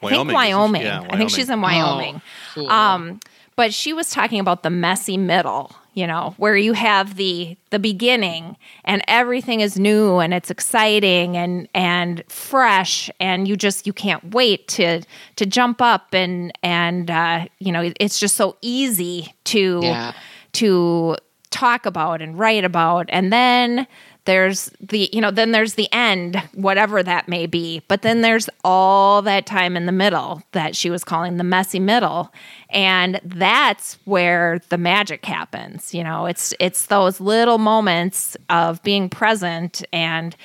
I 0.02 0.08
think 0.10 0.30
Wyoming, 0.32 0.82
isn't? 0.82 0.92
Wyoming. 0.94 1.10
I 1.10 1.16
think 1.16 1.30
she's 1.30 1.48
in 1.50 1.60
Wyoming. 1.62 2.20
cool. 2.54 2.68
Um, 2.70 3.20
but 3.56 3.72
she 3.72 3.92
was 3.94 4.10
talking 4.10 4.38
about 4.40 4.62
the 4.62 4.68
messy 4.70 5.16
middle, 5.16 5.74
you 5.96 6.06
know, 6.06 6.34
where 6.36 6.56
you 6.56 6.74
have 6.74 7.16
the 7.16 7.56
the 7.70 7.78
beginning 7.78 8.56
and 8.84 9.02
everything 9.08 9.60
is 9.60 9.78
new 9.78 10.18
and 10.18 10.32
it's 10.34 10.50
exciting 10.50 11.36
and 11.36 11.66
and 11.74 12.22
fresh 12.28 13.10
and 13.18 13.48
you 13.48 13.56
just 13.56 13.86
you 13.86 13.92
can't 13.92 14.32
wait 14.34 14.68
to 14.68 15.00
to 15.36 15.46
jump 15.46 15.80
up 15.80 16.12
and 16.12 16.52
and 16.62 17.10
uh, 17.10 17.46
you 17.58 17.72
know 17.72 17.90
it's 17.98 18.20
just 18.20 18.36
so 18.36 18.56
easy 18.60 19.34
to 19.44 19.80
Yeah. 19.82 20.12
to 20.52 21.16
talk 21.50 21.86
about 21.86 22.20
and 22.20 22.38
write 22.38 22.64
about 22.64 23.06
and 23.08 23.32
then 23.32 23.86
there's 24.26 24.70
the 24.80 25.08
you 25.12 25.20
know 25.20 25.30
then 25.30 25.52
there's 25.52 25.74
the 25.74 25.90
end 25.92 26.36
whatever 26.54 27.02
that 27.02 27.28
may 27.28 27.46
be 27.46 27.80
but 27.88 28.02
then 28.02 28.20
there's 28.20 28.48
all 28.64 29.22
that 29.22 29.46
time 29.46 29.76
in 29.76 29.86
the 29.86 29.92
middle 29.92 30.42
that 30.52 30.76
she 30.76 30.90
was 30.90 31.02
calling 31.02 31.36
the 31.36 31.44
messy 31.44 31.80
middle 31.80 32.32
and 32.70 33.20
that's 33.24 33.94
where 34.04 34.60
the 34.68 34.76
magic 34.78 35.24
happens 35.24 35.94
you 35.94 36.04
know 36.04 36.26
it's 36.26 36.52
it's 36.60 36.86
those 36.86 37.20
little 37.20 37.58
moments 37.58 38.36
of 38.50 38.82
being 38.82 39.08
present 39.08 39.82
and 39.92 40.36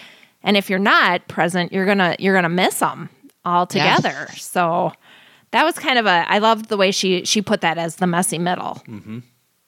and 0.43 0.55
if 0.55 0.69
you're 0.69 0.79
not 0.79 1.27
present 1.27 1.73
you're 1.73 1.85
gonna 1.85 2.15
you're 2.19 2.35
gonna 2.35 2.49
miss 2.49 2.79
them 2.79 3.09
altogether 3.43 4.27
Yes. 4.29 4.43
so 4.43 4.93
that 5.51 5.63
was 5.65 5.77
kind 5.77 5.97
of 5.99 6.05
a 6.05 6.25
i 6.29 6.37
loved 6.37 6.69
the 6.69 6.77
way 6.77 6.91
she 6.91 7.25
she 7.25 7.41
put 7.41 7.61
that 7.61 7.77
as 7.77 7.97
the 7.97 8.07
messy 8.07 8.37
middle 8.37 8.81
mm-hmm. 8.87 9.19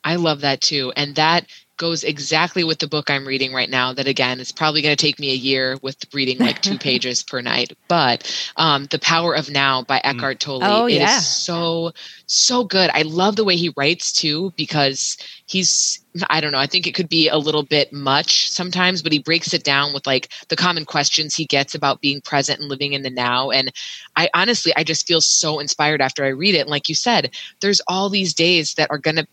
I 0.06 0.18
love 0.18 0.42
that 0.42 0.60
too. 0.60 0.92
And 0.98 1.16
that 1.16 1.46
goes 1.84 2.06
exactly 2.06 2.64
with 2.64 2.80
the 2.80 2.88
book 2.88 3.10
I'm 3.10 3.28
reading 3.28 3.52
right 3.52 3.70
now. 3.70 3.92
That 3.92 4.08
again, 4.08 4.40
it's 4.40 4.54
probably 4.54 4.82
going 4.82 4.96
to 4.96 5.06
take 5.06 5.20
me 5.20 5.32
a 5.32 5.36
year 5.36 5.78
with 5.82 5.98
reading 6.14 6.38
like 6.38 6.62
two 6.62 6.78
pages 6.90 7.24
per 7.24 7.42
night. 7.42 7.76
But 7.90 8.24
um, 8.56 8.86
The 8.86 9.00
Power 9.00 9.36
of 9.36 9.50
Now 9.50 9.82
by 9.82 10.00
Eckhart 10.02 10.40
Tolle. 10.40 10.64
Oh, 10.64 10.86
it 10.86 10.94
is 10.94 11.00
yeah. 11.00 11.20
so, 11.20 11.92
so 12.26 12.64
good. 12.64 12.90
I 12.94 13.02
love 13.02 13.36
the 13.36 13.44
way 13.44 13.58
he 13.58 13.74
writes 13.76 14.14
too, 14.14 14.54
because 14.56 15.18
he's, 15.46 16.02
I 16.30 16.40
don't 16.40 16.54
know, 16.54 16.58
I 16.58 16.68
think 16.68 16.88
it 16.88 16.96
could 16.96 17.10
be 17.10 17.28
a 17.28 17.38
little 17.38 17.64
bit 17.64 17.92
much 17.92 18.50
sometimes, 18.50 19.02
but 19.02 19.12
he 19.12 19.20
breaks 19.20 19.54
it 19.54 19.66
down 19.66 19.94
with 19.94 20.08
like 20.08 20.30
the 20.48 20.56
common 20.56 20.86
questions 20.86 21.36
he 21.36 21.44
gets 21.44 21.76
about 21.76 22.00
being 22.00 22.22
present 22.22 22.62
and 22.62 22.70
living 22.70 22.94
in 22.94 23.02
the 23.02 23.10
now. 23.10 23.50
And 23.50 23.74
I 24.16 24.30
honestly, 24.34 24.72
I 24.78 24.86
just 24.86 25.06
feel 25.06 25.20
so 25.20 25.60
inspired 25.60 26.02
after 26.02 26.24
I 26.24 26.30
read 26.30 26.56
it. 26.56 26.60
And 26.60 26.70
like 26.70 26.88
you 26.88 26.96
said, 26.96 27.32
there's 27.60 27.82
all 27.90 28.08
these 28.08 28.34
days 28.34 28.76
that 28.76 28.90
are 28.90 28.98
going 28.98 29.18
to 29.18 29.28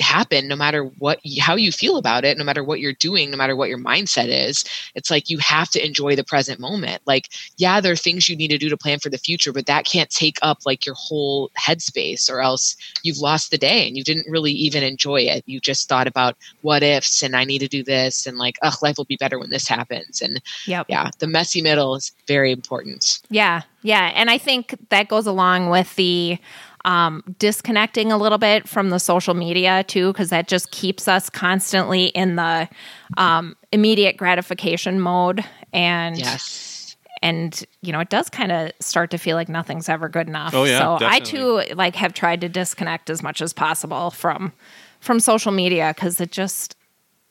happen 0.00 0.48
no 0.48 0.56
matter 0.56 0.84
what 0.98 1.20
how 1.40 1.54
you 1.54 1.72
feel 1.72 1.96
about 1.96 2.24
it 2.24 2.36
no 2.36 2.44
matter 2.44 2.62
what 2.62 2.80
you're 2.80 2.92
doing 2.92 3.30
no 3.30 3.36
matter 3.36 3.56
what 3.56 3.68
your 3.68 3.78
mindset 3.78 4.28
is 4.28 4.64
it's 4.94 5.10
like 5.10 5.30
you 5.30 5.38
have 5.38 5.70
to 5.70 5.84
enjoy 5.84 6.16
the 6.16 6.24
present 6.24 6.60
moment. 6.60 7.02
Like 7.06 7.28
yeah 7.56 7.80
there 7.80 7.92
are 7.92 7.96
things 7.96 8.28
you 8.28 8.36
need 8.36 8.48
to 8.48 8.58
do 8.58 8.68
to 8.68 8.76
plan 8.76 8.98
for 8.98 9.10
the 9.10 9.18
future 9.18 9.52
but 9.52 9.66
that 9.66 9.84
can't 9.84 10.10
take 10.10 10.38
up 10.42 10.58
like 10.66 10.84
your 10.84 10.94
whole 10.96 11.50
headspace 11.58 12.30
or 12.30 12.40
else 12.40 12.76
you've 13.02 13.18
lost 13.18 13.50
the 13.50 13.58
day 13.58 13.86
and 13.86 13.96
you 13.96 14.04
didn't 14.04 14.30
really 14.30 14.52
even 14.52 14.82
enjoy 14.82 15.20
it. 15.20 15.44
You 15.46 15.60
just 15.60 15.88
thought 15.88 16.06
about 16.06 16.36
what 16.62 16.82
ifs 16.82 17.22
and 17.22 17.36
i 17.36 17.44
need 17.44 17.58
to 17.58 17.68
do 17.68 17.82
this 17.82 18.26
and 18.26 18.38
like 18.38 18.56
ugh 18.62 18.74
life 18.82 18.96
will 18.96 19.04
be 19.04 19.16
better 19.16 19.38
when 19.38 19.50
this 19.50 19.68
happens. 19.68 20.20
And 20.20 20.40
yep. 20.66 20.86
yeah 20.88 21.10
the 21.18 21.26
messy 21.26 21.62
middle 21.62 21.94
is 21.94 22.12
very 22.26 22.52
important. 22.52 23.20
Yeah, 23.30 23.62
yeah, 23.82 24.12
and 24.14 24.30
I 24.30 24.38
think 24.38 24.74
that 24.88 25.08
goes 25.08 25.26
along 25.26 25.70
with 25.70 25.94
the 25.96 26.38
um, 26.86 27.22
disconnecting 27.38 28.12
a 28.12 28.16
little 28.16 28.38
bit 28.38 28.68
from 28.68 28.90
the 28.90 28.98
social 28.98 29.34
media 29.34 29.84
too, 29.84 30.12
because 30.12 30.30
that 30.30 30.48
just 30.48 30.70
keeps 30.70 31.08
us 31.08 31.28
constantly 31.28 32.06
in 32.06 32.36
the 32.36 32.68
um, 33.18 33.56
immediate 33.72 34.16
gratification 34.16 35.00
mode, 35.00 35.44
and 35.72 36.16
yes. 36.16 36.96
and 37.22 37.64
you 37.82 37.92
know 37.92 37.98
it 37.98 38.08
does 38.08 38.30
kind 38.30 38.52
of 38.52 38.70
start 38.80 39.10
to 39.10 39.18
feel 39.18 39.36
like 39.36 39.48
nothing's 39.48 39.88
ever 39.88 40.08
good 40.08 40.28
enough. 40.28 40.54
Oh, 40.54 40.62
yeah, 40.62 40.78
so 40.78 41.04
I 41.04 41.18
too 41.18 41.62
like 41.74 41.96
have 41.96 42.14
tried 42.14 42.40
to 42.42 42.48
disconnect 42.48 43.10
as 43.10 43.20
much 43.22 43.42
as 43.42 43.52
possible 43.52 44.12
from 44.12 44.52
from 45.00 45.18
social 45.18 45.52
media 45.52 45.92
because 45.94 46.20
it 46.20 46.30
just 46.30 46.76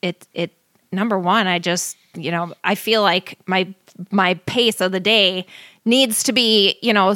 it 0.02 0.28
it 0.34 0.52
number 0.92 1.20
one 1.20 1.46
i 1.46 1.60
just 1.60 1.98
you 2.14 2.32
know 2.32 2.54
i 2.64 2.74
feel 2.74 3.02
like 3.02 3.38
my 3.48 3.68
my 4.12 4.36
pace 4.46 4.80
of 4.80 4.94
the 4.94 5.00
day 5.00 5.46
needs 5.84 6.24
to 6.24 6.32
be 6.32 6.78
you 6.82 6.94
know 6.94 7.16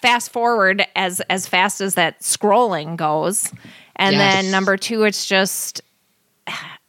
fast 0.00 0.30
forward 0.32 0.86
as 0.96 1.20
as 1.28 1.46
fast 1.46 1.80
as 1.80 1.94
that 1.94 2.20
scrolling 2.20 2.96
goes 2.96 3.52
and 3.96 4.14
Yes. 4.16 4.34
then 4.42 4.50
number 4.50 4.76
two 4.76 5.04
it's 5.04 5.26
just 5.26 5.80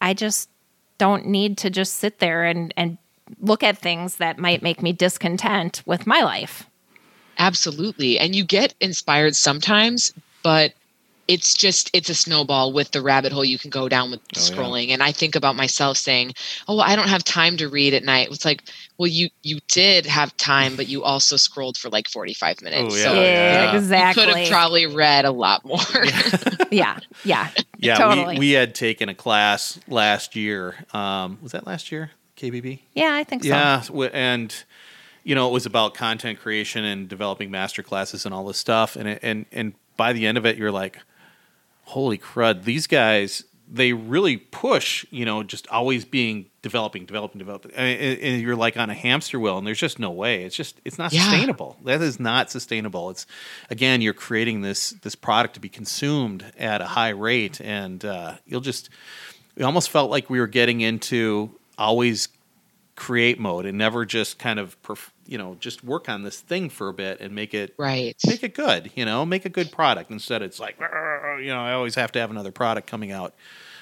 i 0.01 0.13
just 0.13 0.49
don't 0.97 1.25
need 1.25 1.57
to 1.57 1.69
just 1.69 1.97
sit 1.97 2.19
there 2.19 2.43
and 2.45 2.73
and 2.77 2.97
look 3.41 3.63
at 3.63 3.77
things 3.77 4.17
that 4.17 4.37
might 4.37 4.61
make 4.61 4.81
me 4.81 4.91
discontent 4.93 5.81
with 5.85 6.05
my 6.07 6.21
life 6.21 6.65
Absolutely. 7.41 8.19
And 8.19 8.35
you 8.35 8.43
get 8.43 8.73
inspired 8.81 9.33
sometimes, 9.33 10.13
but 10.43 10.73
it's 11.29 11.53
just 11.53 11.91
it's 11.93 12.09
a 12.09 12.15
snowball 12.15 12.73
with 12.73 12.89
the 12.89 13.03
rabbit 13.03 13.31
hole 13.31 13.45
you 13.45 13.59
can 13.59 13.69
go 13.69 13.87
down 13.87 14.09
with 14.09 14.19
yeah. 14.33 14.41
scrolling. 14.41 14.89
And 14.89 15.03
I 15.03 15.11
think 15.11 15.35
about 15.35 15.55
myself 15.55 15.95
saying, 15.95 16.33
"Oh, 16.67 16.77
well, 16.77 16.85
I 16.85 16.95
don't 16.95 17.07
have 17.07 17.23
time 17.23 17.55
to 17.57 17.69
read 17.69 17.93
at 17.93 18.03
night." 18.03 18.29
It's 18.31 18.45
like, 18.45 18.63
well, 18.97 19.07
you 19.07 19.29
you 19.43 19.59
did 19.67 20.07
have 20.07 20.35
time, 20.37 20.75
but 20.75 20.87
you 20.89 21.03
also 21.03 21.37
scrolled 21.37 21.77
for 21.77 21.89
like 21.89 22.09
45 22.09 22.63
minutes. 22.63 22.95
Oh, 22.95 22.97
yeah, 22.97 23.03
so 23.03 23.13
yeah. 23.13 23.71
you 23.71 23.77
exactly 23.77 24.25
could 24.25 24.35
have 24.35 24.49
probably 24.49 24.87
read 24.87 25.25
a 25.25 25.31
lot 25.31 25.63
more. 25.63 25.77
yeah 26.71 26.97
yeah 27.23 27.49
Yeah, 27.77 27.95
totally 27.95 28.33
we, 28.33 28.39
we 28.39 28.51
had 28.51 28.73
taken 28.73 29.07
a 29.07 29.15
class 29.15 29.79
last 29.87 30.35
year. 30.35 30.83
Um, 30.93 31.37
was 31.43 31.51
that 31.51 31.67
last 31.67 31.91
year? 31.91 32.11
KBB? 32.37 32.79
yeah 32.93 33.13
i 33.15 33.23
think 33.25 33.43
so 33.43 33.49
Yeah, 33.49 33.83
w- 33.87 34.09
and 34.13 34.63
you 35.25 35.35
know 35.35 35.49
it 35.49 35.51
was 35.51 35.65
about 35.65 35.93
content 35.93 36.39
creation 36.39 36.85
and 36.85 37.07
developing 37.07 37.51
master 37.51 37.83
classes 37.83 38.25
and 38.25 38.33
all 38.33 38.45
this 38.45 38.57
stuff. 38.57 38.95
And 38.95 39.09
it, 39.09 39.19
and 39.21 39.45
and 39.51 39.73
by 39.97 40.13
the 40.13 40.25
end 40.25 40.37
of 40.37 40.45
it, 40.45 40.55
you're 40.55 40.71
like, 40.71 40.97
holy 41.89 42.17
crud! 42.17 42.63
These 42.63 42.87
guys 42.87 43.43
they 43.71 43.93
really 43.93 44.37
push. 44.37 45.05
You 45.11 45.25
know, 45.25 45.43
just 45.43 45.67
always 45.67 46.03
being 46.03 46.47
developing, 46.63 47.05
developing, 47.05 47.37
developing, 47.39 47.71
and, 47.75 48.19
and- 48.19 48.41
you're 48.41 48.55
like 48.55 48.75
on 48.77 48.89
a 48.89 48.93
hamster 48.95 49.39
wheel. 49.39 49.57
And 49.59 49.65
there's 49.67 49.79
just 49.79 49.99
no 49.99 50.09
way. 50.11 50.43
It's 50.43 50.55
just 50.55 50.81
it's 50.85 50.97
not 50.97 51.13
Yeah. 51.13 51.21
sustainable. 51.29 51.77
That 51.85 52.01
is 52.01 52.19
not 52.19 52.49
sustainable. 52.49 53.09
It's 53.11 53.25
again, 53.69 54.01
you're 54.01 54.13
creating 54.15 54.61
this 54.61 54.91
this 55.03 55.15
product 55.15 55.53
to 55.53 55.59
be 55.59 55.69
consumed 55.69 56.43
at 56.57 56.81
a 56.81 56.85
high 56.85 57.09
rate, 57.09 57.61
and 57.61 58.03
uh, 58.03 58.33
you'll 58.47 58.61
just 58.61 58.89
it 59.55 59.63
almost 59.63 59.89
felt 59.89 60.09
like 60.09 60.29
we 60.29 60.39
were 60.39 60.47
getting 60.47 60.81
into 60.81 61.51
always 61.77 62.27
create 62.99 63.39
mode 63.39 63.65
and 63.65 63.77
never 63.77 64.05
just 64.05 64.37
kind 64.37 64.59
of 64.59 64.79
perf- 64.83 65.11
you 65.25 65.37
know 65.37 65.55
just 65.61 65.85
work 65.85 66.09
on 66.09 66.23
this 66.23 66.41
thing 66.41 66.69
for 66.69 66.89
a 66.89 66.93
bit 66.93 67.21
and 67.21 67.33
make 67.33 67.53
it 67.53 67.73
right. 67.77 68.17
make 68.27 68.43
it 68.43 68.53
good 68.53 68.91
you 68.93 69.05
know 69.05 69.25
make 69.25 69.45
a 69.45 69.49
good 69.49 69.71
product 69.71 70.11
instead 70.11 70.41
it's 70.41 70.59
like 70.59 70.77
you 71.39 71.47
know 71.47 71.61
i 71.61 71.71
always 71.71 71.95
have 71.95 72.11
to 72.11 72.19
have 72.19 72.29
another 72.29 72.51
product 72.51 72.87
coming 72.87 73.13
out 73.13 73.33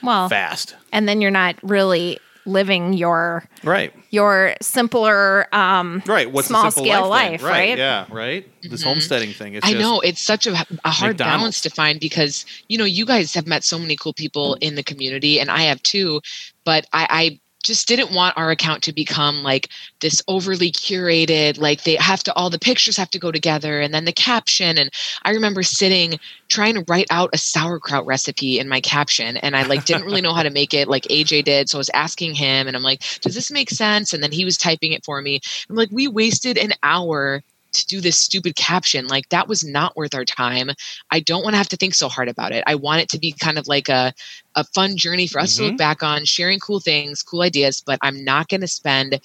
well 0.04 0.30
fast 0.30 0.76
and 0.94 1.10
then 1.10 1.20
you're 1.20 1.32
not 1.32 1.56
really 1.64 2.20
living 2.46 2.94
your 2.94 3.44
right 3.64 3.92
your 4.12 4.54
simpler 4.62 5.48
um 5.52 6.04
right 6.06 6.32
what's 6.32 6.48
small 6.48 6.66
the 6.66 6.70
simple 6.70 6.86
scale 6.86 7.10
life, 7.10 7.42
life, 7.42 7.44
right? 7.44 7.76
yeah 7.76 8.06
right 8.12 8.48
this 8.70 8.84
homesteading 8.84 9.34
thing 9.34 9.56
it's 9.56 9.66
I 9.66 9.72
just, 9.72 9.82
know 9.82 10.00
it's 10.00 10.22
such 10.22 10.46
a, 10.46 10.52
a 10.52 10.92
hard 10.92 11.14
McDonald's. 11.14 11.18
balance 11.18 11.62
to 11.62 11.72
find 11.72 12.00
because 12.00 12.46
you 12.68 12.78
know 12.78 12.86
you 12.86 13.04
guys 13.06 13.34
have 13.34 13.48
met 13.48 13.64
so 13.64 13.80
many 13.80 13.96
cool 13.96 14.14
people 14.14 14.56
in 14.62 14.76
the 14.76 14.84
community, 14.84 15.40
and 15.40 15.50
I 15.50 15.62
have 15.64 15.82
too. 15.84 16.22
But 16.64 16.86
I, 16.94 17.08
I 17.10 17.40
just 17.68 17.88
didn't 17.88 18.12
want 18.12 18.38
our 18.38 18.50
account 18.50 18.84
to 18.84 18.94
become 18.94 19.44
like 19.44 19.70
this 20.00 20.22
overly 20.28 20.72
curated. 20.72 21.60
Like 21.60 21.84
they 21.84 21.96
have 21.96 22.24
to 22.24 22.34
all 22.34 22.50
the 22.50 22.60
pictures 22.60 22.98
have 22.98 23.12
to 23.12 23.20
go 23.20 23.32
together, 23.32 23.80
and 23.80 23.94
then 23.94 24.06
the 24.06 24.14
caption. 24.14 24.78
And 24.78 24.90
I 25.24 25.32
remember 25.32 25.64
sitting 25.64 26.20
trying 26.48 26.76
to 26.76 26.86
write 26.88 27.08
out 27.12 27.30
a 27.34 27.38
sauerkraut 27.38 28.06
recipe 28.06 28.60
in 28.60 28.70
my 28.70 28.82
caption, 28.82 29.38
and 29.38 29.56
I 29.56 29.64
like 29.64 29.86
didn't 29.86 30.06
really 30.06 30.22
know 30.22 30.34
how 30.34 30.44
to 30.44 30.50
make 30.50 30.74
it 30.74 30.88
like 30.88 31.04
AJ 31.04 31.46
did. 31.46 31.70
So 31.70 31.78
I 31.78 31.80
was 31.80 31.92
asking 31.94 32.36
him, 32.36 32.68
and 32.68 32.76
I'm 32.76 32.84
like, 32.84 33.04
"Does 33.22 33.36
this 33.36 33.52
make 33.52 33.70
sense?" 33.70 34.14
And 34.14 34.24
then 34.24 34.32
he 34.32 34.46
was 34.46 34.58
typing 34.58 34.94
it 34.94 35.06
for 35.06 35.22
me. 35.22 35.40
I'm 35.70 35.76
like, 35.76 35.90
we 35.92 36.08
wasted 36.08 36.58
an 36.58 36.74
hour 36.84 37.44
to 37.78 37.88
do 37.88 38.02
this 38.02 38.20
stupid 38.20 38.56
caption 38.56 39.08
like 39.08 39.30
that 39.30 39.48
was 39.48 39.64
not 39.64 39.96
worth 39.96 40.14
our 40.14 40.26
time. 40.26 40.70
I 41.12 41.20
don't 41.20 41.44
want 41.44 41.54
to 41.54 41.58
have 41.58 41.70
to 41.70 41.78
think 41.78 41.96
so 41.96 42.10
hard 42.10 42.30
about 42.30 42.52
it. 42.52 42.64
I 42.68 42.76
want 42.76 43.02
it 43.02 43.10
to 43.10 43.20
be 43.20 43.32
kind 43.32 43.58
of 43.58 43.68
like 43.68 43.90
a, 43.90 44.14
a 44.56 44.64
fun 44.64 44.98
journey 44.98 45.28
for 45.28 45.40
us 45.40 45.56
to 45.56 45.64
look 45.64 45.72
mm-hmm. 45.72 45.78
back 45.78 46.04
on 46.04 46.26
sharing 46.26 46.60
cool 46.60 46.80
things 46.80 47.22
cool 47.22 47.42
ideas 47.42 47.82
but 47.86 48.00
i'm 48.02 48.24
not 48.24 48.48
going 48.50 48.62
to 48.62 48.68
spend 48.68 49.20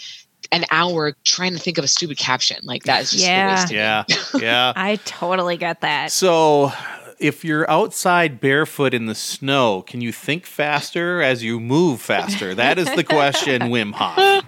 an 0.50 0.64
hour 0.70 1.14
trying 1.24 1.52
to 1.52 1.58
think 1.58 1.78
of 1.78 1.84
a 1.84 1.88
stupid 1.88 2.18
caption. 2.18 2.58
Like 2.64 2.84
that 2.84 3.02
is 3.02 3.12
just 3.12 3.24
Yeah. 3.24 3.48
a 3.48 3.54
waste 3.54 3.72
yeah. 3.72 4.04
Yeah. 4.38 4.72
I 4.74 4.96
totally 5.04 5.56
get 5.56 5.80
that. 5.80 6.12
So 6.12 6.72
if 7.22 7.44
you're 7.44 7.68
outside 7.70 8.40
barefoot 8.40 8.92
in 8.92 9.06
the 9.06 9.14
snow 9.14 9.82
can 9.82 10.00
you 10.00 10.12
think 10.12 10.44
faster 10.44 11.22
as 11.22 11.42
you 11.42 11.60
move 11.60 12.00
faster? 12.00 12.54
That 12.54 12.78
is 12.78 12.92
the 12.94 13.04
question 13.04 13.62
wim 13.70 13.92
hof. 13.92 14.44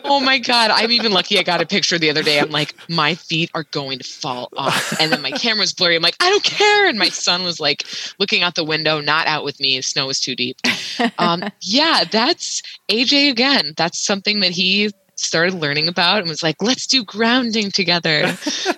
Oh 0.04 0.20
my 0.20 0.38
god 0.38 0.70
i'm 0.70 0.90
even 0.90 1.12
lucky 1.12 1.38
i 1.38 1.42
got 1.42 1.62
a 1.62 1.66
picture 1.66 1.98
the 1.98 2.10
other 2.10 2.22
day. 2.22 2.38
I'm 2.38 2.50
like 2.50 2.74
my 2.88 3.14
feet 3.14 3.50
are 3.54 3.64
going 3.64 3.98
to 3.98 4.04
fall 4.04 4.50
off. 4.56 5.00
And 5.00 5.10
then 5.10 5.22
my 5.22 5.30
camera's 5.30 5.72
blurry. 5.72 5.96
I'm 5.96 6.02
like 6.02 6.16
i 6.20 6.28
don't 6.28 6.44
care. 6.44 6.88
And 6.88 6.98
my 6.98 7.08
son 7.08 7.42
was 7.42 7.58
like 7.58 7.84
looking 8.18 8.42
out 8.42 8.54
the 8.54 8.64
window 8.64 9.00
not 9.00 9.26
out 9.26 9.44
with 9.44 9.58
me. 9.58 9.80
Snow 9.80 10.06
was 10.06 10.20
too 10.20 10.36
deep. 10.36 10.58
Um, 11.18 11.44
yeah 11.62 12.04
that's 12.10 12.62
aj 12.90 13.30
again. 13.30 13.72
That's 13.76 13.98
something 13.98 14.40
that 14.40 14.50
he 14.50 14.90
started 15.16 15.54
learning 15.54 15.88
about 15.88 16.20
and 16.20 16.28
was 16.28 16.42
like 16.42 16.62
let's 16.62 16.86
do 16.86 17.02
grounding 17.04 17.70
together. 17.70 18.28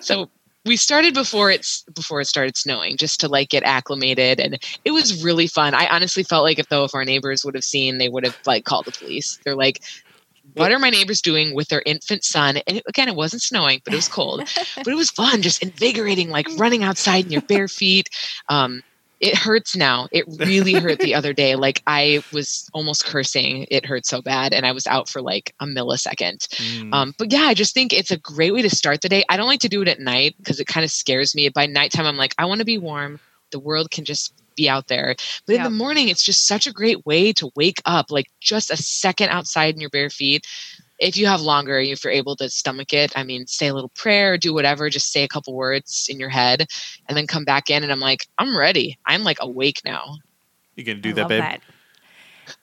So 0.01 0.31
we 0.67 0.77
started 0.77 1.15
before 1.15 1.51
it's 1.51 1.85
before 1.95 2.21
it 2.21 2.27
started 2.27 2.57
snowing 2.57 2.97
just 2.97 3.21
to 3.21 3.29
like 3.29 3.49
get 3.49 3.63
acclimated 3.63 4.41
and 4.41 4.59
it 4.85 4.91
was 4.91 5.25
really 5.25 5.47
fun 5.47 5.75
i 5.75 5.87
honestly 5.89 6.23
felt 6.23 6.45
like 6.45 6.59
if 6.59 6.69
though 6.69 6.85
if 6.85 6.95
our 6.95 7.05
neighbors 7.05 7.45
would 7.45 7.55
have 7.55 7.65
seen 7.65 7.99
they 7.99 8.09
would 8.09 8.25
have 8.25 8.37
like 8.47 8.65
called 8.65 8.85
the 8.85 8.93
police 8.93 9.39
they're 9.45 9.57
like 9.57 9.81
what 10.55 10.73
are 10.73 10.79
my 10.79 10.91
neighbors 10.91 11.21
doing 11.21 11.55
with 11.55 11.69
their 11.69 11.83
infant 11.87 12.25
son? 12.25 12.57
And 12.67 12.79
it, 12.79 12.83
again, 12.89 13.09
it 13.09 13.15
wasn't 13.15 13.43
snowing, 13.43 13.81
but 13.85 13.93
it 13.93 13.97
was 13.97 14.09
cold. 14.09 14.41
but 14.77 14.89
it 14.89 14.97
was 14.97 15.11
fun, 15.11 15.43
just 15.43 15.63
invigorating, 15.63 16.31
like 16.31 16.49
running 16.57 16.83
outside 16.83 17.27
in 17.27 17.31
your 17.31 17.43
bare 17.43 17.69
feet. 17.69 18.09
Um, 18.49 18.83
it 19.21 19.37
hurts 19.37 19.77
now. 19.77 20.09
It 20.11 20.25
really 20.39 20.73
hurt 20.73 20.99
the 20.99 21.15
other 21.15 21.33
day. 21.33 21.51
Like 21.61 21.83
I 21.87 22.23
was 22.33 22.71
almost 22.73 23.05
cursing. 23.05 23.67
It 23.71 23.85
hurt 23.85 24.07
so 24.07 24.23
bad, 24.23 24.55
and 24.55 24.65
I 24.65 24.73
was 24.73 24.87
out 24.87 25.09
for 25.09 25.21
like 25.21 25.55
a 25.61 25.67
millisecond. 25.67 26.49
Mm. 26.49 26.95
Um, 26.95 27.15
but 27.19 27.33
yeah, 27.33 27.43
I 27.43 27.55
just 27.55 27.75
think 27.75 27.93
it's 27.93 28.11
a 28.11 28.17
great 28.17 28.55
way 28.55 28.63
to 28.63 28.71
start 28.71 29.03
the 29.03 29.09
day. 29.09 29.25
I 29.29 29.37
don't 29.37 29.47
like 29.47 29.61
to 29.61 29.69
do 29.69 29.83
it 29.83 29.89
at 29.89 30.01
night 30.01 30.37
because 30.39 30.59
it 30.59 30.67
kind 30.67 30.85
of 30.85 30.91
scares 30.91 31.35
me. 31.35 31.49
By 31.51 31.67
nighttime, 31.67 32.07
I'm 32.07 32.17
like, 32.17 32.35
I 32.39 32.47
want 32.47 32.61
to 32.61 32.65
be 32.65 32.79
warm. 32.79 33.21
The 33.51 33.59
world 33.59 33.91
can 33.91 34.05
just 34.05 34.33
be 34.57 34.69
out 34.69 34.89
there. 34.89 35.15
But 35.47 35.57
in 35.57 35.63
the 35.63 35.71
morning, 35.71 36.09
it's 36.09 36.25
just 36.25 36.47
such 36.47 36.67
a 36.67 36.73
great 36.73 37.05
way 37.05 37.33
to 37.35 37.51
wake 37.57 37.81
up, 37.85 38.11
like 38.11 38.31
just 38.41 38.71
a 38.71 38.77
second 38.77 39.31
outside 39.31 39.75
in 39.75 39.81
your 39.81 39.91
bare 39.91 40.11
feet. 40.11 40.47
If 41.01 41.17
you 41.17 41.27
have 41.27 41.41
longer, 41.41 41.79
if 41.79 42.05
you're 42.05 42.13
able 42.13 42.37
to 42.37 42.51
stomach 42.51 42.93
it, 42.93 43.13
I 43.17 43.25
mean, 43.25 43.47
say 43.47 43.69
a 43.69 43.75
little 43.75 43.89
prayer, 43.91 44.37
do 44.37 44.53
whatever, 44.53 44.91
just 44.91 45.13
say 45.13 45.23
a 45.25 45.29
couple 45.29 45.55
words 45.55 46.07
in 46.11 46.21
your 46.21 46.29
head, 46.29 46.67
and 47.09 47.17
then 47.17 47.27
come 47.27 47.45
back 47.45 47.71
in. 47.71 47.83
And 47.83 47.91
I'm 47.91 48.01
like, 48.01 48.27
I'm 48.39 48.57
ready. 48.57 48.99
I'm 49.07 49.25
like 49.25 49.39
awake 49.41 49.81
now. 49.85 50.19
you 50.77 50.85
gonna 50.85 51.01
do 51.01 51.11
I 51.11 51.13
that, 51.13 51.21
love 51.23 51.29
babe? 51.31 51.41
that. 51.41 51.61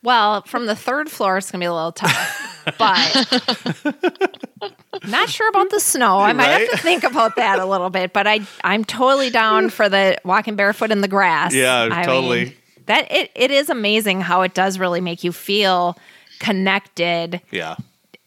Well, 0.04 0.44
from 0.44 0.66
the 0.68 0.76
third 0.76 1.10
floor, 1.10 1.38
it's 1.38 1.52
gonna 1.52 1.62
be 1.62 1.66
a 1.66 1.74
little 1.74 1.94
tough, 1.94 2.74
but 2.78 5.04
not 5.10 5.30
sure 5.30 5.50
about 5.50 5.70
the 5.72 5.80
snow. 5.80 6.20
I 6.20 6.34
might 6.34 6.48
have 6.48 6.70
to 6.72 6.78
think 6.78 7.04
about 7.04 7.36
that 7.38 7.60
a 7.60 7.66
little 7.66 7.90
bit. 7.90 8.14
But 8.14 8.28
I, 8.28 8.42
I'm 8.64 8.86
totally 8.86 9.30
down 9.30 9.70
for 9.70 9.90
the 9.90 10.18
walking 10.24 10.56
barefoot 10.56 10.92
in 10.92 11.02
the 11.02 11.08
grass. 11.08 11.54
Yeah, 11.54 11.90
I 11.92 12.04
totally. 12.04 12.46
mean, 12.46 12.54
that 12.86 13.12
it, 13.12 13.32
it 13.36 13.52
is 13.52 13.70
amazing 13.70 14.22
how 14.22 14.44
it 14.44 14.54
does 14.54 14.78
really 14.78 15.02
make 15.02 15.24
you 15.24 15.32
feel 15.32 15.98
connected 16.40 17.42
Yeah. 17.52 17.76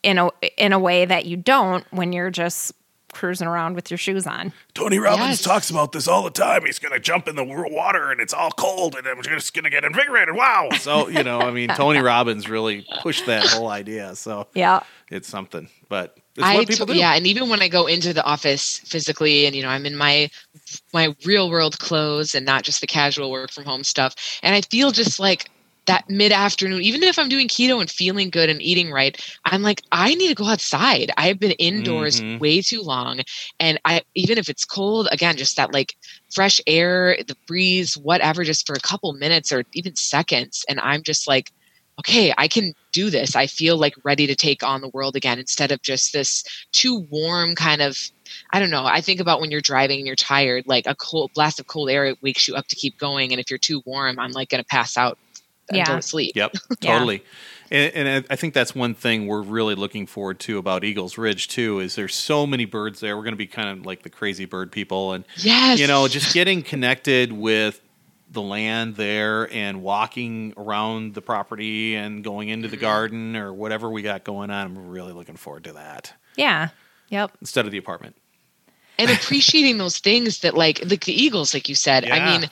In 0.03 0.18
a 0.18 0.30
in 0.57 0.72
a 0.72 0.78
way 0.78 1.05
that 1.05 1.26
you 1.26 1.36
don't 1.36 1.84
when 1.92 2.12
you're 2.12 2.30
just 2.30 2.72
cruising 3.12 3.48
around 3.48 3.74
with 3.74 3.90
your 3.90 3.98
shoes 3.98 4.24
on. 4.24 4.53
Tony 4.72 4.96
Robbins 4.98 5.28
Yes. 5.30 5.42
talks 5.42 5.68
about 5.68 5.90
this 5.90 6.07
all 6.07 6.22
the 6.22 6.30
time. 6.30 6.64
He's 6.64 6.78
going 6.78 6.92
to 6.92 7.01
jump 7.01 7.26
in 7.26 7.34
the 7.34 7.42
water 7.42 8.12
and 8.12 8.20
it's 8.20 8.32
all 8.32 8.53
cold 8.53 8.94
and 8.94 9.05
I'm 9.05 9.20
just 9.22 9.53
going 9.53 9.64
to 9.64 9.70
get 9.70 9.82
invigorated. 9.82 10.36
Wow. 10.36 10.68
So 10.78 11.09
you 11.09 11.24
know, 11.24 11.40
I 11.40 11.51
mean, 11.51 11.68
Tony 11.74 11.98
Robbins 11.98 12.48
really 12.48 12.86
pushed 13.03 13.26
that 13.26 13.44
whole 13.48 13.68
idea. 13.68 14.14
So 14.14 14.46
Yeah. 14.55 14.80
it's 15.11 15.26
something, 15.28 15.68
but 15.88 16.16
it's 16.36 16.44
I 16.46 16.55
what 16.55 16.68
people 16.68 16.86
to- 16.86 16.92
do. 16.92 16.98
yeah, 17.01 17.16
and 17.16 17.26
even 17.26 17.48
when 17.48 17.61
I 17.61 17.66
go 17.66 17.86
into 17.88 18.12
the 18.12 18.22
office 18.22 18.78
physically, 18.78 19.44
and 19.46 19.57
you 19.57 19.62
know, 19.64 19.68
I'm 19.70 19.86
in 19.86 19.96
my 19.96 20.30
my 20.94 21.14
real 21.26 21.51
world 21.51 21.80
clothes 21.80 22.36
and 22.36 22.46
not 22.46 22.62
just 22.62 22.80
the 22.80 22.86
casual 22.86 23.32
work 23.32 23.51
from 23.51 23.64
home 23.64 23.82
stuff, 23.82 24.14
and 24.44 24.55
I 24.55 24.61
feel 24.61 24.92
just 24.92 25.18
like 25.18 25.51
that 25.91 26.05
mid 26.09 26.32
afternoon, 26.32 26.82
even 26.82 27.03
if 27.03 27.18
I'm 27.18 27.28
doing 27.28 27.49
keto 27.49 27.80
and 27.80 27.91
feeling 27.91 28.30
good 28.30 28.49
and 28.51 28.62
eating 28.62 28.91
right, 28.93 29.20
I'm 29.45 29.62
like, 29.62 29.82
I 29.93 30.14
need 30.14 30.28
to 30.28 30.34
go 30.34 30.47
outside. 30.47 31.12
I've 31.16 31.38
been 31.41 31.53
indoors 31.53 32.22
Mhm. 32.22 32.41
way 32.41 32.62
too 32.62 32.82
long, 32.82 33.20
and 33.61 33.80
I 33.84 34.03
even 34.14 34.38
if 34.38 34.49
it's 34.49 34.64
cold, 34.64 35.09
again, 35.12 35.36
just 35.36 35.57
that 35.57 35.72
like 35.72 35.95
fresh 36.34 36.61
air, 36.66 37.18
the 37.26 37.36
breeze, 37.47 37.95
whatever, 37.95 38.45
just 38.45 38.66
for 38.66 38.74
a 38.74 38.80
couple 38.80 39.12
minutes 39.14 39.53
or 39.53 39.64
even 39.74 39.97
seconds, 39.97 40.64
and 40.68 40.80
I'm 40.80 41.03
just 41.03 41.28
like 41.28 41.51
okay, 42.01 42.32
I 42.38 42.49
can 42.49 42.72
do 42.93 43.11
this. 43.11 43.36
I 43.36 43.47
feel 43.47 43.76
like 43.76 43.93
ready 44.05 44.26
to 44.26 44.34
take 44.34 44.62
on 44.62 44.80
the 44.80 44.91
world 44.95 45.16
again 45.16 45.38
instead 45.38 45.70
of 45.70 45.82
just 45.82 46.12
this 46.12 46.43
too 46.72 47.07
warm 47.11 47.55
kind 47.55 47.82
of. 47.82 47.97
I 48.53 48.61
don't 48.61 48.70
know. 48.70 48.84
I 48.86 49.01
think 49.01 49.20
about 49.20 49.41
when 49.41 49.51
you're 49.51 49.61
driving 49.61 49.99
and 49.99 50.07
you're 50.07 50.16
tired, 50.16 50.64
like 50.66 50.86
a 50.86 50.95
cold 50.97 51.32
blast 51.34 51.61
of 51.61 51.66
cold 51.66 51.91
air 51.91 52.14
wakes 52.22 52.47
you 52.49 52.55
up 52.55 52.66
to 52.68 52.76
keep 52.76 52.97
going. 52.99 53.32
And 53.32 53.41
if 53.41 53.51
you're 53.51 53.59
too 53.59 53.82
warm, 53.86 54.18
I'm 54.18 54.32
like 54.32 54.49
going 54.51 54.62
to 54.62 54.66
pass 54.68 54.97
out 54.97 55.18
Yeah. 55.76 55.86
go 55.86 55.96
to 55.96 56.02
sleep. 56.02 56.32
Yep, 56.36 56.52
Yeah. 56.80 56.92
totally. 56.92 57.22
And, 57.72 58.08
and 58.08 58.26
I 58.28 58.34
think 58.36 58.52
that's 58.54 58.74
one 58.74 58.94
thing 58.94 59.28
we're 59.28 59.42
really 59.42 59.76
looking 59.76 60.06
forward 60.06 60.40
to 60.40 60.58
about 60.58 60.82
Eagles 60.82 61.16
Ridge 61.16 61.46
too. 61.48 61.78
Is 61.78 61.94
there's 61.94 62.14
so 62.16 62.44
many 62.46 62.64
birds 62.64 62.98
there. 63.00 63.16
We're 63.16 63.22
going 63.22 63.34
to 63.34 63.38
be 63.38 63.46
kind 63.46 63.68
of 63.78 63.86
like 63.86 64.02
the 64.02 64.10
crazy 64.10 64.44
bird 64.44 64.72
people, 64.72 65.12
and 65.12 65.24
Yes. 65.36 65.78
you 65.78 65.86
know, 65.86 66.08
just 66.08 66.34
getting 66.34 66.62
connected 66.62 67.30
with 67.32 67.80
the 68.32 68.42
land 68.42 68.94
there 68.96 69.52
and 69.52 69.82
walking 69.82 70.54
around 70.56 71.14
the 71.14 71.22
property 71.22 71.94
and 71.96 72.22
going 72.24 72.48
into 72.48 72.68
the 72.68 72.76
mm-hmm. 72.76 72.84
garden 72.84 73.36
or 73.36 73.52
whatever 73.52 73.88
we 73.90 74.02
got 74.02 74.22
going 74.24 74.50
on. 74.50 74.66
I'm 74.66 74.88
really 74.88 75.12
looking 75.12 75.34
forward 75.36 75.64
to 75.64 75.72
that 75.74 76.12
Yeah. 76.36 76.68
Yep. 77.08 77.32
instead 77.40 77.66
of 77.66 77.72
the 77.72 77.78
apartment. 77.78 78.14
and 78.98 79.10
appreciating 79.10 79.78
those 79.78 79.98
things 79.98 80.40
that 80.40 80.54
like 80.54 80.80
like 80.88 81.04
the 81.06 81.12
eagles 81.22 81.54
like 81.54 81.68
you 81.68 81.74
said 81.74 82.04
Yeah. 82.04 82.14
i 82.16 82.38
mean 82.38 82.48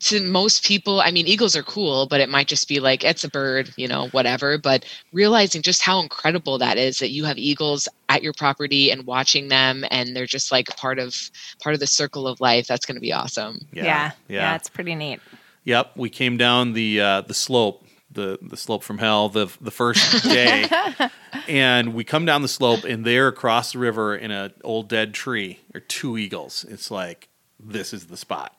to 0.00 0.22
most 0.26 0.64
people 0.64 1.00
i 1.00 1.10
mean 1.10 1.26
eagles 1.26 1.54
are 1.56 1.62
cool 1.62 2.06
but 2.06 2.20
it 2.20 2.28
might 2.28 2.46
just 2.48 2.68
be 2.68 2.80
like 2.80 3.04
it's 3.04 3.24
a 3.24 3.30
bird 3.30 3.72
you 3.76 3.86
know 3.88 4.08
whatever 4.08 4.58
but 4.58 4.84
realizing 5.12 5.62
just 5.62 5.82
how 5.82 6.00
incredible 6.00 6.58
that 6.58 6.76
is 6.76 6.98
that 6.98 7.10
you 7.10 7.24
have 7.24 7.38
eagles 7.38 7.88
at 8.08 8.22
your 8.22 8.32
property 8.32 8.90
and 8.90 9.06
watching 9.06 9.48
them 9.48 9.84
and 9.90 10.14
they're 10.14 10.26
just 10.26 10.52
like 10.52 10.66
part 10.76 10.98
of 10.98 11.14
part 11.62 11.74
of 11.74 11.80
the 11.80 11.86
circle 11.86 12.26
of 12.26 12.40
life 12.40 12.66
that's 12.66 12.84
going 12.86 12.96
to 12.96 13.00
be 13.00 13.12
awesome 13.12 13.58
Yeah. 13.72 13.84
Yeah, 13.84 14.10
Yeah. 14.28 14.54
it's 14.56 14.68
pretty 14.68 14.94
neat. 14.94 15.20
Yep, 15.64 15.92
we 15.96 16.10
came 16.10 16.36
down 16.36 16.74
the 16.74 17.00
uh, 17.00 17.20
the 17.22 17.32
slope, 17.32 17.86
the 18.10 18.38
the 18.42 18.56
slope 18.56 18.82
from 18.82 18.98
hell, 18.98 19.30
the 19.30 19.46
the 19.62 19.70
first 19.70 20.22
day, 20.24 20.68
and 21.48 21.94
we 21.94 22.04
come 22.04 22.26
down 22.26 22.42
the 22.42 22.48
slope, 22.48 22.84
and 22.84 23.04
there 23.04 23.28
across 23.28 23.72
the 23.72 23.78
river 23.78 24.14
in 24.14 24.30
an 24.30 24.52
old 24.62 24.88
dead 24.90 25.14
tree 25.14 25.60
are 25.74 25.80
two 25.80 26.18
eagles. 26.18 26.66
It's 26.68 26.90
like 26.90 27.28
this 27.58 27.94
is 27.94 28.08
the 28.08 28.18
spot. 28.18 28.54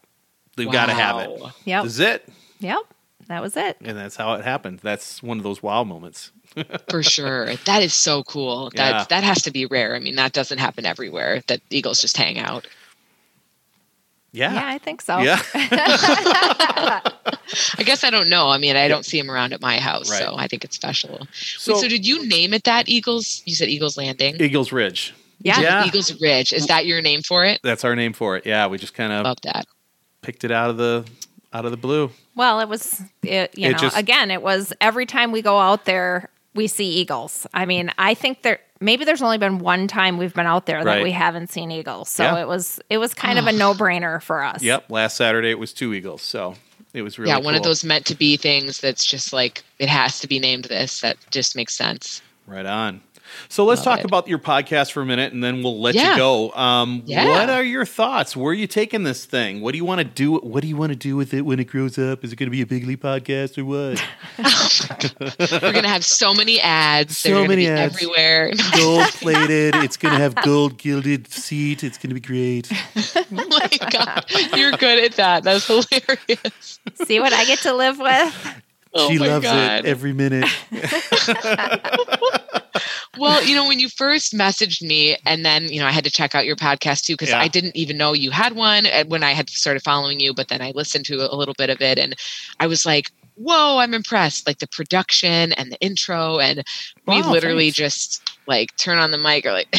They've 0.55 0.71
got 0.71 0.85
to 0.87 0.93
have 0.93 1.17
it. 1.19 1.29
Wow. 1.39 1.51
Yep. 1.65 1.83
This 1.83 1.93
is 1.93 1.99
it, 1.99 2.29
Yep. 2.59 2.79
That 3.27 3.41
was 3.41 3.57
it. 3.57 3.77
and 3.81 3.97
that's 3.97 4.15
how 4.15 4.33
it 4.35 4.43
happened. 4.45 4.79
That's 4.83 5.21
one 5.23 5.37
of 5.37 5.43
those 5.43 5.61
wow 5.63 5.83
moments. 5.83 6.31
for 6.89 7.03
sure 7.03 7.53
that 7.65 7.83
is 7.83 7.93
so 7.93 8.23
cool 8.23 8.69
that 8.75 8.91
Yeah. 8.93 9.05
that 9.09 9.23
has 9.25 9.41
to 9.41 9.51
be 9.51 9.65
rare 9.65 9.93
i 9.93 9.99
mean 9.99 10.15
that 10.15 10.31
doesn't 10.31 10.57
happen 10.59 10.85
everywhere 10.85 11.41
that 11.47 11.59
eagles 11.69 11.99
just 11.99 12.15
hang 12.15 12.39
out 12.39 12.65
Yeah, 14.31 14.53
Yeah, 14.53 14.67
I 14.69 14.77
think 14.77 15.01
so. 15.01 15.19
yeah. 15.19 15.41
I 17.77 17.83
guess 17.83 18.03
I 18.03 18.09
don't 18.09 18.29
know. 18.29 18.49
I 18.49 18.57
mean, 18.57 18.75
I 18.75 18.87
don't 18.87 19.05
see 19.05 19.17
him 19.19 19.29
around 19.31 19.53
at 19.53 19.61
my 19.61 19.77
house, 19.79 20.09
Right. 20.09 20.19
so 20.19 20.35
I 20.37 20.47
think 20.47 20.63
it's 20.65 20.75
special. 20.75 21.17
Wait, 21.21 21.29
So- 21.33 21.75
So, 21.79 21.87
did 21.87 22.05
you 22.05 22.27
name 22.27 22.53
it 22.53 22.63
that 22.65 22.89
Eagles? 22.89 23.41
You 23.45 23.55
said 23.55 23.69
Eagles 23.69 23.95
Landing. 23.97 24.35
Eagles 24.41 24.71
Ridge. 24.71 25.13
Yeah. 25.41 25.59
Yeah. 25.61 25.85
Eagles 25.85 26.19
Ridge. 26.21 26.51
Is 26.53 26.67
that 26.67 26.85
your 26.85 27.01
name 27.01 27.21
for 27.21 27.45
it? 27.45 27.59
That's 27.63 27.83
our 27.85 27.95
name 27.95 28.13
for 28.13 28.35
it. 28.37 28.45
Yeah, 28.45 28.67
we 28.67 28.77
just 28.77 28.93
kind 28.93 29.11
of 29.13 29.23
Love 29.25 29.37
that. 29.43 29.65
Picked 30.26 30.43
it 30.43 30.51
out 30.51 30.69
of 30.69 30.78
the 30.78 31.05
out 31.53 31.63
of 31.65 31.71
the 31.71 31.78
blue. 31.78 32.11
Well, 32.36 32.59
it 32.59 32.67
was, 32.67 33.01
it, 33.23 33.57
you 33.57 33.69
It 33.69 33.71
know, 33.73 33.78
just- 33.78 33.97
again, 33.97 34.30
it 34.30 34.41
was 34.41 34.73
every 34.82 35.05
time 35.05 35.32
we 35.32 35.41
go 35.41 35.57
out 35.59 35.86
there, 35.86 36.30
we 36.53 36.67
see 36.67 36.89
eagles. 36.89 37.47
I 37.53 37.65
mean, 37.65 37.91
I 37.97 38.13
think 38.13 38.41
there, 38.41 38.59
maybe 38.82 39.05
there's 39.05 39.21
only 39.21 39.38
been 39.38 39.59
one 39.59 39.88
time 39.88 40.17
we've 40.17 40.34
been 40.34 40.45
out 40.47 40.65
there 40.65 40.84
that 40.84 41.01
we 41.03 41.11
haven't 41.11 41.49
seen 41.49 41.71
eagles. 41.71 42.09
So 42.09 42.23
Yeah. 42.23 42.41
it 42.41 42.47
was, 42.47 42.82
it 42.89 42.97
was 42.97 43.13
kind 43.13 43.39
of 43.39 43.47
a 43.47 43.53
no 43.53 43.73
brainer 43.73 44.21
for 44.21 44.43
us. 44.43 44.61
Yep, 44.61 44.89
last 44.89 45.15
Saturday 45.15 45.49
it 45.51 45.59
was 45.59 45.71
two 45.71 45.93
eagles, 45.93 46.21
so 46.21 46.55
it 46.93 47.03
was 47.03 47.17
really 47.17 47.32
yeah, 47.32 47.39
one 47.39 47.55
of 47.55 47.63
those 47.63 47.86
meant 47.86 48.05
to 48.07 48.15
be 48.15 48.36
things 48.36 48.80
that's 48.82 49.05
just 49.05 49.32
like 49.32 49.63
it 49.80 49.88
has 49.88 50.19
to 50.19 50.28
be 50.28 50.39
named 50.39 50.65
this. 50.65 50.99
That 51.01 51.15
just 51.32 51.55
makes 51.55 51.73
sense. 51.73 52.21
Right 52.47 52.65
on. 52.65 53.01
So 53.49 53.65
let's 53.65 53.80
Love 53.80 53.86
talk 53.86 53.99
it. 53.99 54.05
about 54.05 54.28
your 54.28 54.39
podcast 54.39 54.91
for 54.91 55.01
a 55.01 55.05
minute, 55.05 55.34
and 55.34 55.43
then 55.43 55.61
we'll 55.63 55.80
let 55.82 55.95
you 55.95 56.15
go. 56.15 56.51
Um, 56.51 57.03
Yeah. 57.05 57.28
What 57.28 57.49
are 57.49 57.63
your 57.63 57.86
thoughts? 57.86 58.36
Where 58.36 58.51
are 58.51 58.53
you 58.53 58.67
taking 58.67 59.03
this 59.03 59.26
thing? 59.26 59.61
What 59.61 59.71
do 59.71 59.78
you 59.78 59.86
want 59.86 59.99
to 59.99 60.05
do? 60.05 60.36
What 60.38 60.61
do 60.61 60.67
you 60.67 60.78
want 60.78 60.91
to 60.91 60.95
do 60.95 61.15
with 61.15 61.34
it 61.34 61.41
when 61.41 61.59
it 61.59 61.65
grows 61.65 61.97
up? 61.97 62.23
Is 62.23 62.32
it 62.34 62.36
going 62.38 62.47
to 62.47 62.51
be 62.51 62.61
a 62.61 62.65
bigly 62.65 62.97
podcast 62.97 63.57
or 63.57 63.65
what? 63.65 64.01
We're 65.61 65.71
gonna 65.73 65.88
have 65.88 66.05
so 66.05 66.34
many 66.34 66.59
ads. 66.59 67.17
So 67.17 67.30
They're 67.30 67.38
gonna 67.39 67.49
many 67.49 67.63
be 67.65 67.69
ads. 67.69 67.93
everywhere. 67.95 68.51
gold 68.78 69.07
plated. 69.09 69.76
It's 69.86 69.97
going 69.97 70.13
to 70.15 70.19
have 70.21 70.36
gold 70.36 70.78
gilded 70.78 71.32
seat. 71.32 71.84
It's 71.84 71.97
going 71.97 72.09
to 72.09 72.15
be 72.15 72.19
great. 72.19 72.69
oh 72.71 73.26
my 73.49 73.69
god, 73.91 74.26
you're 74.57 74.71
good 74.71 75.03
at 75.03 75.13
that. 75.13 75.43
That's 75.43 75.67
hilarious. 75.67 76.80
See 77.05 77.19
what 77.19 77.34
I 77.34 77.45
get 77.45 77.59
to 77.59 77.73
live 77.73 77.99
with? 77.99 78.61
Oh 78.95 79.09
she 79.09 79.19
loves 79.19 79.43
God. 79.45 79.79
it 79.79 79.85
every 79.85 80.13
minute. 80.13 80.49
Well, 83.17 83.43
you 83.43 83.55
know, 83.55 83.67
when 83.67 83.79
you 83.79 83.89
first 83.89 84.33
messaged 84.33 84.81
me, 84.81 85.17
and 85.25 85.45
then, 85.45 85.69
you 85.69 85.79
know, 85.79 85.87
I 85.87 85.91
had 85.91 86.03
to 86.03 86.11
check 86.11 86.35
out 86.35 86.45
your 86.45 86.55
podcast 86.55 87.03
too, 87.03 87.13
because 87.13 87.29
Yeah. 87.29 87.39
I 87.39 87.47
didn't 87.47 87.75
even 87.75 87.97
know 87.97 88.13
you 88.13 88.31
had 88.31 88.55
one 88.55 88.85
when 89.07 89.23
I 89.23 89.31
had 89.31 89.49
started 89.49 89.83
following 89.83 90.19
you, 90.19 90.33
but 90.33 90.49
then 90.49 90.61
I 90.61 90.71
listened 90.75 91.05
to 91.05 91.31
a 91.31 91.35
little 91.35 91.53
bit 91.57 91.69
of 91.69 91.81
it 91.81 91.97
and 91.97 92.15
I 92.59 92.67
was 92.67 92.85
like, 92.85 93.11
whoa, 93.35 93.77
I'm 93.77 93.93
impressed. 93.93 94.47
Like 94.47 94.59
the 94.59 94.67
production 94.67 95.53
and 95.53 95.71
the 95.71 95.79
intro. 95.79 96.39
And 96.39 96.63
we 97.07 97.21
literally 97.21 97.71
thanks. 97.71 97.77
just 97.77 98.34
like 98.47 98.75
turn 98.77 98.97
on 98.97 99.11
the 99.11 99.17
mic 99.17 99.45
or 99.45 99.51
like, 99.51 99.75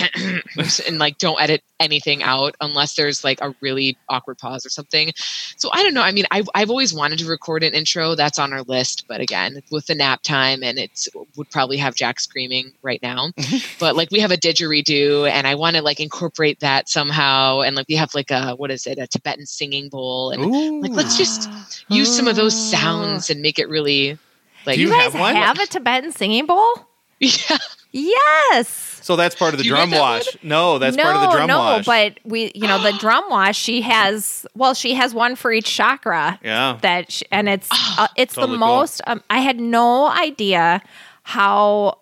and 0.88 0.98
like 0.98 1.18
don't 1.18 1.40
edit 1.40 1.62
anything 1.78 2.22
out 2.22 2.54
unless 2.60 2.94
there's 2.94 3.22
like 3.22 3.40
a 3.40 3.54
really 3.60 3.96
awkward 4.08 4.38
pause 4.38 4.64
or 4.64 4.70
something. 4.70 5.12
So 5.56 5.70
I 5.72 5.82
don't 5.82 5.94
know. 5.94 6.02
I 6.02 6.12
mean, 6.12 6.24
I've, 6.30 6.48
I've 6.54 6.70
always 6.70 6.94
wanted 6.94 7.18
to 7.20 7.26
record 7.26 7.62
an 7.62 7.74
intro 7.74 8.14
that's 8.14 8.38
on 8.38 8.52
our 8.52 8.62
list, 8.62 9.04
but 9.08 9.20
again, 9.20 9.62
with 9.70 9.86
the 9.86 9.94
nap 9.94 10.22
time 10.22 10.62
and 10.62 10.78
it's 10.78 11.08
would 11.36 11.50
probably 11.50 11.76
have 11.76 11.94
Jack 11.94 12.20
screaming 12.20 12.72
right 12.82 13.00
now. 13.02 13.30
but 13.80 13.96
like 13.96 14.10
we 14.10 14.20
have 14.20 14.30
a 14.30 14.36
didgeridoo 14.36 15.30
and 15.30 15.46
I 15.46 15.54
want 15.54 15.76
to 15.76 15.82
like 15.82 16.00
incorporate 16.00 16.60
that 16.60 16.88
somehow. 16.88 17.60
And 17.60 17.76
like 17.76 17.86
we 17.88 17.96
have 17.96 18.14
like 18.14 18.30
a, 18.30 18.54
what 18.54 18.70
is 18.70 18.86
it? 18.86 18.98
A 18.98 19.06
Tibetan 19.06 19.46
singing 19.46 19.88
bowl. 19.88 20.30
And 20.30 20.44
Ooh. 20.44 20.80
like, 20.80 20.92
let's 20.92 21.16
just 21.16 21.84
use 21.88 22.14
some 22.14 22.28
of 22.28 22.36
those 22.36 22.58
sounds 22.70 23.30
ah. 23.30 23.32
and 23.32 23.42
make 23.42 23.58
it 23.58 23.68
really 23.68 24.18
like, 24.66 24.76
Do 24.76 24.82
you 24.82 24.88
You 24.88 24.94
guys 24.94 25.12
have 25.12 25.20
one? 25.20 25.34
have 25.36 25.58
a 25.58 25.66
Tibetan 25.66 26.12
singing 26.12 26.46
bowl? 26.46 26.86
yeah. 27.20 27.58
Yes. 27.98 28.68
So 29.02 29.16
that's 29.16 29.34
part 29.34 29.54
of 29.54 29.58
the 29.58 29.64
you 29.64 29.70
drum 29.70 29.90
write 29.90 29.96
that 29.96 30.00
wash. 30.00 30.36
No, 30.42 30.78
that's 30.78 30.96
no, 30.96 31.02
part 31.04 31.16
of 31.16 31.22
the 31.22 31.36
drum 31.36 31.46
no, 31.48 31.58
wash. 31.58 31.86
but 31.86 32.18
we, 32.24 32.50
you 32.54 32.66
know, 32.66 32.82
the 32.82 32.92
drum 32.98 33.24
wash. 33.30 33.56
She 33.56 33.80
has, 33.82 34.44
well, 34.54 34.74
she 34.74 34.94
has 34.94 35.14
one 35.14 35.36
for 35.36 35.52
each 35.52 35.66
chakra. 35.72 36.38
Yeah. 36.42 36.78
That 36.82 37.12
sh 37.12 37.22
and 37.30 37.48
it's 37.48 37.68
uh, 37.98 38.08
it's 38.16 38.34
Totally 38.34 38.54
the 38.58 38.58
cool. 38.58 38.66
most. 38.78 39.00
Um, 39.06 39.22
I 39.30 39.38
had 39.40 39.58
no 39.60 40.08
idea 40.08 40.82
how 41.22 41.98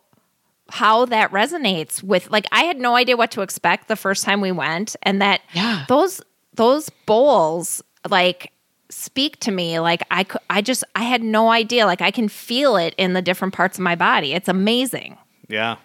how 0.70 1.05
that 1.07 1.30
resonates 1.30 2.03
with 2.03 2.30
like 2.30 2.47
I 2.51 2.64
had 2.64 2.78
no 2.78 2.97
idea 2.97 3.16
what 3.16 3.30
to 3.32 3.42
expect 3.42 3.88
the 3.88 3.97
first 3.97 4.24
time 4.24 4.40
we 4.40 4.51
went, 4.53 4.97
and 5.03 5.20
that 5.22 5.42
Yeah. 5.53 5.84
those 5.88 6.20
those 6.55 6.88
bowls 7.07 7.82
like 8.09 8.51
speak 8.90 9.40
to 9.40 9.51
me 9.51 9.78
like 9.80 10.03
I 10.11 10.24
could 10.24 10.40
I 10.49 10.62
just 10.62 10.84
I 10.95 11.03
had 11.03 11.22
no 11.22 11.51
idea 11.51 11.84
like 11.84 12.01
I 12.01 12.11
can 12.11 12.28
feel 12.28 12.76
it 12.76 12.95
in 12.97 13.12
the 13.12 13.22
different 13.22 13.53
parts 13.53 13.76
of 13.76 13.82
my 13.82 13.95
body. 13.95 14.32
It's 14.32 14.49
amazing. 14.49 15.18
yeah. 15.49 15.76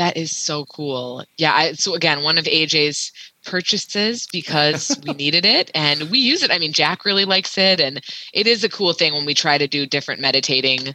That 0.00 0.16
is 0.16 0.34
so 0.34 0.64
cool. 0.64 1.26
Yeah. 1.36 1.52
I, 1.54 1.72
so 1.74 1.94
again, 1.94 2.22
one 2.22 2.38
of 2.38 2.46
AJ's 2.46 3.12
purchases 3.44 4.26
because 4.32 4.98
we 5.06 5.12
needed 5.24 5.44
it 5.44 5.70
and 5.74 6.10
we 6.10 6.18
use 6.18 6.42
it. 6.42 6.50
I 6.50 6.58
mean, 6.58 6.72
Jack 6.72 7.04
really 7.04 7.26
likes 7.26 7.58
it, 7.58 7.80
and 7.80 8.00
it 8.32 8.46
is 8.46 8.64
a 8.64 8.70
cool 8.70 8.94
thing 8.94 9.12
when 9.12 9.26
we 9.26 9.34
try 9.34 9.58
to 9.58 9.68
do 9.68 9.84
different 9.84 10.22
meditating. 10.22 10.94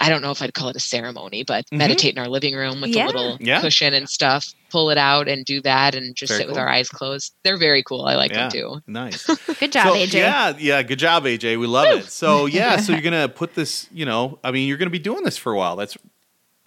I 0.00 0.08
don't 0.08 0.22
know 0.22 0.30
if 0.30 0.40
I'd 0.40 0.54
call 0.54 0.70
it 0.70 0.76
a 0.76 0.80
ceremony, 0.80 1.44
but 1.44 1.66
mm-hmm. 1.66 1.76
meditate 1.76 2.14
in 2.14 2.18
our 2.18 2.28
living 2.28 2.54
room 2.54 2.80
with 2.80 2.94
Yeah. 2.96 3.04
a 3.04 3.08
little 3.08 3.36
Yeah. 3.40 3.60
cushion 3.60 3.92
and 3.92 4.08
stuff. 4.08 4.54
Pull 4.70 4.88
it 4.88 4.96
out 4.96 5.28
and 5.28 5.44
do 5.44 5.60
that, 5.60 5.94
and 5.94 6.16
just 6.16 6.30
Very 6.30 6.38
sit 6.44 6.48
with 6.48 6.56
our 6.56 6.66
eyes 6.66 6.88
closed. 6.88 7.34
They're 7.44 7.58
very 7.58 7.82
cool. 7.82 8.06
I 8.06 8.14
like 8.16 8.30
Yeah. 8.30 8.48
them 8.48 8.50
too. 8.50 8.82
Nice. 8.86 9.26
Good 9.60 9.72
job, 9.72 9.88
so, 9.88 9.94
AJ. 9.94 10.14
Yeah, 10.14 10.54
yeah, 10.58 10.82
good 10.82 10.98
job, 10.98 11.24
AJ. 11.24 11.58
We 11.58 11.66
love 11.66 11.88
it. 11.98 12.06
So 12.06 12.46
yeah, 12.46 12.78
so 12.78 12.92
you're 12.92 13.02
gonna 13.10 13.28
put 13.28 13.54
this, 13.54 13.86
you 13.92 14.06
know, 14.06 14.38
I 14.42 14.50
mean, 14.50 14.66
you're 14.66 14.78
gonna 14.78 14.88
be 14.88 14.98
doing 14.98 15.24
this 15.24 15.36
for 15.36 15.52
a 15.52 15.58
while. 15.58 15.76
That's 15.76 15.98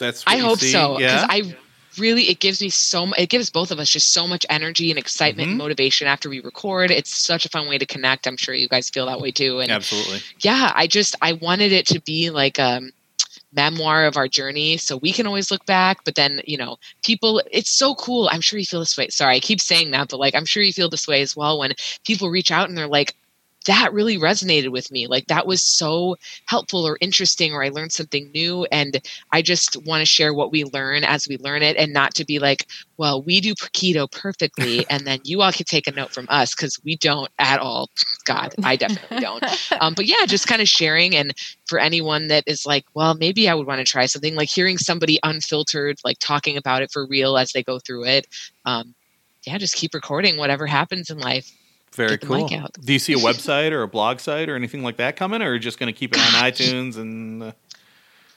that's. 0.02 0.24
I 0.28 0.38
hope 0.38 0.60
see. 0.60 0.72
so 0.72 0.97
because 0.97 1.22
Yeah, 1.22 1.28
I 1.30 1.56
really 1.97 2.24
it 2.30 2.39
gives 2.39 2.62
me 2.62 2.70
so 2.70 3.12
it 3.18 3.30
gives 3.30 3.49
both 3.49 3.72
of 3.72 3.80
us 3.80 3.89
just 3.89 4.14
so 4.14 4.28
much 4.28 4.45
energy 4.49 4.89
and 4.91 4.99
excitement 4.99 5.45
Mm-hmm. 5.47 5.52
and 5.52 5.58
motivation 5.58 6.08
after 6.08 6.30
we 6.30 6.39
record. 6.41 6.91
It's 6.91 7.16
such 7.16 7.45
a 7.45 7.49
fun 7.49 7.68
way 7.70 7.78
to 7.78 7.86
connect. 7.86 8.28
I'm 8.28 8.38
sure 8.38 8.54
you 8.56 8.68
guys 8.68 8.89
feel 8.89 9.06
that 9.08 9.22
way 9.22 9.32
too. 9.32 9.60
And 9.60 9.72
absolutely. 9.72 10.20
yeah, 10.39 10.72
I 10.76 10.88
just 10.88 11.16
I 11.22 11.34
wanted 11.34 11.72
it 11.72 11.86
to 11.88 12.02
be 12.02 12.30
like 12.30 12.60
a 12.60 12.82
memoir 13.54 14.06
of 14.06 14.16
our 14.18 14.28
journey 14.30 14.78
so 14.78 14.97
we 14.97 15.12
can 15.12 15.28
always 15.28 15.52
look 15.52 15.66
back 15.66 16.06
but 16.06 16.16
then 16.16 16.41
you 16.45 16.58
know 16.58 16.78
people 17.04 17.41
it's 17.52 17.70
so 17.70 17.93
cool 17.95 18.30
i'm 18.32 18.39
sure 18.39 18.58
you 18.58 18.66
feel 18.66 18.80
this 18.80 18.97
way 18.97 19.10
sorry 19.10 19.36
i 19.36 19.39
keep 19.41 19.60
saying 19.60 19.91
that 19.91 20.08
but 20.10 20.20
like 20.22 20.34
i'm 20.36 20.45
sure 20.45 20.64
you 20.64 20.72
feel 20.72 20.89
this 20.89 21.06
way 21.08 21.22
as 21.22 21.36
well 21.36 21.60
when 21.60 21.74
people 22.06 22.30
reach 22.30 22.49
out 22.49 22.70
and 22.70 22.78
they're 22.78 22.88
like 22.88 23.14
that 23.66 23.93
really 23.93 24.18
resonated 24.18 24.70
with 24.70 24.91
me 24.91 25.07
like 25.07 25.28
that 25.28 25.45
was 25.45 25.62
so 25.62 26.16
helpful 26.45 26.86
or 26.86 26.97
interesting 27.01 27.53
or 27.53 27.64
i 27.64 27.70
learned 27.70 27.91
something 27.91 28.30
new 28.32 28.66
and 28.72 29.01
i 29.32 29.41
just 29.41 29.78
want 29.86 30.01
to 30.01 30.05
share 30.05 30.34
what 30.34 30.51
we 30.51 30.64
learn 30.66 31.03
as 31.03 31.28
we 31.28 31.38
learn 31.38 31.62
it 31.62 31.78
and 31.78 31.93
not 31.93 32.14
to 32.14 32.26
be 32.26 32.39
like 32.39 32.68
well 32.97 33.22
we 33.22 33.39
do 33.39 33.53
keto 33.55 34.12
perfectly 34.12 34.86
and 34.89 35.05
then 35.05 35.20
you 35.24 35.41
all 35.41 35.51
can 35.51 35.66
take 35.66 35.88
a 35.88 35.91
note 35.91 36.12
from 36.12 36.26
us 36.30 36.55
because 36.55 36.80
we 36.84 36.95
don't 36.97 37.30
at 37.39 37.59
all. 37.59 37.89
God 38.26 38.53
i 38.64 38.76
definitely 38.76 39.20
don't. 39.20 39.43
Um, 39.80 39.93
but 39.93 40.05
yeah 40.05 40.26
just 40.26 40.47
kind 40.47 40.62
of 40.62 40.68
sharing 40.68 41.16
and 41.16 41.34
for 41.66 41.80
anyone 41.80 42.28
that 42.28 42.43
is 42.45 42.66
like 42.66 42.86
well 42.93 43.16
maybe 43.16 43.47
i 43.47 43.53
would 43.53 43.68
want 43.68 43.80
to 43.80 43.89
try 43.89 44.05
something 44.05 44.36
like 44.36 44.49
hearing 44.49 44.78
somebody 44.78 45.18
unfiltered 45.24 45.97
like 46.03 46.18
talking 46.20 46.57
about 46.57 46.82
it 46.82 46.91
for 46.91 47.05
real 47.07 47.38
as 47.38 47.51
they 47.51 47.64
go 47.64 47.80
through 47.80 48.05
it 48.05 48.28
um, 48.66 48.93
yeah 49.45 49.57
just 49.57 49.76
keep 49.76 49.93
recording 49.93 50.38
whatever 50.38 50.68
happens 50.68 51.09
in 51.09 51.18
life 51.20 51.51
Very 51.94 52.12
Get 52.12 52.22
the 52.22 52.28
cool. 52.28 52.44
mic 52.48 52.54
out. 52.54 52.74
Do 52.74 52.94
you 52.94 53.00
see 53.00 53.14
a 53.14 53.18
website 53.18 53.72
or 53.72 53.84
a 53.84 53.88
blog 53.88 54.20
site 54.20 54.50
or 54.50 54.56
anything 54.56 54.84
like 54.84 54.98
that 54.98 55.16
coming, 55.16 55.42
or 55.42 55.50
are 55.50 55.54
you 55.54 55.60
just 55.60 55.80
gonna 55.80 55.94
keep 55.94 56.14
it 56.14 56.20
on 56.20 56.42
iTunes 56.44 56.98
and? 56.98 57.44
Uh, 57.44 57.52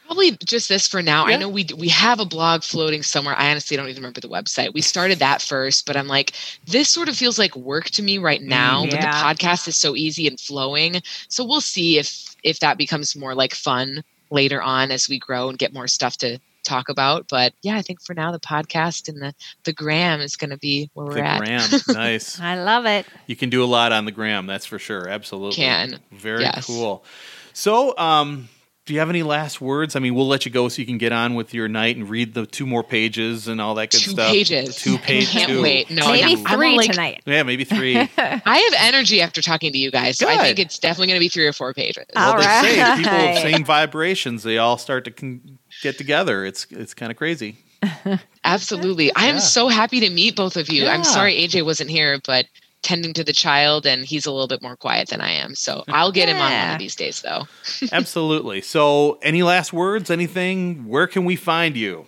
Probably 0.07 0.33
just 0.45 0.69
this 0.69 0.87
for 0.87 1.01
now. 1.01 1.27
Yeah. 1.27 1.37
I 1.37 1.39
know 1.39 1.49
we 1.49 1.67
we 1.79 1.89
have 1.89 2.21
a 2.21 2.27
blog 2.27 2.63
floating 2.63 3.03
somewhere. 3.03 3.35
I 3.39 3.51
honestly 3.51 3.75
don't 3.75 3.89
even 3.89 4.03
remember 4.03 4.21
the 4.21 4.29
website. 4.29 4.75
We 4.75 4.83
started 4.83 5.19
that 5.21 5.41
first, 5.41 5.87
but 5.87 5.97
I'm 5.97 6.09
like, 6.09 6.33
this 6.67 6.91
sort 6.91 7.09
of 7.09 7.17
feels 7.17 7.39
like 7.39 7.57
work 7.57 7.87
to 7.91 8.03
me 8.03 8.19
right 8.19 8.43
now. 8.43 8.83
But 8.85 9.01
the 9.01 9.07
podcast 9.07 9.67
is 9.67 9.77
so 9.79 9.97
easy 9.97 10.27
and 10.29 10.39
flowing. 10.39 11.01
So 11.29 11.43
we'll 11.43 11.63
see 11.63 11.99
if 11.99 12.37
if 12.43 12.61
that 12.61 12.77
becomes 12.77 13.17
more 13.17 13.35
like 13.35 13.55
fun 13.55 14.05
later 14.31 14.61
on 14.61 14.91
as 14.91 15.09
we 15.09 15.19
grow 15.19 15.49
and 15.49 15.57
get 15.59 15.73
more 15.73 15.89
stuff 15.89 16.19
to 16.19 16.39
talk 16.65 16.89
about. 16.89 17.27
But 17.31 17.53
yeah, 17.63 17.77
I 17.77 17.83
think 17.83 18.03
for 18.03 18.15
now 18.15 18.33
the 18.33 18.41
podcast 18.41 19.09
and 19.09 19.21
the 19.23 19.35
the 19.65 19.73
gram 19.73 20.21
is 20.21 20.37
going 20.37 20.51
to 20.51 20.59
be 20.59 20.91
where 20.95 21.07
we're 21.07 21.15
the 21.15 21.23
at. 21.25 21.39
gram, 21.45 21.63
nice. 21.89 22.41
I 22.41 22.63
love 22.63 22.87
it. 22.87 23.07
You 23.27 23.37
can 23.37 23.51
do 23.51 23.63
a 23.63 23.67
lot 23.67 23.93
on 23.93 24.05
the 24.05 24.13
gram, 24.13 24.47
that's 24.47 24.67
for 24.67 24.79
sure. 24.79 25.09
Absolutely. 25.09 25.57
Can. 25.57 25.99
Very 26.13 26.43
Yes. 26.43 26.67
cool. 26.67 27.05
So, 27.53 27.97
um, 27.99 28.49
do 28.87 28.93
you 28.93 28.99
have 28.99 29.09
any 29.09 29.23
last 29.23 29.63
words? 29.63 29.97
I 29.97 30.01
mean, 30.01 30.15
we'll 30.15 30.29
let 30.29 30.45
you 30.45 30.51
go 30.51 30.69
so 30.69 30.83
you 30.83 30.85
can 30.85 30.99
get 30.99 31.11
on 31.11 31.35
with 31.35 31.55
your 31.55 31.69
night 31.69 31.97
and 31.97 32.07
read 32.11 32.35
the 32.35 32.45
two 32.45 32.67
more 32.67 32.83
pages 32.83 33.49
and 33.49 33.59
all 33.59 33.75
that 33.77 33.91
good 33.91 34.03
Two 34.03 34.11
stuff. 34.11 34.29
pages. 34.31 34.77
Two 34.77 34.97
I 34.97 34.99
pages. 34.99 35.31
can't 35.31 35.63
wait. 35.63 35.91
No, 35.91 36.13
Maybe 36.13 36.23
I'm- 36.35 36.47
I'm 36.47 36.59
three 36.59 36.77
like- 36.77 36.91
tonight. 36.91 37.23
Yeah, 37.25 37.45
maybe 37.45 37.65
three. 37.65 37.97
I 38.19 38.59
have 38.59 38.75
energy 38.79 39.23
after 39.23 39.41
talking 39.41 39.73
to 39.73 39.79
you 39.79 39.91
guys, 39.91 40.19
so 40.19 40.29
I 40.29 40.37
think 40.37 40.59
it's 40.59 40.79
definitely 40.79 41.07
going 41.07 41.17
to 41.19 41.25
be 41.25 41.31
three 41.31 41.47
or 41.47 41.55
four 41.55 41.73
pages. 41.73 42.05
well, 42.15 42.33
All 42.33 42.37
they 42.37 42.43
say 42.45 42.97
people 42.97 43.13
of 43.15 43.37
same 43.39 43.65
vibrations, 43.65 44.43
they 44.43 44.59
all 44.59 44.77
start 44.77 45.07
to 45.07 45.11
con- 45.13 45.59
get 45.85 45.97
together. 45.99 46.45
It's 46.45 46.67
it's 46.71 46.95
kind 46.95 47.13
of 47.13 47.17
crazy. 47.17 47.59
Absolutely. 48.45 49.15
I 49.15 49.27
am 49.27 49.37
Yeah. 49.37 49.41
so 49.41 49.69
happy 49.69 50.01
to 50.01 50.11
meet 50.11 50.35
both 50.37 50.57
of 50.57 50.69
you. 50.71 50.85
Yeah. 50.85 50.93
I'm 50.95 51.05
sorry 51.05 51.35
AJ 51.37 51.65
wasn't 51.65 51.91
here, 51.91 52.19
but 52.27 52.47
tending 52.83 53.15
to 53.15 53.25
the 53.25 53.33
child 53.33 53.87
and 53.87 54.05
he's 54.05 54.27
a 54.27 54.31
little 54.33 54.49
bit 54.49 54.61
more 54.63 54.77
quiet 54.77 55.09
than 55.09 55.21
I 55.21 55.31
am. 55.31 55.55
So 55.55 55.85
I'll 55.89 56.13
get 56.13 56.29
him 56.29 56.37
on 56.37 56.51
one 56.53 56.73
of 56.73 56.79
these 56.79 56.97
days 56.97 57.23
though. 57.23 57.47
Absolutely. 57.93 58.61
So, 58.61 59.19
any 59.23 59.43
last 59.43 59.73
words? 59.73 60.11
Anything? 60.11 60.87
Where 60.87 61.07
can 61.07 61.25
we 61.25 61.37
find 61.37 61.77
you? 61.77 62.07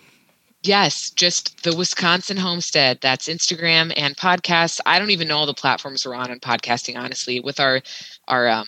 Yes, 0.63 1.09
just 1.11 1.63
the 1.63 1.75
Wisconsin 1.75 2.37
Homestead. 2.37 2.99
That's 3.01 3.27
Instagram 3.27 3.93
and 3.95 4.17
podcasts. 4.17 4.79
I 4.85 4.99
don't 4.99 5.11
even 5.11 5.27
know 5.27 5.37
all 5.37 5.45
the 5.45 5.53
platforms 5.53 6.05
we're 6.05 6.15
on 6.15 6.29
in 6.31 6.39
podcasting, 6.39 6.97
honestly. 6.97 7.39
With 7.39 7.59
our 7.59 7.81
our 8.27 8.47
um, 8.47 8.67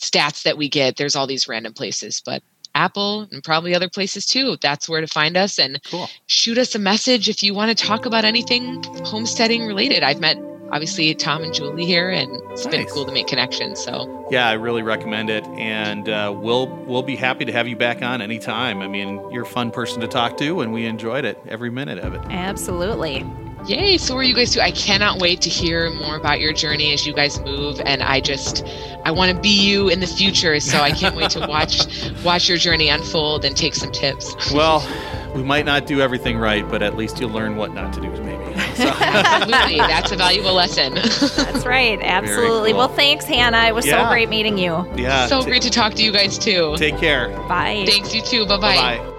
stats 0.00 0.42
that 0.44 0.56
we 0.56 0.68
get, 0.68 0.96
there's 0.96 1.14
all 1.16 1.26
these 1.26 1.46
random 1.48 1.72
places, 1.72 2.22
but 2.24 2.42
Apple 2.74 3.26
and 3.32 3.42
probably 3.42 3.74
other 3.74 3.88
places 3.88 4.26
too. 4.26 4.56
That's 4.60 4.88
where 4.88 5.00
to 5.00 5.06
find 5.06 5.36
us 5.36 5.58
and 5.58 5.80
Cool. 5.90 6.08
shoot 6.26 6.58
us 6.58 6.74
a 6.74 6.78
message 6.78 7.28
if 7.28 7.42
you 7.42 7.54
want 7.54 7.76
to 7.76 7.84
talk 7.86 8.06
about 8.06 8.24
anything 8.24 8.82
homesteading 9.04 9.66
related. 9.66 10.02
I've 10.02 10.20
met 10.20 10.38
obviously 10.70 11.14
Tom 11.14 11.42
and 11.42 11.54
Julie 11.54 11.86
here, 11.86 12.10
and 12.10 12.30
it's 12.50 12.66
been 12.66 12.86
cool 12.86 13.06
to 13.06 13.12
make 13.12 13.26
connections. 13.26 13.80
So 13.82 14.26
Yeah, 14.30 14.48
I 14.48 14.52
really 14.52 14.82
recommend 14.82 15.30
it, 15.30 15.44
and 15.56 16.08
uh, 16.08 16.32
we'll 16.36 16.66
we'll 16.86 17.02
be 17.02 17.16
happy 17.16 17.44
to 17.46 17.52
have 17.52 17.66
you 17.66 17.76
back 17.76 18.02
on 18.02 18.20
anytime. 18.20 18.82
I 18.82 18.88
mean, 18.88 19.20
you're 19.32 19.44
a 19.44 19.46
fun 19.46 19.70
person 19.70 20.00
to 20.02 20.08
talk 20.08 20.36
to, 20.38 20.60
and 20.60 20.72
we 20.72 20.84
enjoyed 20.86 21.24
it 21.24 21.40
every 21.48 21.70
minute 21.70 21.98
of 21.98 22.14
it. 22.14 22.20
Absolutely. 22.30 23.24
Yay! 23.66 23.96
So 23.98 24.16
are 24.16 24.22
you 24.22 24.34
guys 24.34 24.52
too? 24.52 24.60
I 24.60 24.70
cannot 24.70 25.18
wait 25.20 25.40
to 25.42 25.50
hear 25.50 25.90
more 25.90 26.16
about 26.16 26.40
your 26.40 26.52
journey 26.52 26.92
as 26.92 27.06
you 27.06 27.12
guys 27.14 27.38
move, 27.40 27.80
and 27.84 28.02
I 28.02 28.20
just 28.20 28.64
I 29.04 29.10
want 29.10 29.34
to 29.34 29.40
be 29.40 29.48
you 29.48 29.88
in 29.88 30.00
the 30.00 30.06
future. 30.06 30.58
So 30.60 30.80
I 30.80 30.90
can't 30.90 31.16
wait 31.16 31.30
to 31.30 31.40
watch 31.46 31.86
watch 32.24 32.48
your 32.48 32.58
journey 32.58 32.88
unfold 32.88 33.44
and 33.44 33.56
take 33.56 33.74
some 33.74 33.90
tips. 33.92 34.52
Well, 34.52 34.86
we 35.34 35.42
might 35.42 35.66
not 35.66 35.86
do 35.86 36.00
everything 36.00 36.38
right, 36.38 36.68
but 36.68 36.82
at 36.82 36.96
least 36.96 37.20
you'll 37.20 37.30
learn 37.30 37.56
what 37.56 37.74
not 37.74 37.92
to 37.94 38.00
do, 38.00 38.10
maybe. 38.22 38.38
So, 38.78 38.88
Absolutely, 38.88 39.78
that's 39.78 40.12
a 40.12 40.16
valuable 40.16 40.52
lesson. 40.52 40.94
That's 40.94 41.66
right. 41.66 41.98
Absolutely. 42.00 42.70
cool. 42.70 42.78
Well, 42.78 42.88
thanks, 42.88 43.24
Hannah. 43.24 43.66
It 43.66 43.74
was 43.74 43.84
Yeah. 43.86 44.04
so 44.04 44.12
great 44.12 44.28
meeting 44.28 44.56
you. 44.56 44.86
yeah. 44.96 45.26
so 45.26 45.40
ta- 45.40 45.46
great 45.46 45.62
to 45.62 45.70
talk 45.70 45.94
to 45.94 46.02
you 46.04 46.12
guys 46.12 46.38
too. 46.38 46.74
Take 46.76 46.96
care. 46.98 47.28
Bye. 47.48 47.84
Thanks 47.88 48.14
you 48.14 48.22
too. 48.22 48.46
Bye 48.46 48.56
Bye 48.56 48.76
bye. 48.76 48.98
bye. 48.98 49.14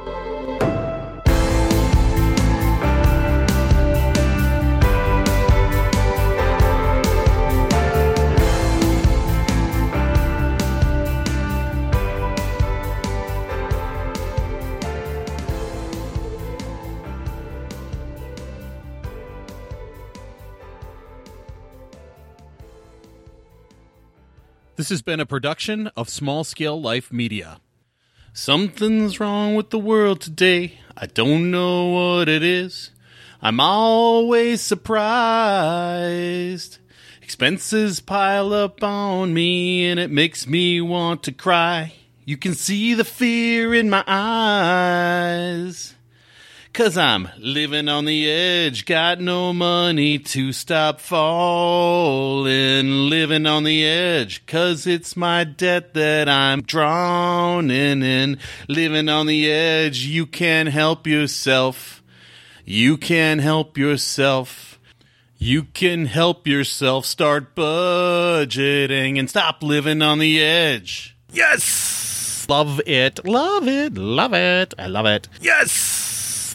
This 24.90 24.98
has 24.98 25.04
been 25.04 25.20
a 25.20 25.26
production 25.28 25.86
of 25.96 26.10
Small 26.10 26.44
Scale 26.44 26.82
Life 26.82 27.14
Media. 27.14 27.62
Something's 28.34 29.20
wrong 29.20 29.54
with 29.54 29.70
the 29.70 29.78
world 29.78 30.20
today. 30.20 30.80
I 30.98 31.06
don't 31.06 31.52
know 31.52 31.90
what 31.90 32.28
it 32.28 32.42
is. 32.42 32.90
I'm 33.40 33.60
always 33.60 34.62
surprised. 34.62 35.20
Expenses 37.22 38.00
pile 38.00 38.52
up 38.52 38.84
on 38.84 39.32
me 39.32 39.88
and 39.88 40.00
it 40.00 40.10
makes 40.10 40.48
me 40.48 40.82
want 40.82 41.22
to 41.22 41.34
cry. 41.34 41.94
You 42.26 42.38
can 42.38 42.56
see 42.56 42.96
the 42.96 43.06
fear 43.06 43.76
in 43.76 43.92
my 43.92 44.04
eyes. 44.08 45.94
Cause 46.80 46.98
I'm 46.98 47.28
living 47.38 47.90
on 47.90 48.06
the 48.06 48.32
edge, 48.32 48.86
got 48.86 49.20
no 49.20 49.52
money 49.52 50.18
to 50.18 50.54
stop 50.54 51.02
falling. 51.02 52.88
Living 53.10 53.46
on 53.46 53.66
the 53.66 53.86
edge, 53.86 54.46
cause 54.46 54.88
it's 54.88 55.18
my 55.18 55.44
debt 55.44 55.94
that 55.96 56.30
I'm 56.30 56.62
drowning 56.62 58.02
in. 58.02 58.40
Living 58.70 59.10
on 59.10 59.26
the 59.26 59.52
edge, 59.52 60.06
you 60.06 60.26
can 60.26 60.68
help 60.68 61.06
yourself. 61.06 62.02
You 62.64 62.96
can 62.96 63.40
help 63.40 63.78
yourself. 63.78 64.80
You 65.38 65.64
can 65.64 66.06
help 66.06 66.48
yourself 66.48 67.06
start 67.06 67.56
budgeting 67.56 69.20
and 69.20 69.30
stop 69.30 69.62
living 69.64 70.02
on 70.02 70.20
the 70.20 70.42
edge. 70.42 71.18
Yes! 71.30 72.46
Love 72.48 72.80
it, 72.86 73.26
love 73.28 73.68
it, 73.68 73.96
love 73.96 74.34
it. 74.34 74.74
I 74.80 74.88
love 74.88 75.08
it. 75.08 75.28
Yes! 75.42 75.99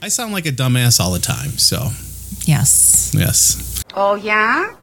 I 0.05 0.09
sound 0.09 0.34
like 0.34 0.44
a 0.44 0.52
dumbass 0.52 1.00
all 1.00 1.12
the 1.12 1.18
time, 1.18 1.57
so 1.57 1.88
Yes. 2.44 3.11
yes. 3.14 3.82
Oh, 3.94 4.16
yeah? 4.16 4.68